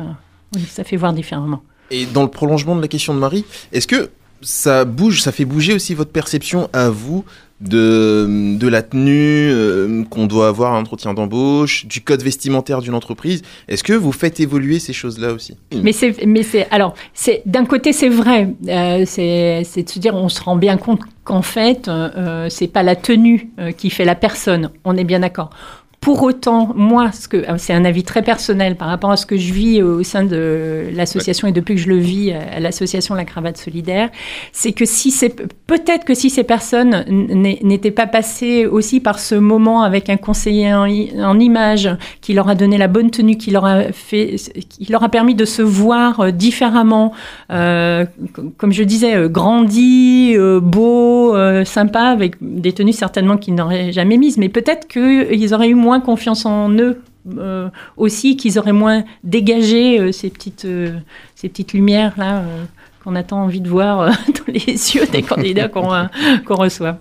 ça 0.68 0.84
fait 0.84 0.98
voir 0.98 1.13
différemment. 1.13 1.62
Et 1.91 2.06
dans 2.06 2.24
le 2.24 2.30
prolongement 2.30 2.76
de 2.76 2.82
la 2.82 2.88
question 2.88 3.13
de 3.13 3.20
Marie, 3.20 3.46
est-ce 3.72 3.88
que 3.88 4.10
ça 4.41 4.86
bouge, 4.86 5.22
ça 5.22 5.32
fait 5.32 5.46
bouger 5.46 5.74
aussi 5.74 5.94
votre 5.94 6.12
perception 6.12 6.70
à 6.74 6.89
vous 6.89 7.26
de, 7.62 8.58
de 8.58 8.68
la 8.68 8.82
tenue 8.82 9.50
euh, 9.50 10.04
qu'on 10.10 10.28
doit 10.28 10.50
avoir 10.50 10.74
à 10.74 10.78
l'entretien 10.78 11.13
d'embauche, 11.13 11.86
du 11.86 12.02
code 12.02 12.22
vestimentaire 12.22 12.82
d'une 12.82 12.94
entreprise 12.94 13.44
Est-ce 13.68 13.84
que 13.84 13.94
vous 13.94 14.12
faites 14.12 14.39
évoluer 14.39 14.80
ces 14.80 14.94
choses-là 14.94 15.32
aussi? 15.32 15.58
Mais 15.74 15.94
c'est, 15.94 16.26
mais 16.26 16.44
c'est, 16.44 16.68
alors, 16.70 16.96
c'est 17.13 17.44
d'un 17.46 17.65
côté 17.65 17.94
c'est 17.94 18.10
vrai, 18.10 18.54
euh, 18.68 19.04
c'est, 19.06 19.63
c'est 19.63 19.84
de 19.84 19.89
se 19.89 20.00
dire, 20.00 20.15
on 20.15 20.30
se 20.30 20.41
rend 20.41 20.58
bien 20.58 20.78
compte 20.78 21.02
qu'en 21.24 21.41
fait, 21.41 21.88
euh, 21.88 22.10
euh, 22.18 22.48
c'est 22.50 22.68
pas 22.68 22.84
la 22.84 22.96
tenue 22.96 23.50
qui 23.78 23.89
fait 23.89 24.06
la 24.06 24.15
personne. 24.15 24.70
On 24.84 24.96
est 24.98 25.04
bien 25.04 25.22
d'accord. 25.22 25.50
Pour 26.06 26.22
autant, 26.22 26.72
moi, 26.76 27.10
que 27.32 27.44
c'est 27.58 27.74
un 27.74 27.84
avis 27.84 28.04
très 28.04 28.22
personnel 28.22 28.76
par 28.76 28.89
rapport 28.89 29.10
à 29.10 29.18
ce 29.18 29.26
que 29.26 29.38
je 29.38 29.52
vis 29.52 29.82
au 29.82 30.04
sein 30.04 30.24
de 30.24 30.84
l'association 30.94 31.48
et 31.48 31.52
depuis 31.52 31.74
que 31.74 31.82
je 31.82 31.89
le 31.89 31.98
vis 31.98 32.32
à 32.32 32.60
l'association 32.60 33.15
La 33.15 33.26
Cravate 33.26 33.58
Solidaire, 33.58 34.12
c'est 34.52 34.71
que 34.71 34.86
si 34.86 35.10
c'est 35.10 35.36
peut-être 35.65 36.06
que 36.06 36.13
si 36.13 36.29
ces 36.29 36.44
personnes 36.44 37.06
n'étaient 37.08 37.90
pas 37.90 38.06
passées 38.06 38.67
aussi 38.67 39.00
par 39.00 39.17
ce 39.17 39.34
moment 39.34 39.82
avec 39.82 40.12
un 40.12 40.17
conseiller 40.17 40.71
en, 40.75 41.40
image 41.40 41.90
qui 42.21 42.34
leur 42.34 42.50
a 42.50 42.54
donné 42.54 42.77
la 42.77 42.88
bonne 42.88 43.10
tenue, 43.10 43.36
qui 43.36 43.50
leur 43.50 43.65
a 43.65 43.92
fait, 43.92 44.36
qui 44.69 44.92
leur 44.92 45.04
a 45.04 45.10
permis 45.10 45.34
de 45.34 45.46
se 45.46 45.63
voir 45.63 46.19
euh, 46.19 46.29
différemment, 46.29 47.13
euh, 47.52 48.06
comme 48.58 48.71
je 48.71 48.84
disais, 48.84 49.15
euh, 49.15 49.27
grandi, 49.27 50.36
beau, 50.62 51.36
sympa, 51.65 52.02
avec 52.02 52.36
des 52.42 52.73
tenues 52.73 52.94
certainement 52.94 53.38
qu'ils 53.38 53.56
n'auraient 53.56 53.92
jamais 53.92 54.17
mises, 54.17 54.38
mais 54.38 54.50
peut-être 54.50 54.88
qu'ils 54.88 55.52
auraient 55.56 55.69
eu 55.69 55.73
moins 55.73 55.94
confiance 56.00 56.46
en 56.46 56.69
eux 56.71 57.02
aussi, 57.98 58.37
qu'ils 58.37 58.60
auraient 58.60 58.71
moins 58.71 59.04
dégagé 59.23 60.12
ces 60.12 60.29
petites, 60.29 60.67
ces 61.35 61.50
petites 61.50 61.73
lumières 61.73 62.13
là 62.17 62.43
qu'on 63.04 63.15
a 63.15 63.23
tant 63.23 63.41
envie 63.41 63.62
de 63.62 63.69
voir 63.69 64.06
dans 64.27 64.54
les 64.54 64.96
yeux 64.96 65.08
des 65.08 65.23
candidats 65.23 65.67
qu'on 65.67 66.56
reçoit. 66.56 67.00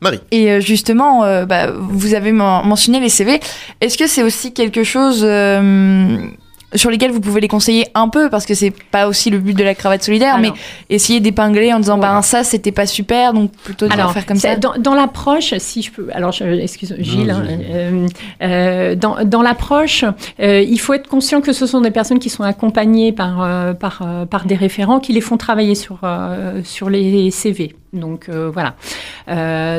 Marie. 0.00 0.20
Et 0.30 0.50
euh, 0.50 0.60
justement, 0.60 1.24
euh, 1.24 1.44
bah, 1.44 1.72
vous 1.72 2.14
avez 2.14 2.32
mentionné 2.32 3.00
les 3.00 3.08
CV. 3.08 3.40
Est-ce 3.80 3.98
que 3.98 4.06
c'est 4.06 4.22
aussi 4.22 4.52
quelque 4.52 4.84
chose 4.84 5.22
euh, 5.24 6.18
sur 6.74 6.90
lesquels 6.90 7.10
vous 7.10 7.20
pouvez 7.20 7.40
les 7.40 7.48
conseiller 7.48 7.86
un 7.94 8.08
peu 8.08 8.28
parce 8.28 8.44
que 8.44 8.54
c'est 8.54 8.72
pas 8.90 9.08
aussi 9.08 9.30
le 9.30 9.38
but 9.38 9.56
de 9.56 9.64
la 9.64 9.74
cravate 9.74 10.02
solidaire, 10.02 10.38
mais 10.38 10.52
essayer 10.90 11.20
d'épingler 11.20 11.72
en 11.72 11.80
disant 11.80 11.98
ben 11.98 12.20
ça 12.22 12.44
c'était 12.44 12.72
pas 12.72 12.86
super, 12.86 13.32
donc 13.32 13.52
plutôt 13.52 13.86
de 13.86 13.92
faire 13.92 14.26
comme 14.26 14.36
ça. 14.36 14.56
Dans, 14.56 14.74
dans 14.78 14.94
l'approche, 14.94 15.54
si 15.58 15.82
je 15.82 15.92
peux, 15.92 16.08
alors 16.12 16.34
excuse 16.42 16.94
Gilles, 16.98 17.30
hein, 17.30 17.42
euh, 17.48 18.06
euh, 18.42 18.94
dans, 18.94 19.24
dans 19.24 19.42
l'approche, 19.42 20.04
euh, 20.40 20.60
il 20.60 20.78
faut 20.78 20.94
être 20.94 21.08
conscient 21.08 21.40
que 21.40 21.52
ce 21.52 21.66
sont 21.66 21.80
des 21.80 21.90
personnes 21.90 22.18
qui 22.18 22.30
sont 22.30 22.44
accompagnées 22.44 23.12
par 23.12 23.76
par 23.76 24.02
par 24.28 24.44
des 24.44 24.56
référents 24.56 25.00
qui 25.00 25.12
les 25.12 25.20
font 25.20 25.36
travailler 25.36 25.74
sur 25.74 26.00
sur 26.64 26.90
les 26.90 27.30
CV. 27.30 27.74
Donc 27.92 28.28
voilà. 28.28 28.74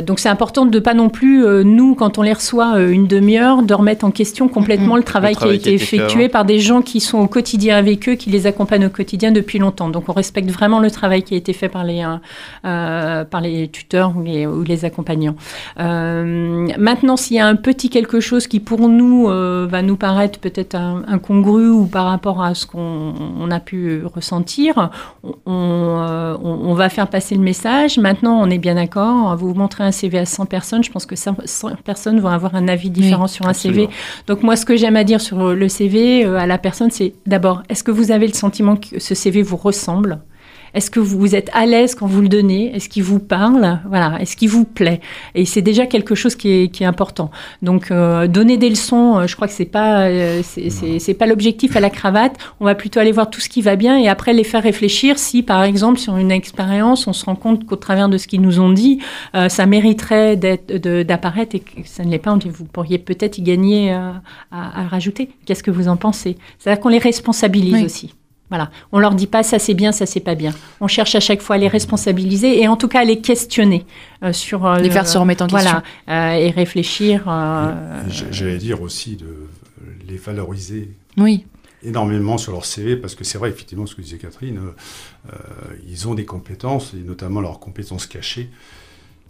donc 0.02 0.20
c'est 0.20 0.30
important 0.30 0.66
de 0.66 0.80
pas 0.80 0.94
non 0.94 1.10
plus 1.10 1.46
nous 1.64 1.96
quand 1.96 2.18
on 2.18 2.22
les 2.22 2.34
reçoit 2.34 2.80
une 2.80 3.08
demi-heure 3.08 3.62
de 3.62 3.74
remettre 3.74 4.06
en 4.06 4.12
question 4.12 4.48
complètement 4.48 4.96
le 4.96 5.04
travail, 5.04 5.36
qui 5.36 5.44
a 5.44 5.54
été 5.54 5.74
effectué 5.74 6.30
par 6.30 6.46
des 6.46 6.60
gens 6.60 6.82
qui 6.82 7.00
sont 7.00 7.20
au 7.20 7.28
quotidien 7.28 7.78
avec 7.78 8.08
eux, 8.10 8.16
qui 8.16 8.30
les 8.30 8.48
accompagnent 8.48 8.86
au 8.86 8.90
quotidien 8.90 9.32
depuis 9.32 9.60
longtemps. 9.60 9.90
Donc 9.90 10.10
on 10.10 10.14
respecte 10.14 10.50
vraiment 10.50 10.80
le 10.80 10.92
travail 10.92 11.24
qui 11.24 11.34
a 11.34 11.38
été 11.38 11.54
fait 11.54 11.70
par 11.70 11.84
les, 11.84 12.04
euh, 12.04 12.18
euh, 12.66 13.24
par 13.26 13.42
les 13.42 13.68
tuteurs 13.68 14.14
ou 14.16 14.24
les, 14.24 14.46
ou 14.46 14.64
les 14.64 14.86
accompagnants. 14.86 15.36
Euh, 15.80 16.68
maintenant, 16.78 17.18
s'il 17.18 17.38
y 17.38 17.40
a 17.40 17.48
un 17.48 17.56
petit 17.56 17.90
quelque 17.90 18.20
chose 18.20 18.48
qui 18.48 18.60
pour 18.60 18.88
nous 18.90 19.28
va 19.28 19.82
nous 19.82 19.96
paraître 19.96 20.40
peut-être 20.40 20.76
incongru 20.76 21.70
ou 21.70 21.86
par 21.86 22.06
rapport 22.06 22.42
à 22.42 22.54
ce 22.54 22.66
qu'on 22.66 23.52
a 23.52 23.60
pu 23.60 24.04
ressentir, 24.06 24.90
on, 25.24 26.38
on, 26.42 26.74
va 26.74 26.90
faire 26.90 27.08
passer 27.08 27.36
le 27.36 27.42
message. 27.42 27.99
Maintenant, 28.00 28.40
on 28.42 28.50
est 28.50 28.58
bien 28.58 28.76
d'accord. 28.76 29.36
Vous 29.36 29.54
montrez 29.54 29.84
un 29.84 29.92
CV 29.92 30.18
à 30.18 30.26
100 30.26 30.46
personnes, 30.46 30.84
je 30.84 30.92
pense 30.92 31.06
que 31.06 31.16
100 31.16 31.36
personnes 31.84 32.20
vont 32.20 32.30
avoir 32.30 32.56
un 32.56 32.68
avis 32.68 32.90
différent 32.90 33.28
sur 33.28 33.48
un 33.48 33.54
CV. 33.54 33.90
Donc 34.28 34.44
moi, 34.44 34.56
ce 34.56 34.66
que 34.66 34.78
j'aime 34.78 34.96
à 34.96 35.04
dire 35.04 35.20
sur 35.20 35.54
le 35.54 35.70
CV 35.70 36.24
à 36.24 36.46
la 36.46 36.58
personne 36.58 36.70
personne, 36.70 36.92
c'est 36.92 37.14
d'abord, 37.26 37.64
est-ce 37.68 37.84
que 37.84 37.90
vous 37.90 38.12
avez 38.12 38.28
le 38.28 38.34
sentiment 38.34 38.76
que 38.76 39.00
ce 39.00 39.16
CV 39.16 39.42
vous 39.42 39.58
ressemble? 39.58 40.20
Est-ce 40.74 40.92
que 40.92 41.00
vous 41.00 41.36
êtes 41.36 41.50
à 41.54 41.66
l'aise 41.66 41.96
quand 41.96 42.08
vous 42.08 42.22
le 42.22 42.30
donnez? 42.30 42.76
Est-ce 42.76 42.90
qu'il 42.90 43.04
vous 43.04 43.20
parle? 43.20 43.80
Voilà. 43.88 44.22
Est-ce 44.22 44.36
qu'il 44.36 44.50
vous 44.50 44.66
plaît? 44.66 45.02
Et 45.36 45.46
c'est 45.46 45.62
déjà 45.62 45.86
quelque 45.86 46.16
chose 46.16 46.36
qui 46.36 46.50
est, 46.50 46.68
qui 46.70 46.84
est 46.84 46.86
important. 46.86 47.32
Donc 47.62 47.92
euh, 47.92 48.28
donner 48.28 48.58
des 48.58 48.70
leçons, 48.70 49.20
euh, 49.20 49.28
je 49.28 49.36
crois 49.36 49.48
que 49.48 49.54
c'est 49.54 49.66
pas 49.66 50.08
euh, 50.08 50.42
c'est 50.44 51.14
pas 51.14 51.26
l'objectif 51.26 51.76
à 51.76 51.80
la 51.80 51.90
cravate. 51.90 52.36
On 52.60 52.66
va 52.66 52.76
plutôt 52.76 53.00
aller 53.00 53.12
voir 53.12 53.30
tout 53.30 53.42
ce 53.42 53.50
qui 53.50 53.62
va 53.62 53.76
bien 53.76 53.98
et 53.98 54.08
après 54.08 54.34
les 54.34 54.44
faire 54.44 54.64
réfléchir. 54.64 55.18
Si 55.18 55.44
par 55.44 55.64
exemple 55.64 56.00
sur 56.00 56.18
une 56.18 56.32
expérience, 56.32 57.08
on 57.08 57.14
se 57.14 57.26
rend 57.26 57.36
compte 57.36 57.66
qu'au 57.66 57.76
travers 57.76 58.10
de 58.10 58.18
ce 58.18 58.28
qu'ils 58.28 58.42
nous 58.42 58.60
ont 58.60 58.72
dit, 58.72 59.00
ça 59.34 59.66
mériterait 59.66 60.36
d'apparaître 60.38 61.56
et 61.56 61.60
que 61.60 61.82
ça 61.86 62.04
ne 62.04 62.12
l'est 62.12 62.20
pas, 62.20 62.38
vous 62.46 62.66
pourriez 62.66 62.98
peut-être 62.98 63.38
y 63.38 63.42
gagner 63.42 63.92
à, 63.92 64.22
à, 64.52 64.88
rajouter. 64.88 65.30
Qu'est-ce 65.46 65.64
que 65.64 65.72
vous 65.72 65.88
en 65.88 65.98
pensez? 65.98 66.38
C'est-à-dire 66.58 66.82
qu'on 66.82 66.90
les 66.90 67.00
responsabilise 67.00 67.84
aussi. 67.84 68.14
Voilà, 68.50 68.72
on 68.92 69.00
leur 69.00 69.14
dit 69.14 69.28
pas 69.28 69.44
ça 69.44 69.60
c'est 69.60 69.76
bien, 69.76 69.92
ça 69.92 70.06
c'est 70.06 70.20
pas 70.20 70.36
bien. 70.36 70.54
On 70.82 70.88
cherche 70.88 71.14
à 71.16 71.20
chaque 71.20 71.42
fois 71.42 71.56
à 71.56 71.60
les 71.60 71.68
responsabiliser 71.68 72.62
et 72.62 72.68
en 72.68 72.78
tout 72.78 72.88
cas 72.88 73.02
à 73.02 73.04
les 73.04 73.22
questionner 73.22 73.86
euh, 74.24 74.34
sur 74.34 74.66
euh, 74.66 74.80
les 74.80 74.90
faire 74.90 75.08
se 75.08 75.18
remettre 75.18 75.44
en 75.44 75.48
question, 75.48 75.82
voilà, 76.08 76.34
euh, 76.34 76.40
et 76.40 76.50
réfléchir. 76.50 77.24
J'allais 78.32 78.58
dire 78.58 78.82
aussi 78.82 79.16
de 79.16 79.48
les 80.08 80.18
valoriser. 80.18 80.90
Oui. 81.18 81.46
Énormément 81.84 82.38
sur 82.38 82.52
leur 82.52 82.66
CV 82.66 82.98
parce 82.98 83.16
que 83.16 83.24
c'est 83.24 83.38
vrai 83.38 83.50
effectivement 83.50 83.86
ce 83.86 83.96
que 83.96 84.02
disait 84.02 84.18
Catherine, 84.18 84.60
ils 85.88 86.08
ont 86.10 86.14
des 86.14 86.26
compétences 86.26 86.94
et 86.94 87.08
notamment 87.08 87.40
leurs 87.40 87.60
compétences 87.60 88.06
cachées 88.06 88.50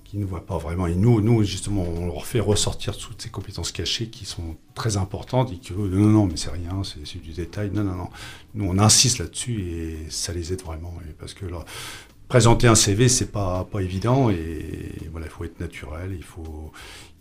qui 0.09 0.17
ne 0.17 0.25
voient 0.25 0.45
pas 0.45 0.57
vraiment. 0.57 0.87
Et 0.87 0.95
nous, 0.95 1.21
nous, 1.21 1.43
justement, 1.43 1.83
on 1.83 2.07
leur 2.07 2.25
fait 2.25 2.39
ressortir 2.39 2.97
toutes 2.97 3.21
ces 3.21 3.29
compétences 3.29 3.71
cachées 3.71 4.07
qui 4.07 4.25
sont 4.25 4.57
très 4.73 4.97
importantes 4.97 5.51
et 5.51 5.57
que 5.57 5.73
non, 5.73 6.07
non, 6.07 6.25
mais 6.25 6.35
c'est 6.35 6.49
rien, 6.49 6.81
c'est 6.83 7.21
du 7.21 7.31
détail. 7.31 7.69
Non, 7.71 7.83
non, 7.83 7.93
non. 7.93 8.09
Nous, 8.55 8.65
on 8.65 8.79
insiste 8.79 9.19
là-dessus 9.19 9.61
et 9.61 10.09
ça 10.09 10.33
les 10.33 10.51
aide 10.51 10.63
vraiment. 10.63 10.95
parce 11.19 11.35
que 11.35 11.45
présenter 12.27 12.65
un 12.67 12.73
CV, 12.73 13.07
c'est 13.07 13.31
pas, 13.31 13.65
pas 13.65 13.81
évident 13.81 14.31
et 14.31 14.95
voilà, 15.11 15.27
il 15.27 15.29
faut 15.29 15.43
être 15.43 15.59
naturel, 15.59 16.15
il 16.15 16.23
faut, 16.23 16.71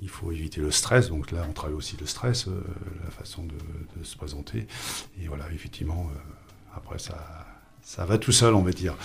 il 0.00 0.08
faut 0.08 0.32
éviter 0.32 0.62
le 0.62 0.70
stress. 0.70 1.10
Donc 1.10 1.30
là, 1.30 1.44
on 1.46 1.52
travaille 1.52 1.76
aussi 1.76 1.94
le 2.00 2.06
stress, 2.06 2.48
euh, 2.48 2.64
la 3.04 3.10
façon 3.10 3.44
de, 3.44 4.02
se 4.02 4.16
présenter. 4.16 4.66
Et 5.22 5.28
voilà, 5.28 5.44
effectivement, 5.52 6.08
euh, 6.14 6.18
après, 6.74 6.98
ça, 6.98 7.46
ça 7.82 8.06
va 8.06 8.16
tout 8.16 8.32
seul, 8.32 8.54
on 8.54 8.62
va 8.62 8.72
dire. 8.72 8.96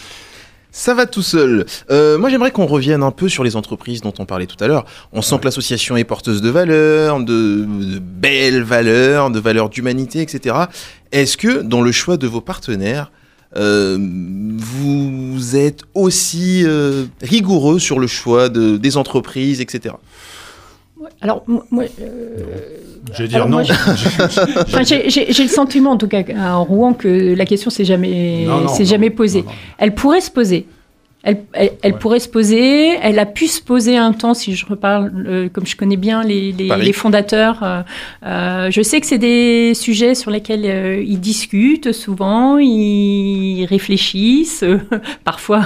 Ça 0.75 0.95
va 0.95 1.05
tout 1.05 1.21
seul. 1.21 1.67
Euh, 1.91 2.17
moi, 2.17 2.31
j'aimerais 2.31 2.49
qu'on 2.49 2.65
revienne 2.65 3.03
un 3.03 3.11
peu 3.11 3.29
sur 3.29 3.43
les 3.43 3.55
entreprises 3.55 4.01
dont 4.01 4.13
on 4.17 4.25
parlait 4.25 4.47
tout 4.47 4.61
à 4.61 4.67
l'heure. 4.67 4.85
On 5.11 5.21
sent 5.21 5.37
que 5.37 5.45
l'association 5.45 5.95
est 5.97 6.03
porteuse 6.03 6.41
de 6.41 6.49
valeurs, 6.49 7.19
de, 7.19 7.67
belles 8.01 8.63
valeurs, 8.63 9.29
de 9.29 9.39
valeurs 9.39 9.69
d'humanité, 9.69 10.21
etc. 10.21 10.55
Est-ce 11.11 11.37
que, 11.37 11.61
dans 11.61 11.81
le 11.81 11.91
choix 11.91 12.17
de 12.17 12.25
vos 12.25 12.41
partenaires, 12.41 13.11
euh, 13.55 13.99
vous 13.99 15.55
êtes 15.55 15.81
aussi 15.93 16.63
euh, 16.65 17.05
rigoureux 17.21 17.77
sur 17.77 17.99
le 17.99 18.07
choix 18.07 18.49
de, 18.49 18.77
des 18.77 18.97
entreprises, 18.97 19.61
etc. 19.61 19.93
Alors, 21.23 21.43
moi. 21.47 21.85
je 23.13 23.23
vais 23.23 23.27
dire 23.29 23.47
non. 23.47 23.63
J'ai 23.63 25.43
le 25.43 25.47
sentiment, 25.47 25.91
en 25.91 25.97
tout 25.97 26.07
cas, 26.07 26.23
à 26.37 26.55
Rouen, 26.55 26.93
que 26.93 27.33
la 27.33 27.45
question 27.45 27.69
s'est 27.69 27.85
jamais, 27.85 28.45
jamais 28.81 29.09
posée. 29.09 29.45
Elle 29.77 29.95
pourrait 29.95 30.21
se 30.21 30.29
poser. 30.29 30.67
Elle, 31.25 31.97
pourrait 31.99 32.19
se 32.19 32.27
poser, 32.27 32.97
elle 33.01 33.17
a 33.17 33.25
pu 33.25 33.47
se 33.47 33.61
poser 33.61 33.95
un 33.95 34.11
temps, 34.11 34.33
si 34.33 34.55
je 34.55 34.65
reparle, 34.65 35.09
euh, 35.25 35.47
comme 35.47 35.65
je 35.65 35.77
connais 35.77 35.95
bien 35.95 36.21
les, 36.21 36.51
les, 36.51 36.91
fondateurs. 36.91 37.59
Euh, 37.63 37.81
euh, 38.25 38.67
je 38.69 38.81
sais 38.81 38.99
que 38.99 39.07
c'est 39.07 39.19
des 39.19 39.73
sujets 39.73 40.15
sur 40.15 40.31
lesquels 40.31 41.01
ils 41.01 41.21
discutent 41.21 41.93
souvent, 41.93 42.57
ils 42.57 43.65
réfléchissent, 43.69 44.65
parfois 45.23 45.61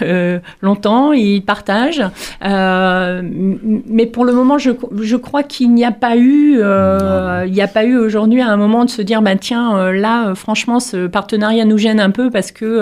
longtemps, 0.62 1.12
ils 1.12 1.42
partagent. 1.42 2.04
mais 2.42 4.06
pour 4.06 4.24
le 4.24 4.32
moment, 4.32 4.56
je, 4.56 4.70
je 5.02 5.16
crois 5.16 5.42
qu'il 5.42 5.74
n'y 5.74 5.84
a 5.84 5.92
pas 5.92 6.16
eu, 6.16 6.54
il 6.54 7.52
n'y 7.52 7.60
a 7.60 7.68
pas 7.68 7.84
eu 7.84 7.98
aujourd'hui 7.98 8.40
à 8.40 8.48
un 8.48 8.56
moment 8.56 8.86
de 8.86 8.90
se 8.90 9.02
dire, 9.02 9.20
bah, 9.20 9.36
tiens, 9.36 9.92
là, 9.92 10.34
franchement, 10.34 10.80
ce 10.80 11.06
partenariat 11.06 11.66
nous 11.66 11.76
gêne 11.76 12.00
un 12.00 12.10
peu 12.10 12.30
parce 12.30 12.50
que 12.50 12.80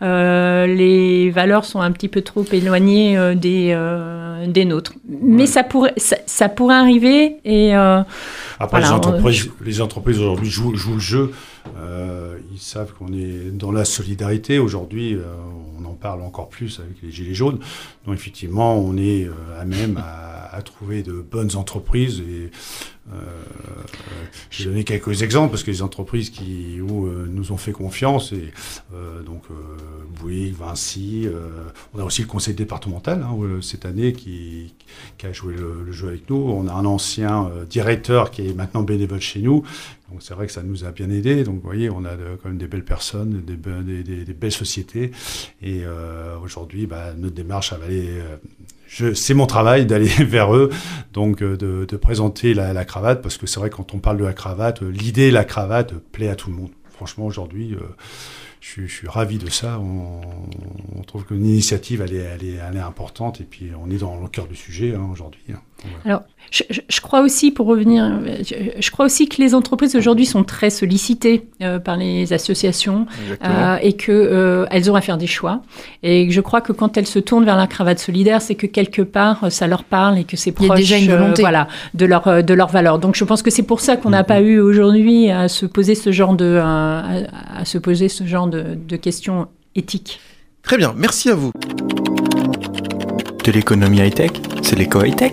les 0.00 1.30
valeurs 1.30 1.51
sont 1.60 1.80
un 1.80 1.92
petit 1.92 2.08
peu 2.08 2.22
trop 2.22 2.44
éloignées 2.52 3.16
euh, 3.16 3.34
des, 3.34 3.72
euh, 3.72 4.46
des 4.46 4.64
nôtres. 4.64 4.94
Mais 5.08 5.46
ça, 5.46 5.62
pourrait, 5.62 5.94
ça, 5.96 6.48
pourrait 6.48 6.76
arriver. 6.76 7.36
Et, 7.44 7.76
euh, 7.76 8.02
Après, 8.58 8.80
les 8.80 8.90
entreprises, 8.90 9.50
les 9.60 9.80
entreprises 9.80 10.18
aujourd'hui 10.18 10.50
jouent, 10.50 10.74
jouent, 10.74 10.94
le 10.94 11.00
jeu. 11.00 11.32
Ils 12.52 12.60
savent 12.60 12.92
qu'on 12.92 13.12
est 13.12 13.50
dans 13.50 13.72
la 13.72 13.84
solidarité. 13.84 14.58
Aujourd'hui, 14.58 15.16
on 15.80 15.84
en 15.84 15.94
parle 15.94 16.22
encore 16.22 16.48
plus 16.48 16.80
avec 16.80 17.02
les 17.02 17.10
Gilets 17.10 17.34
jaunes. 17.34 17.58
Donc, 18.06 18.14
effectivement, 18.14 18.76
on 18.76 18.96
est 18.96 19.28
à 19.58 19.64
même 19.64 20.02
à, 20.02 20.60
trouver 20.62 21.02
de 21.02 21.12
bonnes 21.12 21.56
entreprises. 21.56 22.20
Et 22.20 22.50
euh, 23.12 23.16
J'ai 24.50 24.66
donné 24.66 24.84
quelques 24.84 25.22
exemples 25.22 25.50
parce 25.50 25.64
que 25.64 25.70
les 25.70 25.82
entreprises 25.82 26.30
qui 26.30 26.78
euh, 26.78 27.26
nous 27.28 27.52
ont 27.52 27.56
fait 27.56 27.72
confiance, 27.72 28.32
euh, 28.32 29.22
donc 29.22 29.42
euh, 29.50 29.54
Bouygues, 30.20 30.54
Vinci, 30.54 31.26
euh, 31.26 31.48
on 31.94 32.00
a 32.00 32.04
aussi 32.04 32.22
le 32.22 32.28
conseil 32.28 32.54
départemental 32.54 33.22
hein, 33.22 33.36
cette 33.60 33.86
année 33.86 34.12
qui, 34.12 34.74
a 35.24 35.32
joué 35.32 35.54
le, 35.54 35.90
jeu 35.92 36.08
avec 36.08 36.28
nous. 36.30 36.36
On 36.36 36.66
a 36.68 36.72
un 36.72 36.84
ancien 36.84 37.50
directeur 37.68 38.30
qui 38.30 38.48
est 38.48 38.54
maintenant 38.54 38.82
bénévole 38.82 39.20
chez 39.20 39.40
nous. 39.40 39.62
Donc 40.12 40.22
c'est 40.22 40.34
vrai 40.34 40.46
que 40.46 40.52
ça 40.52 40.62
nous 40.62 40.84
a 40.84 40.92
bien 40.92 41.10
aidé. 41.10 41.42
Donc 41.42 41.56
vous 41.56 41.62
voyez, 41.62 41.90
on 41.90 42.04
a 42.04 42.16
quand 42.42 42.50
même 42.50 42.58
des 42.58 42.68
belles 42.68 42.84
personnes, 42.84 43.42
des, 43.44 43.56
belles 44.34 44.52
sociétés. 44.52 45.10
Et 45.62 45.82
aujourd'hui, 46.42 46.86
bah, 46.86 47.14
notre 47.16 47.34
démarche, 47.34 47.72
je, 48.92 49.14
c'est 49.14 49.32
mon 49.32 49.46
travail 49.46 49.86
d'aller 49.86 50.06
vers 50.24 50.54
eux, 50.54 50.70
donc 51.14 51.42
euh, 51.42 51.56
de, 51.56 51.96
présenter 51.96 52.52
la, 52.52 52.74
la 52.74 52.84
cravate, 52.84 53.22
parce 53.22 53.38
que 53.38 53.46
c'est 53.46 53.58
vrai 53.58 53.70
quand 53.70 53.94
on 53.94 53.98
parle 53.98 54.18
de 54.18 54.24
la 54.24 54.34
cravate, 54.34 54.82
euh, 54.82 54.90
l'idée 54.90 55.30
la 55.30 55.44
cravate 55.44 55.94
plaît 55.94 56.28
à 56.28 56.36
tout 56.36 56.50
le 56.50 56.56
monde. 56.56 56.70
Franchement, 56.90 57.24
aujourd'hui, 57.24 57.74
euh, 57.74 57.78
je, 58.62 58.68
suis- 58.68 58.88
je 58.88 58.94
suis 58.94 59.08
ravi 59.08 59.36
de 59.38 59.50
ça. 59.50 59.78
On, 59.80 60.20
on 60.98 61.02
trouve 61.02 61.24
que 61.24 61.34
l'initiative, 61.34 62.00
elle 62.00 62.14
est, 62.14 62.24
elle, 62.40 62.44
est, 62.48 62.58
elle 62.70 62.76
est 62.76 62.80
importante, 62.80 63.40
et 63.40 63.44
puis 63.44 63.66
on 63.84 63.90
est 63.90 63.98
dans 63.98 64.18
le 64.20 64.28
cœur 64.28 64.46
du 64.46 64.56
sujet 64.56 64.94
hein, 64.94 65.08
aujourd'hui. 65.12 65.42
hein. 65.52 65.58
Alors, 66.04 66.22
je, 66.52 67.00
crois 67.00 67.22
aussi, 67.22 67.50
pour 67.50 67.66
revenir, 67.66 68.20
je, 68.44 68.54
je 68.80 68.90
crois 68.92 69.04
aussi 69.04 69.28
que 69.28 69.42
les 69.42 69.52
entreprises 69.52 69.96
aujourd'hui 69.96 70.26
sont 70.26 70.44
très 70.44 70.70
sollicitées 70.70 71.48
euh, 71.60 71.80
par 71.80 71.96
les 71.96 72.32
associations 72.32 73.06
euh, 73.44 73.76
et 73.82 73.94
que 73.94 74.12
euh, 74.12 74.64
elles 74.70 74.92
ont 74.92 74.94
à 74.94 75.00
faire 75.00 75.18
des 75.18 75.26
choix. 75.26 75.60
Et 76.04 76.30
je 76.30 76.40
crois 76.40 76.60
que 76.60 76.72
quand 76.72 76.96
elles 76.96 77.08
se 77.08 77.18
tournent 77.18 77.44
vers 77.44 77.56
la 77.56 77.66
cravate 77.66 77.98
solidaire, 77.98 78.40
c'est 78.40 78.54
que 78.54 78.68
quelque 78.68 79.02
part 79.02 79.42
euh, 79.42 79.50
ça 79.50 79.66
leur 79.66 79.82
parle 79.82 80.18
et 80.18 80.24
que 80.24 80.36
c'est 80.36 80.52
proche, 80.52 80.76
déjà 80.76 80.98
une 80.98 81.10
euh, 81.10 81.16
volonté. 81.18 81.42
voilà, 81.42 81.66
de 81.94 82.04
leur 82.06 82.44
de 82.44 82.54
leur 82.54 82.68
valeur. 82.68 83.00
Donc 83.00 83.16
je 83.16 83.24
pense 83.24 83.42
que 83.42 83.50
c'est 83.50 83.64
pour 83.64 83.80
ça 83.80 83.96
qu'on 83.96 84.10
n'a 84.10 84.22
pas 84.22 84.40
eu 84.40 84.60
aujourd'hui 84.60 85.30
à 85.32 85.48
se 85.48 85.66
poser 85.66 85.96
ce 85.96 86.12
genre 86.12 86.36
de 86.36 86.60
à 86.62 87.64
se 87.64 87.78
poser 87.78 88.08
ce 88.08 88.24
genre 88.24 88.46
de, 88.52 88.76
de 88.76 88.96
questions 88.96 89.48
éthiques. 89.74 90.20
Très 90.62 90.76
bien, 90.76 90.94
merci 90.96 91.30
à 91.30 91.34
vous. 91.34 91.52
De 93.44 93.50
l'économie 93.50 93.98
high-tech, 93.98 94.30
c'est 94.62 94.76
l'éco 94.76 95.02
high-tech. 95.02 95.32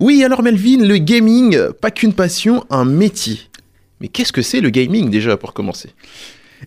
Oui, 0.00 0.24
alors 0.24 0.42
Melvin, 0.42 0.84
le 0.84 0.96
gaming, 0.96 1.56
pas 1.80 1.90
qu'une 1.90 2.14
passion, 2.14 2.64
un 2.70 2.84
métier. 2.84 3.38
Mais 4.00 4.08
qu'est-ce 4.08 4.32
que 4.32 4.42
c'est 4.42 4.60
le 4.60 4.70
gaming 4.70 5.10
déjà 5.10 5.36
pour 5.36 5.52
commencer? 5.52 5.90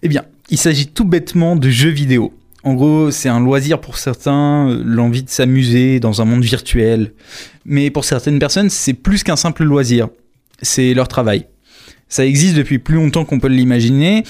Eh 0.04 0.08
bien, 0.08 0.24
il 0.50 0.58
s'agit 0.58 0.88
tout 0.88 1.06
bêtement 1.06 1.56
de 1.56 1.70
jeux 1.70 1.90
vidéo. 1.90 2.34
En 2.64 2.74
gros, 2.74 3.12
c'est 3.12 3.30
un 3.30 3.40
loisir 3.40 3.82
pour 3.82 3.98
certains, 3.98 4.80
l'envie 4.84 5.24
de 5.24 5.30
s'amuser 5.30 6.00
dans 6.00 6.22
un 6.22 6.26
monde 6.26 6.44
virtuel. 6.44 7.14
Mais 7.66 7.90
pour 7.90 8.06
certaines 8.06 8.40
personnes, 8.40 8.70
c'est 8.70 8.94
plus 8.94 9.24
qu'un 9.24 9.36
simple 9.36 9.64
loisir. 9.64 10.10
C'est 10.62 10.94
leur 10.94 11.08
travail. 11.08 11.48
Ça 12.10 12.26
existe 12.26 12.56
depuis 12.56 12.80
plus 12.80 12.96
longtemps 12.96 13.26
qu'on 13.26 13.40
peut 13.40 13.48
l'imaginer. 13.48 14.24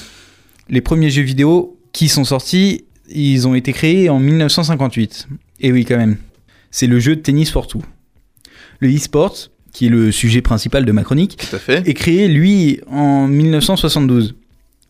Les 0.70 0.82
premiers 0.82 1.10
jeux 1.10 1.22
vidéo 1.22 1.80
qui 1.94 2.10
sont 2.10 2.26
sortis, 2.26 2.86
ils 3.10 3.48
ont 3.48 3.56
été 3.56 3.72
créés 3.72 4.10
en 4.10 4.20
1958. 4.20 5.28
Et 5.62 5.72
oui, 5.72 5.86
quand 5.86 5.98
même. 5.98 6.18
C'est 6.72 6.88
le 6.88 7.00
jeu 7.00 7.16
de 7.16 7.22
tennis 7.22 7.52
pour 7.52 7.68
tout. 7.68 7.84
Le 8.80 8.94
e-sport, 8.94 9.36
qui 9.72 9.86
est 9.88 9.90
le 9.90 10.12
sujet 10.12 10.42
principal 10.42 10.86
de 10.86 10.92
ma 10.92 11.04
chronique, 11.04 11.40
est 11.70 11.94
créé, 11.94 12.28
lui, 12.28 12.82
en 12.88 13.28
1972. 13.28 14.36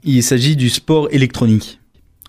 Il 0.04 0.24
s'agit 0.24 0.56
du 0.56 0.70
sport 0.70 1.10
électronique. 1.12 1.80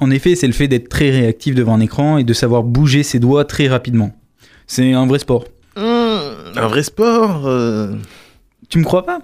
En 0.00 0.10
effet, 0.10 0.34
c'est 0.34 0.46
le 0.46 0.52
fait 0.52 0.68
d'être 0.68 0.88
très 0.88 1.10
réactif 1.10 1.54
devant 1.54 1.74
un 1.74 1.80
écran 1.80 2.18
et 2.18 2.24
de 2.24 2.32
savoir 2.32 2.62
bouger 2.62 3.02
ses 3.02 3.18
doigts 3.18 3.44
très 3.44 3.66
rapidement. 3.66 4.14
C'est 4.66 4.92
un 4.92 5.06
vrai 5.06 5.18
sport. 5.18 5.46
Un 5.76 6.68
vrai 6.68 6.82
sport 6.82 7.46
euh, 7.46 7.94
Tu 8.68 8.78
me 8.78 8.84
crois 8.84 9.04
pas? 9.06 9.20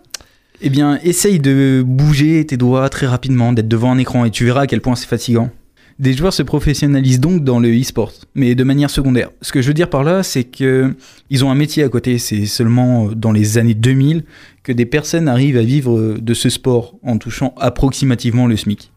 Eh 0.67 0.71
bien, 0.71 0.99
essaye 1.03 1.41
de 1.41 1.85
bouger 1.87 2.47
tes 2.47 2.57
doigts 2.57 2.89
très 2.89 3.07
rapidement, 3.07 3.53
d'être 3.53 3.69
devant 3.69 3.93
un 3.93 3.99
écran 3.99 4.25
et 4.25 4.31
tu 4.31 4.47
verras 4.47 4.63
à 4.63 4.67
quel 4.67 4.81
point 4.81 4.97
c'est 4.97 5.07
fatigant. 5.07 5.51
Des 5.99 6.15
joueurs 6.15 6.33
se 6.33 6.43
professionnalisent 6.43 7.21
donc 7.21 7.45
dans 7.45 7.61
le 7.61 7.69
e-sport, 7.79 8.13
mais 8.35 8.55
de 8.55 8.65
manière 8.65 8.89
secondaire. 8.89 9.29
Ce 9.43 9.53
que 9.53 9.61
je 9.61 9.69
veux 9.69 9.75
dire 9.75 9.91
par 9.91 10.05
là, 10.05 10.23
c'est 10.23 10.45
que 10.45 10.95
ils 11.29 11.45
ont 11.45 11.51
un 11.51 11.55
métier 11.55 11.85
à 11.85 11.91
côté. 11.91 12.17
C'est 12.17 12.47
seulement 12.47 13.11
dans 13.15 13.31
les 13.31 13.59
années 13.59 13.75
2000 13.75 14.25
que 14.63 14.73
des 14.73 14.87
personnes 14.87 15.29
arrivent 15.29 15.59
à 15.59 15.63
vivre 15.63 16.17
de 16.19 16.35
ce 16.35 16.49
sport 16.49 16.95
en 17.03 17.19
touchant 17.19 17.55
approximativement 17.59 18.47
le 18.47 18.57
SMIC. 18.57 18.91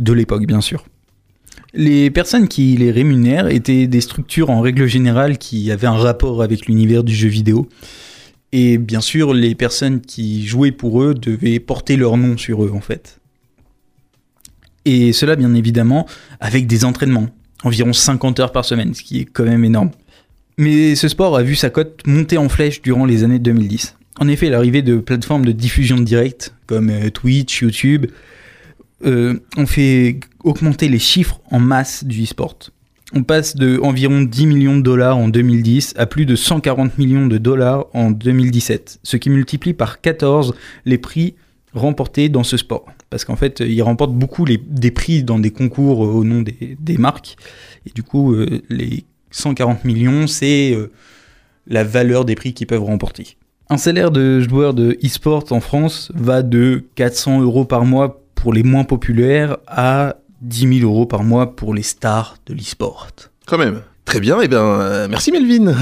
De 0.00 0.12
l'époque, 0.12 0.44
bien 0.44 0.60
sûr. 0.60 0.84
Les 1.72 2.10
personnes 2.10 2.48
qui 2.48 2.76
les 2.76 2.90
rémunèrent 2.90 3.46
étaient 3.46 3.86
des 3.86 4.00
structures 4.00 4.50
en 4.50 4.60
règle 4.60 4.88
générale 4.88 5.38
qui 5.38 5.70
avaient 5.70 5.86
un 5.86 5.92
rapport 5.92 6.42
avec 6.42 6.66
l'univers 6.66 7.04
du 7.04 7.14
jeu 7.14 7.28
vidéo. 7.28 7.68
Et 8.52 8.78
bien 8.78 9.00
sûr, 9.00 9.32
les 9.32 9.54
personnes 9.54 10.00
qui 10.00 10.46
jouaient 10.46 10.72
pour 10.72 11.02
eux 11.02 11.14
devaient 11.14 11.58
porter 11.58 11.96
leur 11.96 12.16
nom 12.16 12.36
sur 12.36 12.64
eux, 12.64 12.70
en 12.74 12.80
fait. 12.80 13.18
Et 14.84 15.12
cela, 15.12 15.36
bien 15.36 15.54
évidemment, 15.54 16.06
avec 16.40 16.66
des 16.66 16.84
entraînements. 16.84 17.28
Environ 17.64 17.92
50 17.92 18.40
heures 18.40 18.52
par 18.52 18.64
semaine, 18.64 18.92
ce 18.94 19.02
qui 19.02 19.20
est 19.20 19.24
quand 19.24 19.44
même 19.44 19.64
énorme. 19.64 19.90
Mais 20.58 20.94
ce 20.96 21.08
sport 21.08 21.36
a 21.36 21.42
vu 21.42 21.54
sa 21.54 21.70
cote 21.70 22.06
monter 22.06 22.36
en 22.36 22.48
flèche 22.48 22.82
durant 22.82 23.06
les 23.06 23.24
années 23.24 23.38
2010. 23.38 23.96
En 24.20 24.28
effet, 24.28 24.50
l'arrivée 24.50 24.82
de 24.82 24.96
plateformes 24.96 25.44
de 25.44 25.52
diffusion 25.52 25.98
directe, 25.98 26.54
comme 26.66 26.90
euh, 26.90 27.10
Twitch, 27.10 27.62
YouTube, 27.62 28.06
euh, 29.04 29.38
ont 29.56 29.66
fait 29.66 30.20
augmenter 30.44 30.88
les 30.88 30.98
chiffres 30.98 31.40
en 31.50 31.58
masse 31.58 32.04
du 32.04 32.24
e-sport. 32.24 32.56
On 33.14 33.24
passe 33.24 33.56
de 33.56 33.78
environ 33.82 34.22
10 34.22 34.46
millions 34.46 34.76
de 34.76 34.82
dollars 34.82 35.18
en 35.18 35.28
2010 35.28 35.94
à 35.98 36.06
plus 36.06 36.24
de 36.24 36.34
140 36.34 36.96
millions 36.96 37.26
de 37.26 37.36
dollars 37.36 37.86
en 37.92 38.10
2017, 38.10 39.00
ce 39.02 39.16
qui 39.18 39.28
multiplie 39.28 39.74
par 39.74 40.00
14 40.00 40.54
les 40.86 40.96
prix 40.96 41.34
remportés 41.74 42.30
dans 42.30 42.42
ce 42.42 42.56
sport. 42.56 42.86
Parce 43.10 43.26
qu'en 43.26 43.36
fait, 43.36 43.60
ils 43.60 43.82
remportent 43.82 44.14
beaucoup 44.14 44.46
des 44.46 44.90
prix 44.90 45.22
dans 45.22 45.38
des 45.38 45.50
concours 45.50 46.04
euh, 46.04 46.08
au 46.08 46.24
nom 46.24 46.40
des, 46.40 46.76
des 46.80 46.96
marques. 46.96 47.36
Et 47.86 47.90
du 47.90 48.02
coup, 48.02 48.32
euh, 48.32 48.62
les 48.70 49.04
140 49.30 49.84
millions, 49.84 50.26
c'est 50.26 50.74
euh, 50.74 50.90
la 51.66 51.84
valeur 51.84 52.24
des 52.24 52.34
prix 52.34 52.54
qu'ils 52.54 52.66
peuvent 52.66 52.82
remporter. 52.82 53.36
Un 53.68 53.76
salaire 53.76 54.10
de 54.10 54.40
joueur 54.40 54.72
de 54.72 54.98
e-sport 55.04 55.44
en 55.50 55.60
France 55.60 56.10
va 56.14 56.42
de 56.42 56.84
400 56.94 57.42
euros 57.42 57.64
par 57.66 57.84
mois 57.84 58.22
pour 58.34 58.52
les 58.52 58.62
moins 58.62 58.84
populaires 58.84 59.58
à 59.66 60.16
10 60.42 60.80
000 60.80 60.90
euros 60.90 61.06
par 61.06 61.24
mois 61.24 61.56
pour 61.56 61.74
les 61.74 61.82
stars 61.82 62.36
de 62.46 62.54
l'e-sport. 62.54 63.08
Quand 63.46 63.58
même. 63.58 63.82
Très 64.04 64.18
bien, 64.18 64.40
et 64.40 64.48
ben 64.48 64.58
euh, 64.58 65.06
merci 65.08 65.30
Melvin. 65.30 65.74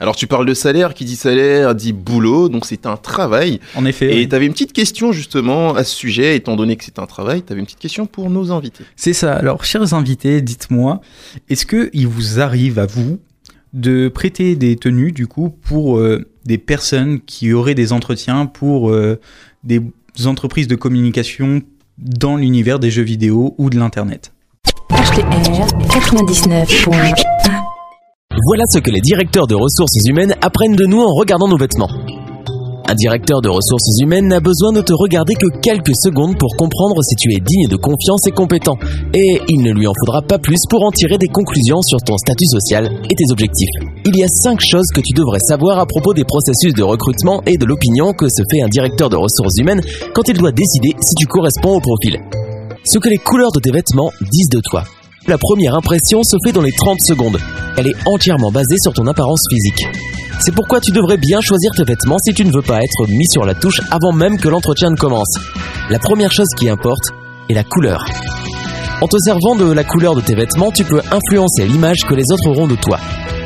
Alors 0.00 0.16
tu 0.16 0.26
parles 0.26 0.46
de 0.46 0.54
salaire, 0.54 0.94
qui 0.94 1.04
dit 1.04 1.14
salaire 1.14 1.74
dit 1.74 1.92
boulot, 1.92 2.48
donc 2.48 2.64
c'est 2.64 2.86
un 2.86 2.96
travail. 2.96 3.60
En 3.74 3.84
effet. 3.84 4.12
Et 4.12 4.20
oui. 4.20 4.28
tu 4.28 4.34
avais 4.34 4.46
une 4.46 4.52
petite 4.52 4.72
question 4.72 5.12
justement 5.12 5.74
à 5.74 5.84
ce 5.84 5.94
sujet, 5.94 6.36
étant 6.36 6.56
donné 6.56 6.76
que 6.76 6.84
c'est 6.84 6.98
un 6.98 7.06
travail, 7.06 7.42
tu 7.42 7.52
avais 7.52 7.60
une 7.60 7.66
petite 7.66 7.78
question 7.78 8.06
pour 8.06 8.30
nos 8.30 8.50
invités. 8.50 8.84
C'est 8.96 9.12
ça. 9.12 9.34
Alors, 9.34 9.64
chers 9.64 9.92
invités, 9.92 10.40
dites-moi, 10.40 11.00
est-ce 11.50 11.66
que 11.66 11.90
il 11.92 12.08
vous 12.08 12.40
arrive 12.40 12.78
à 12.78 12.86
vous 12.86 13.20
de 13.74 14.08
prêter 14.08 14.56
des 14.56 14.76
tenues, 14.76 15.12
du 15.12 15.26
coup, 15.26 15.50
pour 15.50 15.98
euh, 15.98 16.24
des 16.46 16.58
personnes 16.58 17.20
qui 17.20 17.52
auraient 17.52 17.74
des 17.74 17.92
entretiens 17.92 18.46
pour 18.46 18.90
euh, 18.90 19.20
des 19.64 19.82
entreprises 20.24 20.66
de 20.66 20.76
communication 20.76 21.62
dans 21.98 22.36
l'univers 22.36 22.78
des 22.78 22.90
jeux 22.90 23.02
vidéo 23.02 23.54
ou 23.58 23.70
de 23.70 23.78
l'Internet 23.78 24.32
HTR 24.90 25.66
99.1 25.88 27.14
Voilà 28.30 28.64
ce 28.68 28.78
que 28.78 28.90
les 28.90 29.00
directeurs 29.00 29.46
de 29.46 29.54
ressources 29.54 29.96
humaines 30.08 30.34
apprennent 30.42 30.76
de 30.76 30.84
nous 30.84 31.00
en 31.00 31.14
regardant 31.14 31.48
nos 31.48 31.56
vêtements. 31.56 31.88
Un 32.88 32.94
directeur 32.94 33.40
de 33.42 33.48
ressources 33.48 33.98
humaines 34.00 34.28
n'a 34.28 34.38
besoin 34.38 34.72
de 34.72 34.80
te 34.80 34.92
regarder 34.92 35.34
que 35.34 35.48
quelques 35.60 35.96
secondes 35.96 36.38
pour 36.38 36.54
comprendre 36.56 37.02
si 37.02 37.16
tu 37.16 37.34
es 37.34 37.40
digne 37.40 37.66
de 37.68 37.74
confiance 37.74 38.24
et 38.28 38.30
compétent. 38.30 38.78
Et 39.12 39.40
il 39.48 39.62
ne 39.62 39.72
lui 39.72 39.88
en 39.88 39.92
faudra 39.98 40.22
pas 40.22 40.38
plus 40.38 40.60
pour 40.70 40.84
en 40.84 40.92
tirer 40.92 41.18
des 41.18 41.26
conclusions 41.26 41.82
sur 41.82 41.98
ton 41.98 42.16
statut 42.16 42.46
social 42.46 42.88
et 43.10 43.14
tes 43.16 43.32
objectifs. 43.32 43.74
Il 44.04 44.16
y 44.16 44.22
a 44.22 44.28
cinq 44.28 44.60
choses 44.60 44.86
que 44.94 45.00
tu 45.00 45.14
devrais 45.14 45.40
savoir 45.40 45.80
à 45.80 45.86
propos 45.86 46.14
des 46.14 46.22
processus 46.24 46.74
de 46.74 46.84
recrutement 46.84 47.42
et 47.44 47.56
de 47.56 47.64
l'opinion 47.64 48.12
que 48.12 48.28
se 48.28 48.42
fait 48.52 48.62
un 48.62 48.68
directeur 48.68 49.10
de 49.10 49.16
ressources 49.16 49.58
humaines 49.58 49.80
quand 50.14 50.28
il 50.28 50.38
doit 50.38 50.52
décider 50.52 50.94
si 51.00 51.14
tu 51.16 51.26
corresponds 51.26 51.76
au 51.76 51.80
profil. 51.80 52.20
Ce 52.84 52.98
que 52.98 53.08
les 53.08 53.18
couleurs 53.18 53.50
de 53.50 53.58
tes 53.58 53.72
vêtements 53.72 54.12
disent 54.30 54.50
de 54.50 54.60
toi. 54.60 54.84
La 55.26 55.38
première 55.38 55.74
impression 55.74 56.22
se 56.22 56.36
fait 56.44 56.52
dans 56.52 56.62
les 56.62 56.70
30 56.70 57.00
secondes. 57.00 57.38
Elle 57.76 57.88
est 57.88 58.06
entièrement 58.06 58.52
basée 58.52 58.78
sur 58.80 58.92
ton 58.92 59.08
apparence 59.08 59.42
physique. 59.50 60.15
C'est 60.40 60.54
pourquoi 60.54 60.80
tu 60.80 60.92
devrais 60.92 61.16
bien 61.16 61.40
choisir 61.40 61.70
tes 61.76 61.84
vêtements 61.84 62.18
si 62.24 62.34
tu 62.34 62.44
ne 62.44 62.52
veux 62.52 62.62
pas 62.62 62.78
être 62.78 63.08
mis 63.08 63.26
sur 63.26 63.44
la 63.44 63.54
touche 63.54 63.80
avant 63.90 64.12
même 64.12 64.38
que 64.38 64.48
l'entretien 64.48 64.90
ne 64.90 64.96
commence. 64.96 65.34
La 65.90 65.98
première 65.98 66.30
chose 66.30 66.48
qui 66.56 66.68
importe 66.68 67.12
est 67.48 67.54
la 67.54 67.64
couleur. 67.64 68.04
En 69.00 69.08
te 69.08 69.16
servant 69.18 69.56
de 69.56 69.70
la 69.72 69.84
couleur 69.84 70.14
de 70.14 70.20
tes 70.20 70.34
vêtements, 70.34 70.70
tu 70.70 70.84
peux 70.84 71.00
influencer 71.10 71.66
l'image 71.66 72.00
que 72.06 72.14
les 72.14 72.24
autres 72.32 72.48
auront 72.48 72.66
de 72.66 72.76
toi. 72.76 72.98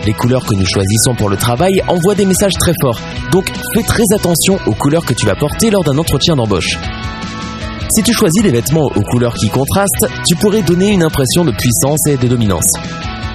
Les 0.07 0.13
couleurs 0.13 0.45
que 0.47 0.55
nous 0.55 0.67
choisissons 0.67 1.15
pour 1.15 1.29
le 1.29 1.37
travail 1.37 1.81
envoient 1.89 2.15
des 2.15 2.25
messages 2.25 2.55
très 2.55 2.73
forts, 2.81 3.01
donc 3.33 3.51
fais 3.75 3.83
très 3.83 4.05
attention 4.15 4.59
aux 4.67 4.75
couleurs 4.75 5.05
que 5.05 5.15
tu 5.15 5.27
vas 5.27 5.35
porter 5.35 5.71
lors 5.71 5.85
d'un 5.85 5.99
entretien 5.99 6.37
d'embauche. 6.37 6.79
Si 7.95 8.03
tu 8.03 8.13
choisis 8.13 8.43
des 8.43 8.51
vêtements 8.51 8.87
aux 8.87 9.03
couleurs 9.03 9.35
qui 9.35 9.49
contrastent, 9.49 10.07
tu 10.27 10.37
pourrais 10.37 10.63
donner 10.63 10.91
une 10.91 11.03
impression 11.03 11.45
de 11.45 11.51
puissance 11.53 12.07
et 12.07 12.17
de 12.17 12.29
dominance. 12.29 12.71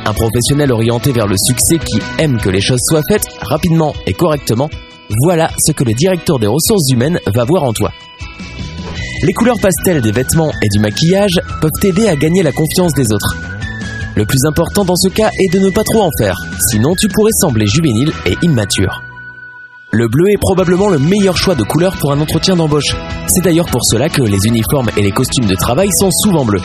Un 0.06 0.14
professionnel 0.14 0.72
orienté 0.72 1.12
vers 1.12 1.26
le 1.26 1.36
succès 1.36 1.80
qui 1.80 1.99
aime 2.20 2.38
que 2.38 2.49
les 2.49 2.62
choses 2.62 2.82
soient 2.88 3.01
faites 3.10 3.26
rapidement 3.41 3.93
et 4.06 4.14
correctement, 4.14 4.70
voilà 5.24 5.49
ce 5.58 5.72
que 5.72 5.84
le 5.84 5.93
directeur 5.93 6.38
des 6.38 6.45
ressources 6.45 6.91
humaines 6.91 7.20
va 7.34 7.43
voir 7.43 7.64
en 7.64 7.74
toi. 7.74 7.91
Les 9.24 9.34
couleurs 9.34 9.60
pastel 9.60 10.01
des 10.01 10.12
vêtements 10.12 10.51
et 10.62 10.70
du 10.70 10.80
maquillage 10.80 11.41
peuvent 11.60 11.72
t'aider 11.82 12.08
à 12.08 12.16
gagner 12.16 12.43
la 12.43 12.51
confiance 12.51 12.93
des 12.93 13.12
autres. 13.12 13.36
Le 14.16 14.26
plus 14.26 14.45
important 14.45 14.86
dans 14.86 14.95
ce 14.95 15.10
cas 15.10 15.32
est 15.39 15.51
de 15.51 15.60
ne 15.60 15.72
pas 15.72 15.84
trop 15.84 16.03
en 16.03 16.12
faire, 16.20 16.38
sinon 16.70 16.93
tu 16.95 17.08
pourrais 17.08 17.32
sembler 17.41 17.66
juvénile 17.66 18.14
et 18.28 18.36
immature. 18.43 19.01
Le 19.91 20.08
bleu 20.08 20.30
est 20.30 20.39
probablement 20.39 20.89
le 20.89 20.99
meilleur 20.99 21.36
choix 21.36 21.56
de 21.56 21.64
couleur 21.64 21.95
pour 21.97 22.12
un 22.12 22.20
entretien 22.20 22.56
d'embauche. 22.56 22.95
C'est 23.28 23.43
d'ailleurs 23.43 23.68
pour 23.68 23.84
cela 23.84 24.10
que 24.10 24.22
les 24.22 24.45
uniformes 24.45 24.89
et 24.97 25.01
les 25.01 25.12
costumes 25.12 25.47
de 25.47 25.56
travail 25.56 25.89
sont 25.97 26.12
souvent 26.12 26.45
bleus. 26.45 26.62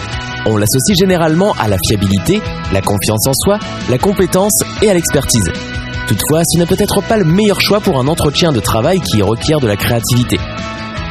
On 0.47 0.57
l'associe 0.57 0.97
généralement 0.99 1.53
à 1.59 1.69
la 1.69 1.77
fiabilité, 1.87 2.41
la 2.73 2.81
confiance 2.81 3.27
en 3.27 3.33
soi, 3.35 3.59
la 3.91 3.99
compétence 3.99 4.59
et 4.81 4.91
à 4.91 4.95
l'expertise. 4.95 5.51
Toutefois, 6.09 6.43
ce 6.45 6.59
n'est 6.59 6.67
peut-être 6.67 7.03
pas 7.03 7.19
le 7.19 7.25
meilleur 7.25 7.61
choix 7.61 7.81
pour 7.81 8.01
un 8.01 8.09
entretien 8.09 8.51
de 8.51 8.61
travail 8.61 9.01
qui 9.01 9.23
requiert 9.23 9.61
de 9.61 9.67
la 9.67 9.77
créativité. 9.77 10.39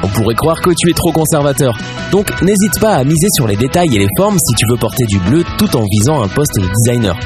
On 0.03 0.07
pourrait 0.07 0.35
croire 0.35 0.61
que 0.61 0.71
tu 0.71 0.89
es 0.89 0.93
trop 0.93 1.11
conservateur, 1.11 1.77
donc 2.11 2.41
n'hésite 2.41 2.79
pas 2.79 2.95
à 2.95 3.03
miser 3.03 3.27
sur 3.31 3.47
les 3.47 3.55
détails 3.55 3.95
et 3.95 3.99
les 3.99 4.07
formes 4.17 4.39
si 4.39 4.55
tu 4.55 4.65
veux 4.67 4.77
porter 4.77 5.05
du 5.05 5.19
bleu 5.19 5.43
tout 5.57 5.75
en 5.75 5.83
visant 5.83 6.21
un 6.21 6.27
poste 6.27 6.59
de 6.59 6.67
designer. 6.67 7.17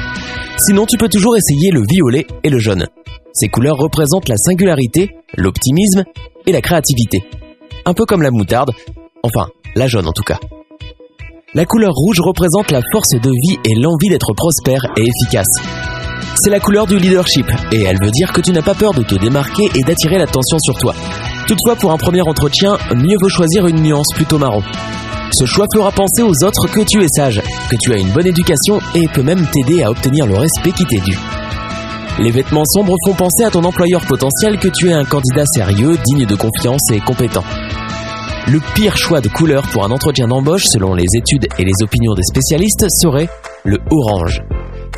Sinon, 0.58 0.84
tu 0.86 0.98
peux 0.98 1.08
toujours 1.08 1.36
essayer 1.36 1.70
le 1.70 1.82
violet 1.88 2.26
et 2.42 2.50
le 2.50 2.58
jaune. 2.58 2.86
Ces 3.32 3.48
couleurs 3.48 3.76
représentent 3.76 4.28
la 4.28 4.36
singularité, 4.36 5.16
l'optimisme 5.36 6.04
et 6.46 6.52
la 6.52 6.60
créativité. 6.60 7.24
Un 7.86 7.94
peu 7.94 8.04
comme 8.04 8.22
la 8.22 8.30
moutarde, 8.30 8.72
enfin, 9.22 9.48
la 9.74 9.86
jaune 9.86 10.06
en 10.06 10.12
tout 10.12 10.22
cas. 10.22 10.38
La 11.56 11.64
couleur 11.66 11.92
rouge 11.94 12.18
représente 12.18 12.72
la 12.72 12.80
force 12.90 13.10
de 13.12 13.30
vie 13.30 13.56
et 13.64 13.80
l'envie 13.80 14.08
d'être 14.08 14.32
prospère 14.34 14.80
et 14.96 15.02
efficace. 15.02 15.46
C'est 16.42 16.50
la 16.50 16.58
couleur 16.58 16.88
du 16.88 16.98
leadership 16.98 17.46
et 17.70 17.84
elle 17.84 17.96
veut 18.02 18.10
dire 18.10 18.32
que 18.32 18.40
tu 18.40 18.50
n'as 18.50 18.60
pas 18.60 18.74
peur 18.74 18.92
de 18.92 19.04
te 19.04 19.14
démarquer 19.14 19.70
et 19.76 19.82
d'attirer 19.84 20.18
l'attention 20.18 20.58
sur 20.58 20.76
toi. 20.78 20.92
Toutefois, 21.46 21.76
pour 21.76 21.92
un 21.92 21.96
premier 21.96 22.22
entretien, 22.22 22.76
mieux 22.96 23.16
vaut 23.20 23.28
choisir 23.28 23.68
une 23.68 23.82
nuance 23.82 24.12
plutôt 24.16 24.36
marron. 24.36 24.64
Ce 25.30 25.44
choix 25.44 25.66
fera 25.72 25.92
penser 25.92 26.22
aux 26.22 26.42
autres 26.42 26.66
que 26.72 26.80
tu 26.80 27.04
es 27.04 27.08
sage, 27.08 27.40
que 27.70 27.76
tu 27.80 27.92
as 27.92 27.98
une 27.98 28.10
bonne 28.10 28.26
éducation 28.26 28.80
et 28.96 29.06
peut 29.06 29.22
même 29.22 29.46
t'aider 29.52 29.84
à 29.84 29.92
obtenir 29.92 30.26
le 30.26 30.34
respect 30.34 30.72
qui 30.72 30.84
t'est 30.86 31.04
dû. 31.04 31.16
Les 32.18 32.32
vêtements 32.32 32.64
sombres 32.64 32.96
font 33.06 33.14
penser 33.14 33.44
à 33.44 33.50
ton 33.50 33.62
employeur 33.62 34.04
potentiel 34.06 34.58
que 34.58 34.68
tu 34.68 34.88
es 34.88 34.92
un 34.92 35.04
candidat 35.04 35.44
sérieux, 35.46 35.96
digne 36.04 36.26
de 36.26 36.34
confiance 36.34 36.90
et 36.90 36.98
compétent. 36.98 37.44
Le 38.46 38.60
pire 38.74 38.94
choix 38.94 39.22
de 39.22 39.28
couleur 39.28 39.62
pour 39.72 39.86
un 39.86 39.90
entretien 39.90 40.28
d'embauche, 40.28 40.66
selon 40.66 40.92
les 40.92 41.06
études 41.14 41.46
et 41.58 41.64
les 41.64 41.72
opinions 41.82 42.12
des 42.12 42.22
spécialistes, 42.22 42.84
serait 42.90 43.28
le 43.64 43.78
orange. 43.90 44.42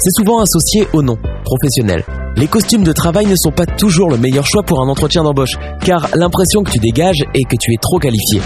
C'est 0.01 0.11
souvent 0.11 0.41
associé 0.41 0.89
au 0.93 1.01
nom 1.01 1.17
professionnel. 1.45 2.05
Les 2.35 2.49
costumes 2.49 2.83
de 2.83 2.93
travail 2.93 3.27
ne 3.27 3.37
sont 3.37 3.53
pas 3.53 3.65
toujours 3.65 4.11
le 4.11 4.19
meilleur 4.19 4.45
choix 4.45 4.65
pour 4.65 4.83
un 4.83 4.89
entretien 4.89 5.23
d'embauche, 5.23 5.55
car 5.85 6.09
l'impression 6.17 6.65
que 6.65 6.73
tu 6.73 6.81
dégages 6.81 7.23
est 7.35 7.45
que 7.45 7.55
tu 7.61 7.73
es 7.73 7.77
trop 7.81 8.01
qualifié. 8.01 8.41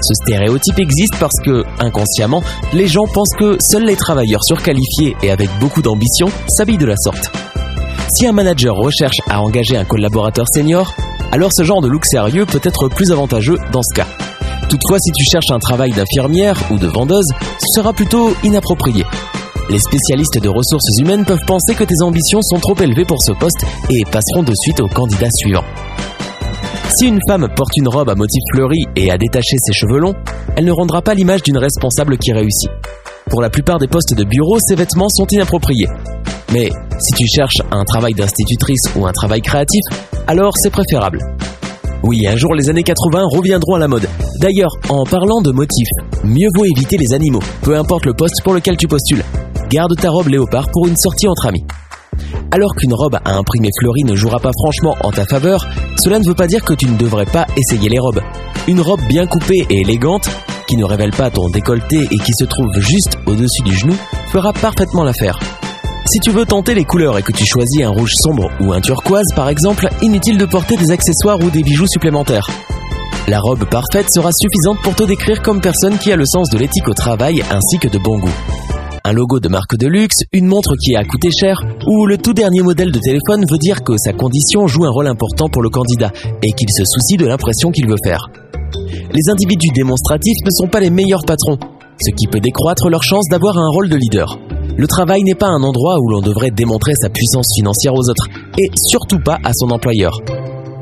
Ce 0.00 0.14
stéréotype 0.24 0.78
existe 0.78 1.16
parce 1.20 1.38
que, 1.44 1.64
inconsciemment, 1.78 2.42
les 2.72 2.86
gens 2.86 3.06
pensent 3.06 3.36
que 3.38 3.58
seuls 3.60 3.84
les 3.84 3.96
travailleurs 3.96 4.44
surqualifiés 4.44 5.14
et 5.22 5.30
avec 5.30 5.50
beaucoup 5.60 5.82
d'ambition 5.82 6.28
s'habillent 6.48 6.78
de 6.78 6.86
la 6.86 6.96
sorte. 6.96 7.30
Si 8.16 8.26
un 8.26 8.32
manager 8.32 8.74
recherche 8.74 9.18
à 9.28 9.42
engager 9.42 9.76
un 9.76 9.84
collaborateur 9.84 10.46
senior, 10.54 10.94
alors 11.32 11.50
ce 11.52 11.64
genre 11.64 11.82
de 11.82 11.88
look 11.88 12.06
sérieux 12.06 12.46
peut 12.46 12.62
être 12.62 12.88
plus 12.88 13.12
avantageux 13.12 13.58
dans 13.72 13.82
ce 13.82 13.94
cas. 13.94 14.06
Toutefois, 14.68 14.98
si 14.98 15.10
tu 15.12 15.24
cherches 15.30 15.50
un 15.50 15.58
travail 15.58 15.92
d'infirmière 15.92 16.56
ou 16.70 16.78
de 16.78 16.86
vendeuse, 16.86 17.28
ce 17.58 17.80
sera 17.80 17.92
plutôt 17.94 18.34
inapproprié. 18.44 19.04
Les 19.70 19.78
spécialistes 19.78 20.42
de 20.42 20.48
ressources 20.48 20.98
humaines 21.00 21.24
peuvent 21.24 21.44
penser 21.46 21.74
que 21.74 21.84
tes 21.84 22.02
ambitions 22.02 22.42
sont 22.42 22.58
trop 22.58 22.74
élevées 22.76 23.04
pour 23.06 23.22
ce 23.22 23.32
poste 23.32 23.64
et 23.88 24.02
passeront 24.10 24.42
de 24.42 24.52
suite 24.54 24.80
au 24.80 24.88
candidat 24.88 25.28
suivant. 25.30 25.64
Si 26.96 27.06
une 27.06 27.20
femme 27.28 27.48
porte 27.54 27.76
une 27.76 27.88
robe 27.88 28.10
à 28.10 28.14
motif 28.14 28.42
fleuri 28.52 28.84
et 28.96 29.10
a 29.10 29.16
détaché 29.16 29.56
ses 29.58 29.72
cheveux 29.72 30.00
longs, 30.00 30.14
elle 30.56 30.64
ne 30.64 30.72
rendra 30.72 31.00
pas 31.00 31.14
l'image 31.14 31.42
d'une 31.42 31.58
responsable 31.58 32.18
qui 32.18 32.32
réussit. 32.32 32.70
Pour 33.30 33.40
la 33.40 33.50
plupart 33.50 33.78
des 33.78 33.88
postes 33.88 34.14
de 34.14 34.24
bureau, 34.24 34.58
ces 34.58 34.74
vêtements 34.74 35.08
sont 35.08 35.26
inappropriés. 35.30 35.88
Mais 36.52 36.70
si 36.98 37.12
tu 37.14 37.26
cherches 37.26 37.60
un 37.70 37.84
travail 37.84 38.14
d'institutrice 38.14 38.90
ou 38.96 39.06
un 39.06 39.12
travail 39.12 39.40
créatif, 39.40 39.82
alors 40.26 40.52
c'est 40.56 40.70
préférable. 40.70 41.20
Oui, 42.04 42.26
un 42.28 42.36
jour 42.36 42.54
les 42.54 42.68
années 42.70 42.84
80 42.84 43.24
reviendront 43.32 43.74
à 43.74 43.78
la 43.80 43.88
mode. 43.88 44.08
D'ailleurs, 44.40 44.70
en 44.88 45.04
parlant 45.04 45.40
de 45.42 45.50
motifs, 45.50 45.88
mieux 46.24 46.48
vaut 46.56 46.64
éviter 46.64 46.96
les 46.96 47.12
animaux, 47.12 47.42
peu 47.62 47.76
importe 47.76 48.06
le 48.06 48.14
poste 48.14 48.40
pour 48.44 48.54
lequel 48.54 48.76
tu 48.76 48.86
postules. 48.86 49.24
Garde 49.68 49.96
ta 49.96 50.10
robe 50.10 50.28
léopard 50.28 50.68
pour 50.72 50.86
une 50.86 50.96
sortie 50.96 51.26
entre 51.26 51.46
amis. 51.46 51.64
Alors 52.52 52.74
qu'une 52.76 52.94
robe 52.94 53.16
à 53.24 53.34
imprimé 53.34 53.68
fleuri 53.80 54.04
ne 54.04 54.14
jouera 54.14 54.38
pas 54.38 54.52
franchement 54.52 54.96
en 55.02 55.10
ta 55.10 55.26
faveur, 55.26 55.66
cela 55.96 56.18
ne 56.20 56.24
veut 56.24 56.34
pas 56.34 56.46
dire 56.46 56.64
que 56.64 56.72
tu 56.72 56.86
ne 56.86 56.96
devrais 56.96 57.26
pas 57.26 57.46
essayer 57.56 57.88
les 57.88 57.98
robes. 57.98 58.22
Une 58.68 58.80
robe 58.80 59.02
bien 59.08 59.26
coupée 59.26 59.66
et 59.68 59.80
élégante, 59.80 60.30
qui 60.68 60.76
ne 60.76 60.84
révèle 60.84 61.10
pas 61.10 61.30
ton 61.30 61.48
décolleté 61.50 62.06
et 62.10 62.18
qui 62.18 62.32
se 62.32 62.44
trouve 62.44 62.72
juste 62.78 63.18
au-dessus 63.26 63.62
du 63.64 63.74
genou, 63.76 63.94
fera 64.28 64.52
parfaitement 64.52 65.02
l'affaire. 65.02 65.38
Si 66.06 66.20
tu 66.20 66.30
veux 66.30 66.46
tenter 66.46 66.74
les 66.74 66.84
couleurs 66.84 67.18
et 67.18 67.22
que 67.22 67.32
tu 67.32 67.44
choisis 67.46 67.82
un 67.82 67.90
rouge 67.90 68.12
sombre 68.22 68.50
ou 68.60 68.72
un 68.72 68.80
turquoise 68.80 69.26
par 69.34 69.48
exemple, 69.48 69.88
inutile 70.00 70.38
de 70.38 70.46
porter 70.46 70.76
des 70.76 70.90
accessoires 70.90 71.38
ou 71.40 71.50
des 71.50 71.62
bijoux 71.62 71.86
supplémentaires. 71.86 72.46
La 73.26 73.40
robe 73.40 73.64
parfaite 73.66 74.10
sera 74.10 74.30
suffisante 74.32 74.78
pour 74.82 74.94
te 74.94 75.04
décrire 75.04 75.42
comme 75.42 75.60
personne 75.60 75.98
qui 75.98 76.10
a 76.10 76.16
le 76.16 76.24
sens 76.24 76.48
de 76.50 76.58
l'éthique 76.58 76.88
au 76.88 76.94
travail 76.94 77.42
ainsi 77.50 77.78
que 77.78 77.88
de 77.88 77.98
bon 77.98 78.18
goût. 78.18 78.34
Un 79.04 79.12
logo 79.12 79.38
de 79.38 79.48
marque 79.48 79.76
de 79.76 79.86
luxe, 79.86 80.24
une 80.32 80.46
montre 80.46 80.74
qui 80.82 80.96
a 80.96 81.04
coûté 81.04 81.30
cher 81.30 81.60
ou 81.86 82.06
le 82.06 82.16
tout 82.16 82.32
dernier 82.32 82.62
modèle 82.62 82.90
de 82.90 82.98
téléphone 82.98 83.44
veut 83.50 83.58
dire 83.58 83.82
que 83.82 83.96
sa 83.96 84.12
condition 84.12 84.66
joue 84.66 84.84
un 84.84 84.90
rôle 84.90 85.06
important 85.08 85.48
pour 85.48 85.62
le 85.62 85.70
candidat 85.70 86.12
et 86.42 86.52
qu'il 86.52 86.68
se 86.70 86.84
soucie 86.84 87.16
de 87.16 87.26
l'impression 87.26 87.70
qu'il 87.70 87.86
veut 87.86 87.96
faire. 88.02 88.28
Les 89.12 89.30
individus 89.30 89.72
démonstratifs 89.74 90.38
ne 90.44 90.50
sont 90.50 90.68
pas 90.68 90.80
les 90.80 90.90
meilleurs 90.90 91.24
patrons, 91.26 91.58
ce 92.00 92.10
qui 92.12 92.26
peut 92.26 92.40
décroître 92.40 92.88
leur 92.88 93.02
chance 93.02 93.26
d'avoir 93.30 93.58
un 93.58 93.68
rôle 93.70 93.88
de 93.88 93.96
leader. 93.96 94.38
Le 94.78 94.86
travail 94.86 95.24
n'est 95.24 95.34
pas 95.34 95.48
un 95.48 95.64
endroit 95.64 95.98
où 95.98 96.08
l'on 96.08 96.20
devrait 96.20 96.52
démontrer 96.52 96.92
sa 96.94 97.08
puissance 97.08 97.48
financière 97.56 97.94
aux 97.94 98.08
autres, 98.08 98.28
et 98.58 98.70
surtout 98.86 99.18
pas 99.18 99.36
à 99.42 99.50
son 99.52 99.70
employeur. 99.70 100.16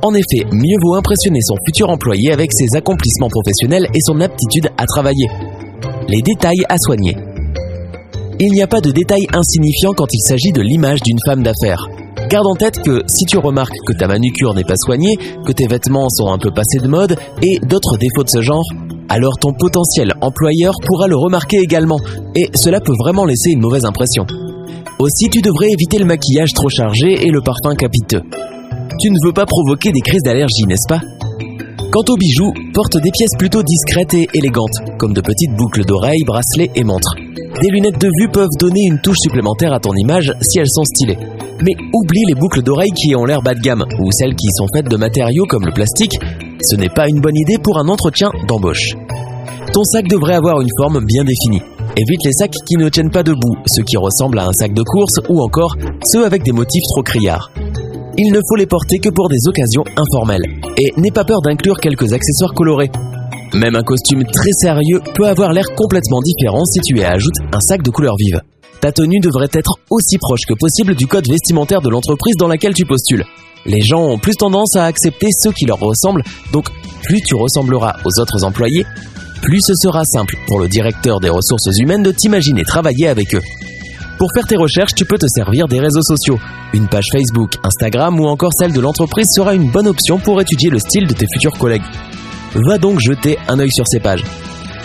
En 0.03 0.13
effet, 0.13 0.45
mieux 0.53 0.77
vaut 0.85 0.97
impressionner 0.97 1.41
son 1.41 1.57
futur 1.65 1.89
employé 1.89 2.31
avec 2.31 2.53
ses 2.53 2.77
accomplissements 2.77 3.31
professionnels 3.31 3.87
et 3.95 4.01
son 4.03 4.21
aptitude 4.21 4.69
à 4.77 4.85
travailler. 4.85 5.29
Les 6.09 6.21
détails 6.21 6.63
à 6.69 6.77
soigner. 6.77 7.17
Il 8.39 8.53
n'y 8.53 8.61
a 8.61 8.67
pas 8.67 8.83
de 8.83 8.91
détails 8.91 9.27
insignifiants 9.33 9.95
quand 9.97 10.13
il 10.13 10.21
s'agit 10.21 10.53
de 10.53 10.61
l'image 10.61 11.01
d'une 11.01 11.19
femme 11.25 11.43
d'affaires. 11.43 11.89
Garde 12.29 12.49
en 12.49 12.55
tête 12.55 12.83
que 12.83 13.03
si 13.07 13.25
tu 13.25 13.39
remarques 13.39 13.79
que 13.87 13.95
ta 13.95 14.09
manucure 14.09 14.53
n'est 14.53 14.65
pas 14.65 14.77
soignée, 14.77 15.17
que 15.47 15.53
tes 15.53 15.69
vêtements 15.69 16.11
sont 16.11 16.31
un 16.31 16.39
peu 16.39 16.51
passés 16.51 16.81
de 16.83 16.89
mode 16.89 17.17
et 17.41 17.59
d'autres 17.63 17.97
défauts 17.97 18.25
de 18.25 18.29
ce 18.29 18.43
genre, 18.43 18.67
alors 19.09 19.39
ton 19.41 19.53
potentiel 19.53 20.13
employeur 20.21 20.75
pourra 20.87 21.07
le 21.07 21.17
remarquer 21.17 21.59
également 21.59 21.99
et 22.35 22.49
cela 22.55 22.81
peut 22.81 22.95
vraiment 22.99 23.25
laisser 23.25 23.51
une 23.51 23.61
mauvaise 23.61 23.85
impression. 23.85 24.27
Aussi, 24.99 25.29
tu 25.31 25.43
devrais 25.43 25.71
éviter 25.71 25.99
le 25.99 26.07
maquillage 26.07 26.53
trop 26.55 26.69
chargé 26.69 27.27
et 27.27 27.31
le 27.31 27.41
parfum 27.41 27.75
capiteux. 27.77 28.23
Tu 28.99 29.11
ne 29.11 29.27
veux 29.27 29.33
pas 29.33 29.45
provoquer 29.45 29.93
des 29.93 30.01
crises 30.01 30.23
d'allergie, 30.23 30.65
n'est-ce 30.67 30.89
pas? 30.89 31.01
Quant 31.93 32.05
aux 32.09 32.17
bijoux, 32.17 32.53
porte 32.75 32.97
des 32.97 33.11
pièces 33.11 33.37
plutôt 33.39 33.63
discrètes 33.63 34.15
et 34.15 34.27
élégantes, 34.35 34.77
comme 34.99 35.13
de 35.13 35.21
petites 35.21 35.55
boucles 35.57 35.85
d'oreilles, 35.85 36.25
bracelets 36.27 36.71
et 36.75 36.85
montres. 36.85 37.15
Des 37.63 37.71
lunettes 37.71 38.01
de 38.01 38.11
vue 38.19 38.29
peuvent 38.31 38.49
donner 38.59 38.87
une 38.87 38.99
touche 39.01 39.19
supplémentaire 39.21 39.73
à 39.73 39.81
ton 39.81 39.95
image 39.95 40.33
si 40.41 40.59
elles 40.59 40.71
sont 40.71 40.85
stylées. 40.85 41.19
Mais 41.63 41.73
oublie 41.95 42.25
les 42.27 42.35
boucles 42.35 42.63
d'oreilles 42.63 42.93
qui 42.93 43.15
ont 43.17 43.25
l'air 43.25 43.41
bas 43.41 43.55
de 43.55 43.61
gamme, 43.61 43.85
ou 44.01 44.11
celles 44.13 44.35
qui 44.35 44.49
sont 44.51 44.67
faites 44.75 44.91
de 44.91 44.97
matériaux 44.97 45.47
comme 45.49 45.65
le 45.65 45.73
plastique. 45.73 46.19
Ce 46.69 46.75
n'est 46.75 46.89
pas 46.89 47.07
une 47.07 47.21
bonne 47.21 47.37
idée 47.37 47.59
pour 47.63 47.79
un 47.79 47.87
entretien 47.87 48.29
d'embauche. 48.49 48.97
Ton 49.73 49.85
sac 49.85 50.09
devrait 50.09 50.35
avoir 50.35 50.61
une 50.61 50.71
forme 50.77 51.05
bien 51.05 51.23
définie. 51.23 51.63
Évite 51.97 52.25
les 52.25 52.33
sacs 52.33 52.57
qui 52.67 52.77
ne 52.77 52.89
tiennent 52.89 53.13
pas 53.13 53.23
debout, 53.23 53.55
ceux 53.67 53.85
qui 53.85 53.97
ressemblent 53.97 54.41
à 54.41 54.47
un 54.47 54.53
sac 54.53 54.75
de 54.75 54.83
course 54.83 55.21
ou 55.29 55.41
encore 55.43 55.77
ceux 56.05 56.25
avec 56.25 56.43
des 56.43 56.51
motifs 56.51 56.83
trop 56.93 57.05
criards. 57.05 57.53
Il 58.19 58.33
ne 58.33 58.41
faut 58.49 58.57
les 58.57 58.67
porter 58.67 58.99
que 58.99 59.11
pour 59.11 59.29
des 59.29 59.47
occasions 59.47 59.85
informelles. 59.97 60.43
Et 60.77 60.93
n'aie 60.97 61.13
pas 61.13 61.25
peur 61.25 61.41
d'inclure 61.41 61.79
quelques 61.79 62.13
accessoires 62.13 62.53
colorés. 62.53 62.91
Même 63.55 63.77
un 63.77 63.85
costume 63.85 64.25
très 64.25 64.53
sérieux 64.53 65.01
peut 65.15 65.29
avoir 65.29 65.53
l'air 65.53 65.67
complètement 65.77 66.21
différent 66.21 66.65
si 66.65 66.81
tu 66.81 66.99
y 66.99 67.05
ajoutes 67.05 67.39
un 67.53 67.61
sac 67.61 67.83
de 67.83 67.91
couleur 67.91 68.17
vive. 68.19 68.41
Ta 68.81 68.91
tenue 68.91 69.21
devrait 69.21 69.53
être 69.53 69.75
aussi 69.91 70.19
proche 70.19 70.47
que 70.49 70.55
possible 70.55 70.97
du 70.97 71.07
code 71.07 71.29
vestimentaire 71.29 71.81
de 71.81 71.91
l'entreprise 71.91 72.35
dans 72.37 72.49
laquelle 72.49 72.75
tu 72.75 72.87
postules. 72.87 73.25
Les 73.67 73.81
gens 73.81 74.03
ont 74.03 74.19
plus 74.19 74.35
tendance 74.37 74.77
à 74.77 74.85
accepter 74.85 75.29
ceux 75.37 75.53
qui 75.53 75.67
leur 75.67 75.79
ressemblent, 75.79 76.23
donc 76.53 76.69
plus 77.03 77.21
tu 77.21 77.35
ressembleras 77.35 77.97
aux 78.05 78.21
autres 78.21 78.45
employés, 78.45 78.87
plus 79.43 79.61
ce 79.61 79.75
sera 79.75 80.05
simple 80.05 80.37
pour 80.47 80.61
le 80.61 80.69
directeur 80.69 81.21
des 81.21 81.29
ressources 81.29 81.79
humaines 81.79 82.03
de 82.03 82.13
t'imaginer 82.13 82.65
travailler 82.65 83.09
avec 83.09 83.35
eux. 83.35 83.43
Pour 84.19 84.31
faire 84.35 84.47
tes 84.47 84.57
recherches, 84.57 84.95
tu 84.95 85.05
peux 85.05 85.19
te 85.19 85.27
servir 85.29 85.69
des 85.69 85.79
réseaux 85.79 86.03
sociaux. 86.03 86.39
Une 86.73 86.89
page 86.89 87.09
Facebook, 87.13 87.57
Instagram 87.63 88.19
ou 88.19 88.27
encore 88.27 88.53
celle 88.59 88.73
de 88.73 88.81
l'entreprise 88.81 89.29
sera 89.31 89.55
une 89.55 89.71
bonne 89.71 89.87
option 89.87 90.19
pour 90.19 90.41
étudier 90.41 90.71
le 90.71 90.79
style 90.79 91.07
de 91.07 91.13
tes 91.13 91.27
futurs 91.33 91.59
collègues. 91.59 91.83
Va 92.55 92.79
donc 92.79 92.99
jeter 93.01 93.39
un 93.49 93.59
œil 93.59 93.71
sur 93.71 93.87
ces 93.87 94.01
pages. 94.01 94.25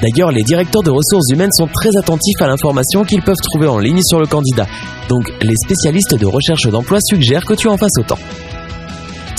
D'ailleurs, 0.02 0.32
les 0.32 0.44
directeurs 0.44 0.84
de 0.84 0.90
ressources 0.90 1.32
humaines 1.32 1.52
sont 1.54 1.68
très 1.68 1.96
attentifs 1.96 2.42
à 2.42 2.48
l'information 2.48 3.04
qu'ils 3.04 3.22
peuvent 3.22 3.36
trouver 3.42 3.68
en 3.68 3.78
ligne 3.78 4.02
sur 4.02 4.20
le 4.20 4.26
candidat. 4.26 4.68
Donc, 5.08 5.32
les 5.42 5.56
spécialistes 5.64 6.16
de 6.16 6.26
recherche 6.26 6.68
d'emploi 6.68 7.00
suggèrent 7.02 7.46
que 7.46 7.54
tu 7.54 7.68
en 7.68 7.78
fasses 7.78 7.98
autant. 8.00 8.18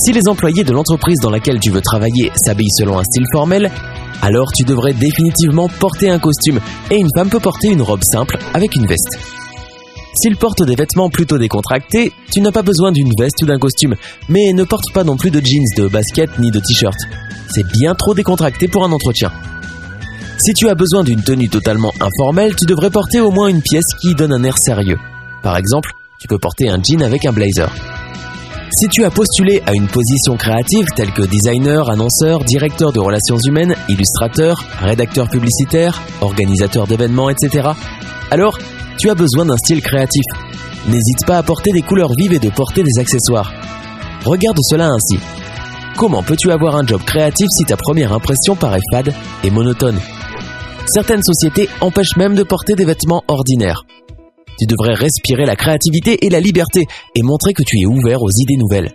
Si 0.04 0.12
les 0.12 0.26
employés 0.26 0.64
de 0.64 0.72
l'entreprise 0.72 1.18
dans 1.22 1.30
laquelle 1.30 1.60
tu 1.60 1.70
veux 1.70 1.80
travailler 1.80 2.32
s'habillent 2.34 2.72
selon 2.76 2.98
un 2.98 3.04
style 3.04 3.26
formel, 3.32 3.70
alors 4.20 4.50
tu 4.52 4.64
devrais 4.64 4.94
définitivement 4.94 5.68
porter 5.68 6.10
un 6.10 6.18
costume 6.18 6.58
et 6.90 6.96
une 6.96 7.08
femme 7.16 7.28
peut 7.28 7.38
porter 7.38 7.68
une 7.68 7.82
robe 7.82 8.02
simple 8.02 8.36
avec 8.52 8.74
une 8.74 8.86
veste. 8.86 9.16
S'ils 10.20 10.36
portent 10.36 10.64
des 10.64 10.74
vêtements 10.74 11.08
plutôt 11.08 11.38
décontractés, 11.38 12.12
tu 12.32 12.40
n'as 12.40 12.50
pas 12.50 12.62
besoin 12.62 12.90
d'une 12.90 13.12
veste 13.16 13.42
ou 13.42 13.46
d'un 13.46 13.60
costume, 13.60 13.94
mais 14.28 14.52
ne 14.52 14.64
porte 14.64 14.92
pas 14.92 15.04
non 15.04 15.16
plus 15.16 15.30
de 15.30 15.38
jeans, 15.38 15.62
de 15.76 15.86
baskets 15.86 16.36
ni 16.40 16.50
de 16.50 16.58
t-shirt. 16.58 16.98
C'est 17.48 17.66
bien 17.68 17.94
trop 17.94 18.12
décontracté 18.12 18.66
pour 18.66 18.84
un 18.84 18.90
entretien. 18.90 19.30
Si 20.38 20.52
tu 20.52 20.68
as 20.68 20.74
besoin 20.74 21.04
d'une 21.04 21.22
tenue 21.22 21.48
totalement 21.48 21.94
informelle, 22.00 22.56
tu 22.56 22.66
devrais 22.66 22.90
porter 22.90 23.20
au 23.20 23.30
moins 23.30 23.46
une 23.46 23.62
pièce 23.62 23.94
qui 24.00 24.16
donne 24.16 24.32
un 24.32 24.42
air 24.42 24.58
sérieux. 24.58 24.98
Par 25.44 25.56
exemple, 25.56 25.92
tu 26.20 26.26
peux 26.26 26.38
porter 26.38 26.68
un 26.68 26.82
jean 26.82 27.02
avec 27.02 27.24
un 27.24 27.32
blazer. 27.32 27.72
Si 28.74 28.88
tu 28.88 29.04
as 29.04 29.10
postulé 29.10 29.62
à 29.66 29.74
une 29.74 29.86
position 29.86 30.34
créative 30.36 30.86
telle 30.96 31.12
que 31.12 31.22
designer, 31.22 31.90
annonceur, 31.90 32.42
directeur 32.42 32.90
de 32.90 33.00
relations 33.00 33.36
humaines, 33.36 33.74
illustrateur, 33.90 34.64
rédacteur 34.80 35.28
publicitaire, 35.28 36.00
organisateur 36.22 36.86
d'événements, 36.86 37.28
etc., 37.28 37.68
alors 38.30 38.58
tu 38.98 39.10
as 39.10 39.14
besoin 39.14 39.44
d'un 39.44 39.58
style 39.58 39.82
créatif. 39.82 40.24
N'hésite 40.88 41.26
pas 41.26 41.36
à 41.36 41.42
porter 41.42 41.70
des 41.72 41.82
couleurs 41.82 42.14
vives 42.16 42.32
et 42.32 42.38
de 42.38 42.48
porter 42.48 42.82
des 42.82 42.98
accessoires. 42.98 43.52
Regarde 44.24 44.58
cela 44.62 44.88
ainsi. 44.88 45.18
Comment 45.98 46.22
peux-tu 46.22 46.50
avoir 46.50 46.76
un 46.76 46.86
job 46.86 47.02
créatif 47.02 47.46
si 47.50 47.64
ta 47.64 47.76
première 47.76 48.14
impression 48.14 48.56
paraît 48.56 48.80
fade 48.90 49.12
et 49.44 49.50
monotone? 49.50 50.00
Certaines 50.86 51.22
sociétés 51.22 51.68
empêchent 51.82 52.16
même 52.16 52.34
de 52.34 52.42
porter 52.42 52.74
des 52.74 52.86
vêtements 52.86 53.22
ordinaires. 53.28 53.84
Tu 54.62 54.66
devrais 54.68 54.94
respirer 54.94 55.44
la 55.44 55.56
créativité 55.56 56.24
et 56.24 56.30
la 56.30 56.38
liberté 56.38 56.86
et 57.16 57.22
montrer 57.22 57.52
que 57.52 57.64
tu 57.66 57.80
es 57.80 57.84
ouvert 57.86 58.22
aux 58.22 58.30
idées 58.30 58.56
nouvelles. 58.56 58.92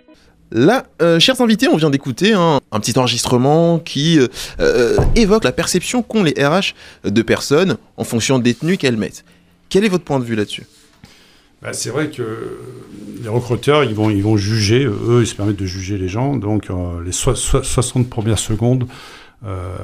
Là, 0.50 0.86
euh, 1.02 1.20
chers 1.20 1.42
invités, 1.42 1.68
on 1.68 1.76
vient 1.76 1.90
d'écouter 1.90 2.32
un, 2.32 2.60
un 2.72 2.80
petit 2.80 2.98
enregistrement 2.98 3.78
qui 3.78 4.18
euh, 4.18 4.28
euh, 4.60 4.96
évoque 5.14 5.44
la 5.44 5.52
perception 5.52 6.02
qu'ont 6.02 6.22
les 6.22 6.32
RH 6.42 6.72
de 7.04 7.20
personnes 7.20 7.76
en 7.98 8.04
fonction 8.04 8.38
des 8.38 8.54
tenues 8.54 8.78
qu'elles 8.78 8.96
mettent. 8.96 9.26
Quel 9.68 9.84
est 9.84 9.90
votre 9.90 10.04
point 10.04 10.18
de 10.20 10.24
vue 10.24 10.36
là-dessus? 10.36 10.64
Bah, 11.60 11.74
c'est 11.74 11.90
vrai 11.90 12.08
que 12.08 12.60
les 13.22 13.28
recruteurs, 13.28 13.84
ils 13.84 13.94
vont, 13.94 14.08
ils 14.08 14.22
vont 14.22 14.38
juger, 14.38 14.86
eux, 14.86 15.18
ils 15.20 15.26
se 15.26 15.34
permettent 15.34 15.56
de 15.60 15.66
juger 15.66 15.98
les 15.98 16.08
gens. 16.08 16.34
Donc, 16.36 16.70
euh, 16.70 17.04
les 17.04 17.12
soi- 17.12 17.36
60 17.36 18.08
premières 18.08 18.38
secondes 18.38 18.86
euh, 19.44 19.76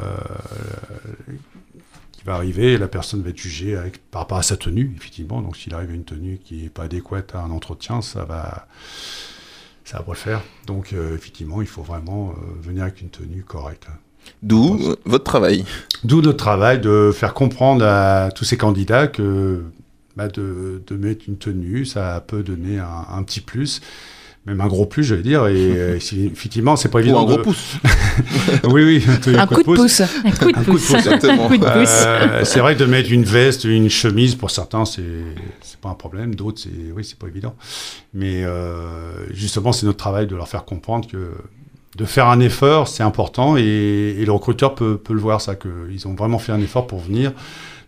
qui 2.24 2.28
va 2.30 2.36
arriver, 2.36 2.78
la 2.78 2.88
personne 2.88 3.22
va 3.22 3.30
être 3.30 3.38
jugée 3.38 3.76
avec, 3.76 3.98
par 4.10 4.22
rapport 4.22 4.38
à 4.38 4.42
sa 4.42 4.56
tenue, 4.56 4.94
effectivement. 4.96 5.42
Donc, 5.42 5.56
s'il 5.56 5.74
arrive 5.74 5.90
à 5.90 5.94
une 5.94 6.04
tenue 6.04 6.38
qui 6.42 6.62
n'est 6.62 6.68
pas 6.70 6.84
adéquate 6.84 7.34
à 7.34 7.40
un 7.40 7.50
entretien, 7.50 8.00
ça 8.00 8.24
va, 8.24 8.66
ça 9.84 9.98
va 9.98 10.04
pas 10.04 10.12
le 10.12 10.16
faire. 10.16 10.40
Donc, 10.66 10.94
euh, 10.94 11.14
effectivement, 11.14 11.60
il 11.60 11.68
faut 11.68 11.82
vraiment 11.82 12.30
euh, 12.30 12.62
venir 12.62 12.84
avec 12.84 13.02
une 13.02 13.10
tenue 13.10 13.42
correcte. 13.42 13.88
D'où 14.42 14.78
euh, 14.80 14.96
votre 15.04 15.24
travail. 15.24 15.66
D'où 16.02 16.22
notre 16.22 16.38
travail 16.38 16.80
de 16.80 17.10
faire 17.14 17.34
comprendre 17.34 17.84
à 17.84 18.30
tous 18.34 18.44
ces 18.44 18.56
candidats 18.56 19.06
que 19.06 19.62
bah, 20.16 20.28
de, 20.28 20.82
de 20.86 20.96
mettre 20.96 21.24
une 21.28 21.36
tenue, 21.36 21.84
ça 21.84 22.24
peut 22.26 22.42
donner 22.42 22.78
un, 22.78 23.06
un 23.10 23.22
petit 23.22 23.40
plus. 23.40 23.82
Même 24.46 24.60
un 24.60 24.66
gros 24.66 24.84
plus, 24.84 25.04
j'allais 25.04 25.22
dire. 25.22 25.46
Et 25.46 25.54
euh, 25.56 25.98
si- 26.00 26.26
effectivement, 26.26 26.76
c'est 26.76 26.90
pas 26.90 26.98
Ou 26.98 27.02
évident. 27.02 27.22
un 27.22 27.24
gros 27.24 27.36
de- 27.38 27.42
pouce. 27.42 27.76
oui, 28.64 28.84
oui. 28.84 29.04
Un 29.38 29.46
coup 29.46 29.56
de 29.56 29.62
pouce. 29.62 30.00
Un 30.00 30.30
coup 30.32 30.52
de 30.52 30.64
pouce. 30.64 30.94
Un 30.94 31.48
coup 31.48 31.56
de 31.56 31.64
pouce. 31.64 32.02
Euh, 32.06 32.44
c'est 32.44 32.60
vrai 32.60 32.74
que 32.74 32.80
de 32.80 32.86
mettre 32.86 33.10
une 33.10 33.24
veste, 33.24 33.64
une 33.64 33.88
chemise, 33.88 34.34
pour 34.34 34.50
certains, 34.50 34.84
c'est 34.84 35.02
c'est 35.62 35.80
pas 35.80 35.88
un 35.88 35.94
problème. 35.94 36.34
D'autres, 36.34 36.60
c'est 36.60 36.92
oui, 36.94 37.04
c'est 37.04 37.18
pas 37.18 37.26
évident. 37.28 37.54
Mais 38.12 38.44
euh, 38.44 39.12
justement, 39.32 39.72
c'est 39.72 39.86
notre 39.86 39.98
travail 39.98 40.26
de 40.26 40.36
leur 40.36 40.48
faire 40.48 40.64
comprendre 40.64 41.08
que 41.08 41.30
de 41.96 42.04
faire 42.04 42.26
un 42.28 42.40
effort, 42.40 42.88
c'est 42.88 43.04
important, 43.04 43.56
et, 43.56 43.62
et 43.62 44.24
le 44.24 44.32
recruteur 44.32 44.74
peut, 44.74 44.96
peut 44.96 45.14
le 45.14 45.20
voir 45.20 45.40
ça, 45.40 45.54
qu'ils 45.54 46.08
ont 46.08 46.14
vraiment 46.14 46.40
fait 46.40 46.50
un 46.50 46.60
effort 46.60 46.88
pour 46.88 46.98
venir 46.98 47.32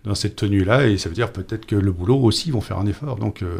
dans 0.04 0.14
cette 0.14 0.36
tenue-là, 0.36 0.86
et 0.86 0.96
ça 0.96 1.09
veut 1.09 1.14
dire 1.16 1.32
peut-être 1.32 1.66
que 1.66 1.74
le 1.74 1.90
boulot 1.90 2.16
aussi 2.22 2.50
ils 2.50 2.52
vont 2.52 2.61
faire 2.61 2.78
un 2.78 2.86
effort. 2.86 3.16
Donc, 3.16 3.42
euh, 3.42 3.59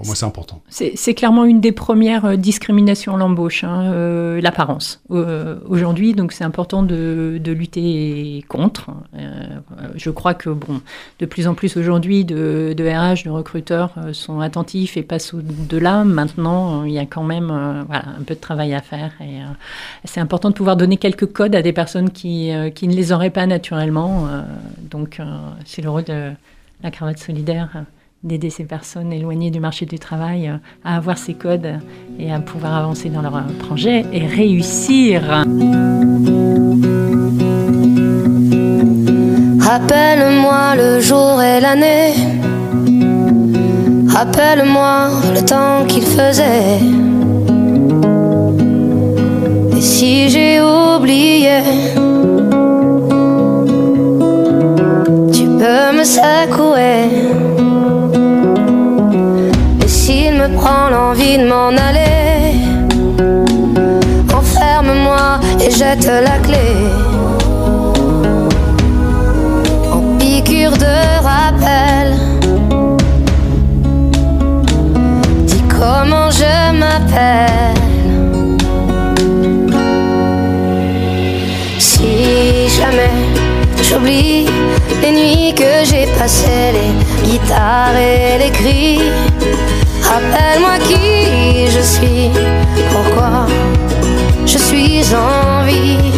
pour 0.00 0.06
moi, 0.06 0.14
c'est 0.16 0.24
important. 0.24 0.62
C'est 0.70 1.12
clairement 1.12 1.44
une 1.44 1.60
des 1.60 1.72
premières 1.72 2.24
euh, 2.24 2.36
discriminations 2.36 3.16
à 3.16 3.18
l'embauche, 3.18 3.64
hein, 3.64 3.92
euh, 3.92 4.40
l'apparence. 4.40 5.02
Euh, 5.10 5.58
Aujourd'hui, 5.68 6.14
donc 6.14 6.32
c'est 6.32 6.42
important 6.42 6.82
de, 6.82 7.38
lutter 7.44 8.42
contre. 8.48 8.92
Euh, 9.14 9.58
je 9.96 10.08
crois 10.08 10.32
que 10.32 10.48
bon, 10.48 10.80
de 11.18 11.26
plus 11.26 11.46
en 11.46 11.52
plus 11.52 11.76
aujourd'hui, 11.76 12.24
de, 12.24 12.72
de 12.74 12.82
RH, 12.82 13.24
de 13.26 13.30
recruteurs 13.30 13.92
sont 14.14 14.40
attentifs 14.40 14.96
et 14.96 15.02
passent 15.02 15.34
au-delà. 15.34 16.02
Maintenant, 16.04 16.84
il 16.84 16.94
y 16.94 16.98
a 16.98 17.04
quand 17.04 17.24
même 17.24 17.84
voilà, 17.86 18.04
un 18.18 18.22
peu 18.22 18.34
de 18.34 18.40
travail 18.40 18.72
à 18.72 18.80
faire. 18.80 19.12
Et 19.20 19.40
c'est 20.04 20.20
important 20.20 20.48
de 20.48 20.54
pouvoir 20.54 20.78
donner 20.78 20.96
quelques 20.96 21.30
codes 21.30 21.54
à 21.54 21.60
des 21.60 21.74
personnes 21.74 22.08
qui, 22.08 22.50
qui 22.74 22.88
ne 22.88 22.94
les 22.94 23.12
auraient 23.12 23.28
pas 23.28 23.44
naturellement. 23.44 24.28
donc, 24.90 25.20
c'est 25.66 25.82
le 25.82 25.90
rôle 25.90 26.04
de 26.04 26.30
la 26.82 26.90
cravate 26.90 27.18
solidaire. 27.18 27.84
D'aider 28.22 28.50
ces 28.50 28.64
personnes 28.64 29.12
éloignées 29.12 29.50
du 29.50 29.60
marché 29.60 29.86
du 29.86 29.98
travail 29.98 30.48
euh, 30.48 30.56
à 30.84 30.96
avoir 30.96 31.16
ces 31.16 31.34
codes 31.34 31.78
et 32.18 32.30
à 32.30 32.38
pouvoir 32.40 32.74
avancer 32.74 33.08
dans 33.08 33.22
leur 33.22 33.36
euh, 33.36 33.40
projet 33.58 34.04
et 34.12 34.26
réussir. 34.26 35.22
Rappelle-moi 39.60 40.76
le 40.76 41.00
jour 41.00 41.40
et 41.42 41.60
l'année. 41.60 42.12
Rappelle-moi 44.08 45.08
le 45.34 45.42
temps 45.42 45.86
qu'il 45.86 46.02
faisait. 46.02 46.78
Et 49.76 49.80
si 49.80 50.28
j'ai 50.28 50.60
oublié, 50.60 51.60
tu 55.32 55.44
peux 55.58 55.96
me 55.96 56.04
secouer. 56.04 56.89
Prend 60.60 60.90
l'envie 60.90 61.38
de 61.38 61.46
m'en 61.48 61.72
aller, 61.88 62.54
enferme-moi 64.40 65.40
et 65.64 65.70
jette 65.70 66.10
la 66.28 66.36
clé. 66.46 66.68
piqûre 70.18 70.76
de 70.86 70.96
rappel. 71.28 72.08
Dis 75.48 75.64
comment 75.68 76.30
je 76.30 76.54
m'appelle. 76.80 77.80
Si 81.78 82.68
jamais 82.78 83.14
j'oublie 83.82 84.46
les 85.02 85.12
nuits 85.18 85.54
que 85.54 85.72
j'ai 85.84 86.06
passées, 86.18 86.72
les 86.76 86.92
guitares 87.26 87.96
et 87.96 88.38
les 88.42 88.50
cris, 88.50 89.00
rappelle-moi 90.10 90.76
qui 90.88 91.70
je 91.70 91.80
suis, 91.80 92.30
pourquoi 92.92 93.46
je 94.44 94.58
suis 94.58 95.04
en 95.14 95.64
vie. 95.64 96.12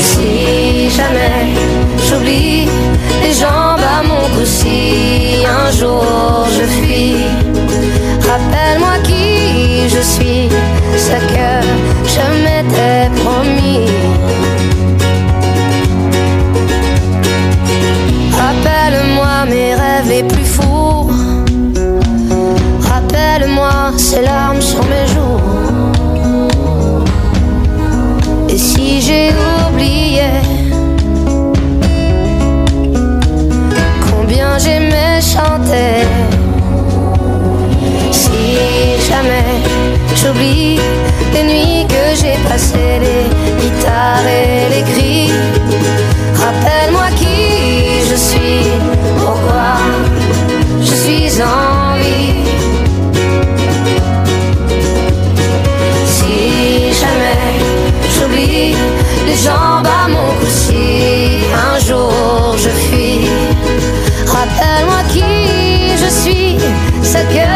Si 0.00 0.90
jamais 0.90 1.46
j'oublie 2.06 2.66
les 3.22 3.32
jambes 3.32 3.86
à 3.98 4.02
mon 4.02 4.24
cou, 4.34 4.44
si 4.44 5.44
un 5.46 5.70
jour 5.70 6.46
je 6.56 6.64
fuis, 6.76 7.16
rappelle-moi 8.28 8.94
qui 9.04 9.88
je 9.88 10.02
suis, 10.12 10.48
ce 10.96 11.16
que 11.32 11.63
ses 24.14 24.22
larmes 24.22 24.60
sur 24.60 24.82
mes 24.84 25.06
joues. 25.12 25.40
Et 28.48 28.58
si 28.58 29.00
j'ai 29.00 29.30
oublié 29.66 30.28
combien 34.08 34.58
j'aimais 34.58 35.20
chanter, 35.20 36.06
si 38.12 38.44
jamais 39.08 39.48
j'oublie 40.20 40.78
les 41.34 41.44
nuits 41.50 41.86
que 41.88 42.04
j'ai 42.20 42.36
passées, 42.48 43.33
je 66.04 66.10
suis 66.10 66.56
ce 67.02 67.18
que 67.32 67.53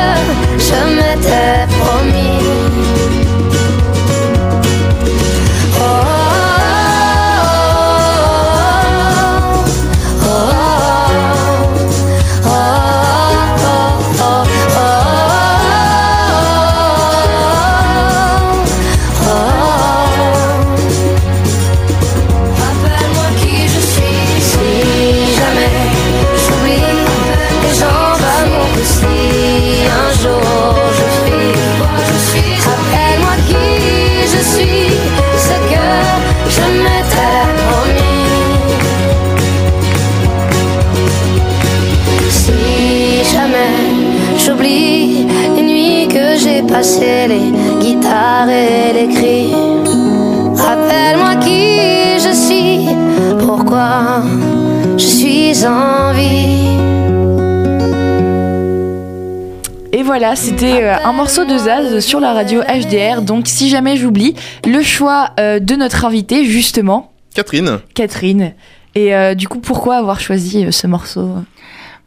c'était 60.59 60.83
euh, 60.83 60.97
un 61.05 61.13
morceau 61.13 61.45
de 61.45 61.57
Zaz 61.57 62.01
sur 62.01 62.19
la 62.21 62.33
radio 62.33 62.61
HDR. 62.63 63.23
Donc, 63.23 63.47
si 63.47 63.69
jamais 63.69 63.97
j'oublie, 63.97 64.35
le 64.67 64.83
choix 64.83 65.31
euh, 65.39 65.61
de 65.61 65.75
notre 65.77 66.05
invitée, 66.05 66.45
justement, 66.45 67.13
Catherine. 67.35 67.79
Catherine. 67.95 68.55
Et 68.95 69.15
euh, 69.15 69.35
du 69.35 69.47
coup, 69.47 69.61
pourquoi 69.61 69.97
avoir 69.97 70.19
choisi 70.21 70.67
ce 70.73 70.87
morceau? 70.89 71.29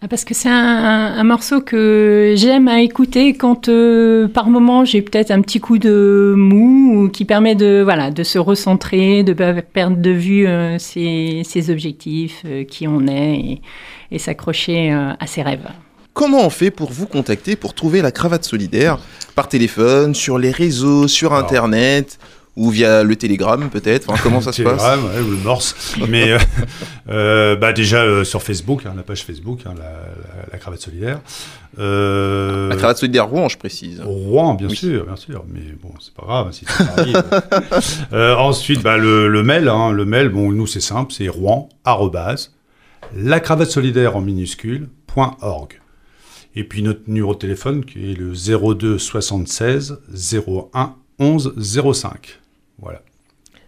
Ah, 0.02 0.08
Parce 0.10 0.26
que 0.26 0.34
c'est 0.34 0.50
un, 0.50 0.54
un- 0.54 1.18
un 1.20 1.24
morceau 1.24 1.62
que 1.62 2.34
j'aime 2.36 2.68
à 2.68 2.82
écouter 2.82 3.34
quand 3.36 3.70
euh, 3.70 4.28
par 4.28 4.50
moment 4.50 4.84
j'ai 4.84 5.02
peut-être 5.04 5.30
un 5.32 5.42
petit 5.42 5.60
coup 5.60 5.78
de 5.78 6.34
mou 6.36 7.04
ou 7.04 7.10
qui 7.10 7.24
permet 7.24 7.54
de, 7.56 7.82
voilà, 7.84 8.10
de 8.12 8.24
se 8.24 8.40
recentrer, 8.40 9.22
de 9.24 9.32
pas 9.34 9.54
perdre 9.62 9.98
de 9.98 10.10
vue 10.10 10.48
euh, 10.48 10.78
ses, 10.80 11.44
ses 11.46 11.70
objectifs, 11.70 12.42
euh, 12.46 12.64
qui 12.66 12.88
on 12.88 13.08
est 13.08 13.36
et, 13.36 13.62
et 14.12 14.18
s'accrocher 14.20 14.92
euh, 14.92 15.12
à 15.20 15.28
ses 15.28 15.44
rêves. 15.44 15.68
Comment 16.14 16.46
on 16.46 16.50
fait 16.50 16.72
pour 16.72 16.92
vous 16.92 17.08
contacter 17.08 17.56
pour 17.56 17.74
trouver 17.74 18.02
la 18.02 18.12
cravate 18.12 18.44
solidaire 18.44 19.00
Par 19.36 19.48
téléphone, 19.48 20.14
sur 20.14 20.38
les 20.38 20.52
réseaux, 20.52 21.08
sur 21.08 21.34
internet 21.34 22.20
ou 22.58 22.70
via 22.70 23.02
le 23.04 23.16
télégramme 23.16 23.70
peut-être 23.70 24.10
enfin, 24.10 24.20
Comment 24.22 24.42
ça 24.42 24.52
se 24.52 24.62
passe 24.62 24.82
Telegram, 24.82 25.06
ouais, 25.06 25.22
ou 25.22 25.32
le 25.32 25.38
Morse. 25.38 25.96
Mais 26.10 26.32
euh, 26.34 26.38
euh, 27.10 27.56
bah 27.56 27.72
déjà 27.72 28.02
euh, 28.04 28.26
sur 28.26 28.44
Facebook, 28.44 28.86
hein, 28.86 28.94
la 28.98 29.04
page 29.04 29.24
Facebook, 29.24 29.62
hein, 29.66 29.74
la, 29.78 29.84
la- 29.86 30.46
la 30.52 30.58
cravate 30.58 30.82
solidaire. 30.82 31.22
La 31.78 32.76
cravate 32.76 32.98
solidaire 32.98 33.28
Rouen, 33.30 33.48
je 33.48 33.58
précise. 33.58 34.02
Rouen, 34.04 34.54
bien 34.56 34.68
sûr, 34.68 35.06
bien 35.06 35.16
sûr. 35.16 35.46
Mais 35.48 35.62
bon, 35.82 35.94
c'est 36.02 36.14
pas 36.14 36.24
grave 36.26 36.52
si 36.52 36.66
Paris. 36.66 37.14
Ensuite, 38.12 38.84
bah, 38.84 38.98
le, 38.98 39.30
le 39.30 39.44
mail, 39.44 39.70
hein, 39.70 39.92
le 39.94 40.04
mail, 40.04 40.28
bon, 40.28 40.52
nous 40.52 40.68
c'est 40.68 40.82
simple, 40.82 41.14
c'est 41.14 41.30
rouen 41.30 41.70
arrobase, 41.86 42.52
la 43.16 43.40
cravate 43.40 43.70
solidaire 43.72 44.18
en 44.18 44.22
minuscule 44.22 44.90
point 45.08 45.38
org. 45.42 45.81
Et 46.56 46.64
puis 46.64 46.82
notre 46.84 47.02
numéro 47.08 47.34
de 47.34 47.40
téléphone 47.40 47.86
qui 47.86 48.12
est 48.12 48.16
le 48.16 48.34
02 48.74 48.98
76 48.98 50.00
01 50.74 50.96
11 51.20 51.54
05. 51.94 52.40
Voilà. 52.82 53.02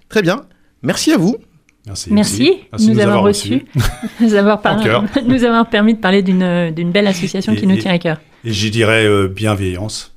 Très 0.10 0.22
bien. 0.22 0.46
Merci 0.82 1.12
à 1.14 1.18
vous. 1.18 1.38
Merci. 1.86 2.14
Merci, 2.14 2.52
Merci 2.72 2.88
nous, 2.88 2.94
de 2.94 2.96
nous 3.00 3.04
avoir 3.06 3.24
reçus, 3.24 3.66
nous 4.22 4.34
avoir 4.36 4.62
par- 4.62 4.82
nous 5.28 5.44
avoir 5.44 5.70
permis 5.70 5.94
de 5.96 6.00
parler 6.00 6.22
d'une 6.22 6.92
belle 6.92 7.08
association 7.08 7.56
qui 7.56 7.68
nous 7.68 7.76
et- 7.76 7.80
tient 7.80 7.94
à 7.94 8.00
cœur. 8.00 8.18
Et 8.46 8.52
j'y 8.54 8.72
dirais 8.72 9.06
euh, 9.06 9.28
bienveillance. 9.28 10.14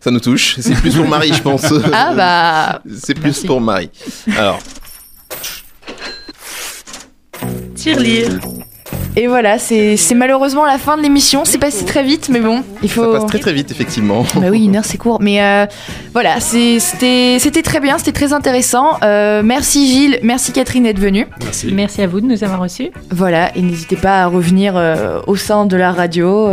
Ça 0.00 0.10
nous 0.10 0.20
touche. 0.20 0.56
C'est 0.60 0.74
plus 0.74 0.94
pour 0.94 1.08
Marie, 1.08 1.32
je 1.32 1.42
pense. 1.42 1.64
Ah 1.92 2.14
bah. 2.14 2.82
C'est 2.96 3.14
plus 3.14 3.44
pour 3.44 3.60
Marie. 3.60 3.90
Alors, 4.36 4.60
Tirelire. 7.74 8.38
Et 9.16 9.26
voilà, 9.26 9.58
c'est 9.58 9.96
malheureusement 10.14 10.64
la 10.64 10.78
fin 10.78 10.96
de 10.96 11.02
l'émission. 11.02 11.44
C'est 11.44 11.58
passé 11.58 11.84
très 11.84 12.02
vite, 12.02 12.28
mais 12.30 12.40
bon, 12.40 12.62
il 12.82 12.90
faut. 12.90 13.12
ça 13.12 13.20
passe 13.20 13.26
très 13.26 13.38
très 13.38 13.52
vite, 13.52 13.70
effectivement. 13.70 14.24
Bah 14.36 14.48
oui, 14.50 14.64
une 14.64 14.76
heure 14.76 14.84
c'est 14.84 14.98
court. 14.98 15.18
Mais 15.20 15.42
euh, 15.42 15.66
voilà, 16.12 16.40
c'était 16.40 17.38
très 17.62 17.80
bien, 17.80 17.98
c'était 17.98 18.12
très 18.12 18.32
intéressant. 18.32 18.98
Euh, 19.02 19.42
merci 19.42 19.88
Gilles, 19.88 20.18
merci 20.22 20.52
Catherine 20.52 20.84
d'être 20.84 20.98
venue. 20.98 21.26
Merci. 21.42 21.72
Merci 21.72 22.02
à 22.02 22.06
vous 22.06 22.20
de 22.20 22.26
nous 22.26 22.44
avoir 22.44 22.60
reçus. 22.60 22.90
Voilà, 23.10 23.56
et 23.56 23.62
n'hésitez 23.62 23.96
pas 23.96 24.22
à 24.22 24.26
revenir 24.26 24.76
euh, 24.76 25.20
au 25.26 25.36
sein 25.36 25.66
de 25.66 25.76
la 25.76 25.92
radio. 25.92 26.52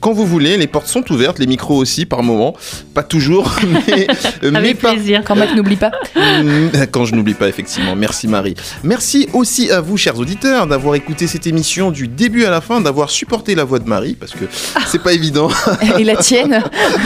Quand 0.00 0.12
vous 0.12 0.26
voulez, 0.26 0.56
les 0.56 0.66
portes 0.66 0.86
sont 0.86 1.04
ouvertes, 1.12 1.38
les 1.38 1.46
micros 1.46 1.76
aussi 1.76 2.06
par 2.06 2.22
moment. 2.22 2.54
Pas 2.94 3.02
toujours, 3.02 3.54
mais, 3.86 4.06
euh, 4.42 4.50
mais 4.50 4.58
Avec 4.58 4.78
par- 4.80 4.94
plaisir. 4.94 5.22
Quand 5.24 5.36
Mac 5.36 5.54
n'oublie 5.54 5.76
pas. 5.76 5.90
Mm, 6.16 6.86
Quand 6.90 7.04
je 7.04 7.14
n'oublie 7.14 7.34
pas, 7.34 7.48
effectivement. 7.48 7.94
Merci 7.94 8.26
Marie. 8.26 8.54
Merci 8.82 9.28
aussi 9.34 9.70
à 9.70 9.80
vous, 9.80 9.96
chers 9.96 10.18
auditeurs, 10.18 10.66
d'avoir 10.66 10.94
écouté 10.94 11.26
cette 11.26 11.46
émission 11.46 11.90
du 11.90 12.08
début 12.08 12.44
à 12.44 12.50
la 12.50 12.60
fin, 12.60 12.80
d'avoir 12.80 13.10
supporté 13.10 13.54
la 13.54 13.64
voix 13.64 13.78
de 13.78 13.88
Marie, 13.88 14.14
parce 14.14 14.32
que 14.32 14.44
c'est 14.86 15.02
pas 15.02 15.12
évident. 15.12 15.48
Et 15.98 16.04
la 16.04 16.16
tienne 16.16 16.62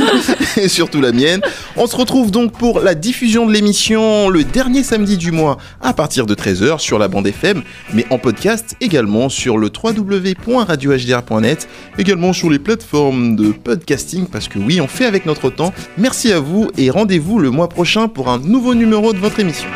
et 0.57 0.69
surtout 0.69 1.01
la 1.01 1.13
mienne. 1.13 1.41
On 1.77 1.87
se 1.87 1.97
retrouve 1.97 2.31
donc 2.31 2.53
pour 2.53 2.81
la 2.81 2.95
diffusion 2.95 3.47
de 3.47 3.53
l'émission 3.53 4.29
le 4.29 4.45
dernier 4.45 4.83
samedi 4.85 5.17
du 5.17 5.33
mois 5.33 5.59
à 5.81 5.93
partir 5.95 6.27
de 6.27 6.35
13h 6.35 6.79
sur 6.79 6.99
la 6.99 7.09
bande 7.09 7.27
FM, 7.27 7.63
mais 7.93 8.07
en 8.11 8.19
podcast 8.19 8.77
également 8.81 9.29
sur 9.29 9.59
le 9.59 9.69
www.radiohdr.net, 9.83 11.69
également 11.99 12.33
sur 12.33 12.51
les 12.51 12.59
plateformes 12.85 13.37
de 13.37 13.53
podcasting, 13.53 14.27
parce 14.27 14.49
que 14.49 14.59
oui, 14.59 14.81
on 14.81 14.87
fait 14.87 15.07
avec 15.07 15.27
notre 15.27 15.51
temps. 15.51 15.73
Merci 15.97 16.33
à 16.33 16.41
vous 16.41 16.71
et 16.77 16.91
rendez-vous 16.91 17.39
le 17.39 17.51
mois 17.51 17.69
prochain 17.69 18.09
pour 18.09 18.29
un 18.29 18.39
nouveau 18.39 18.75
numéro 18.75 19.13
de 19.13 19.19
votre 19.19 19.41
émission. 19.41 19.69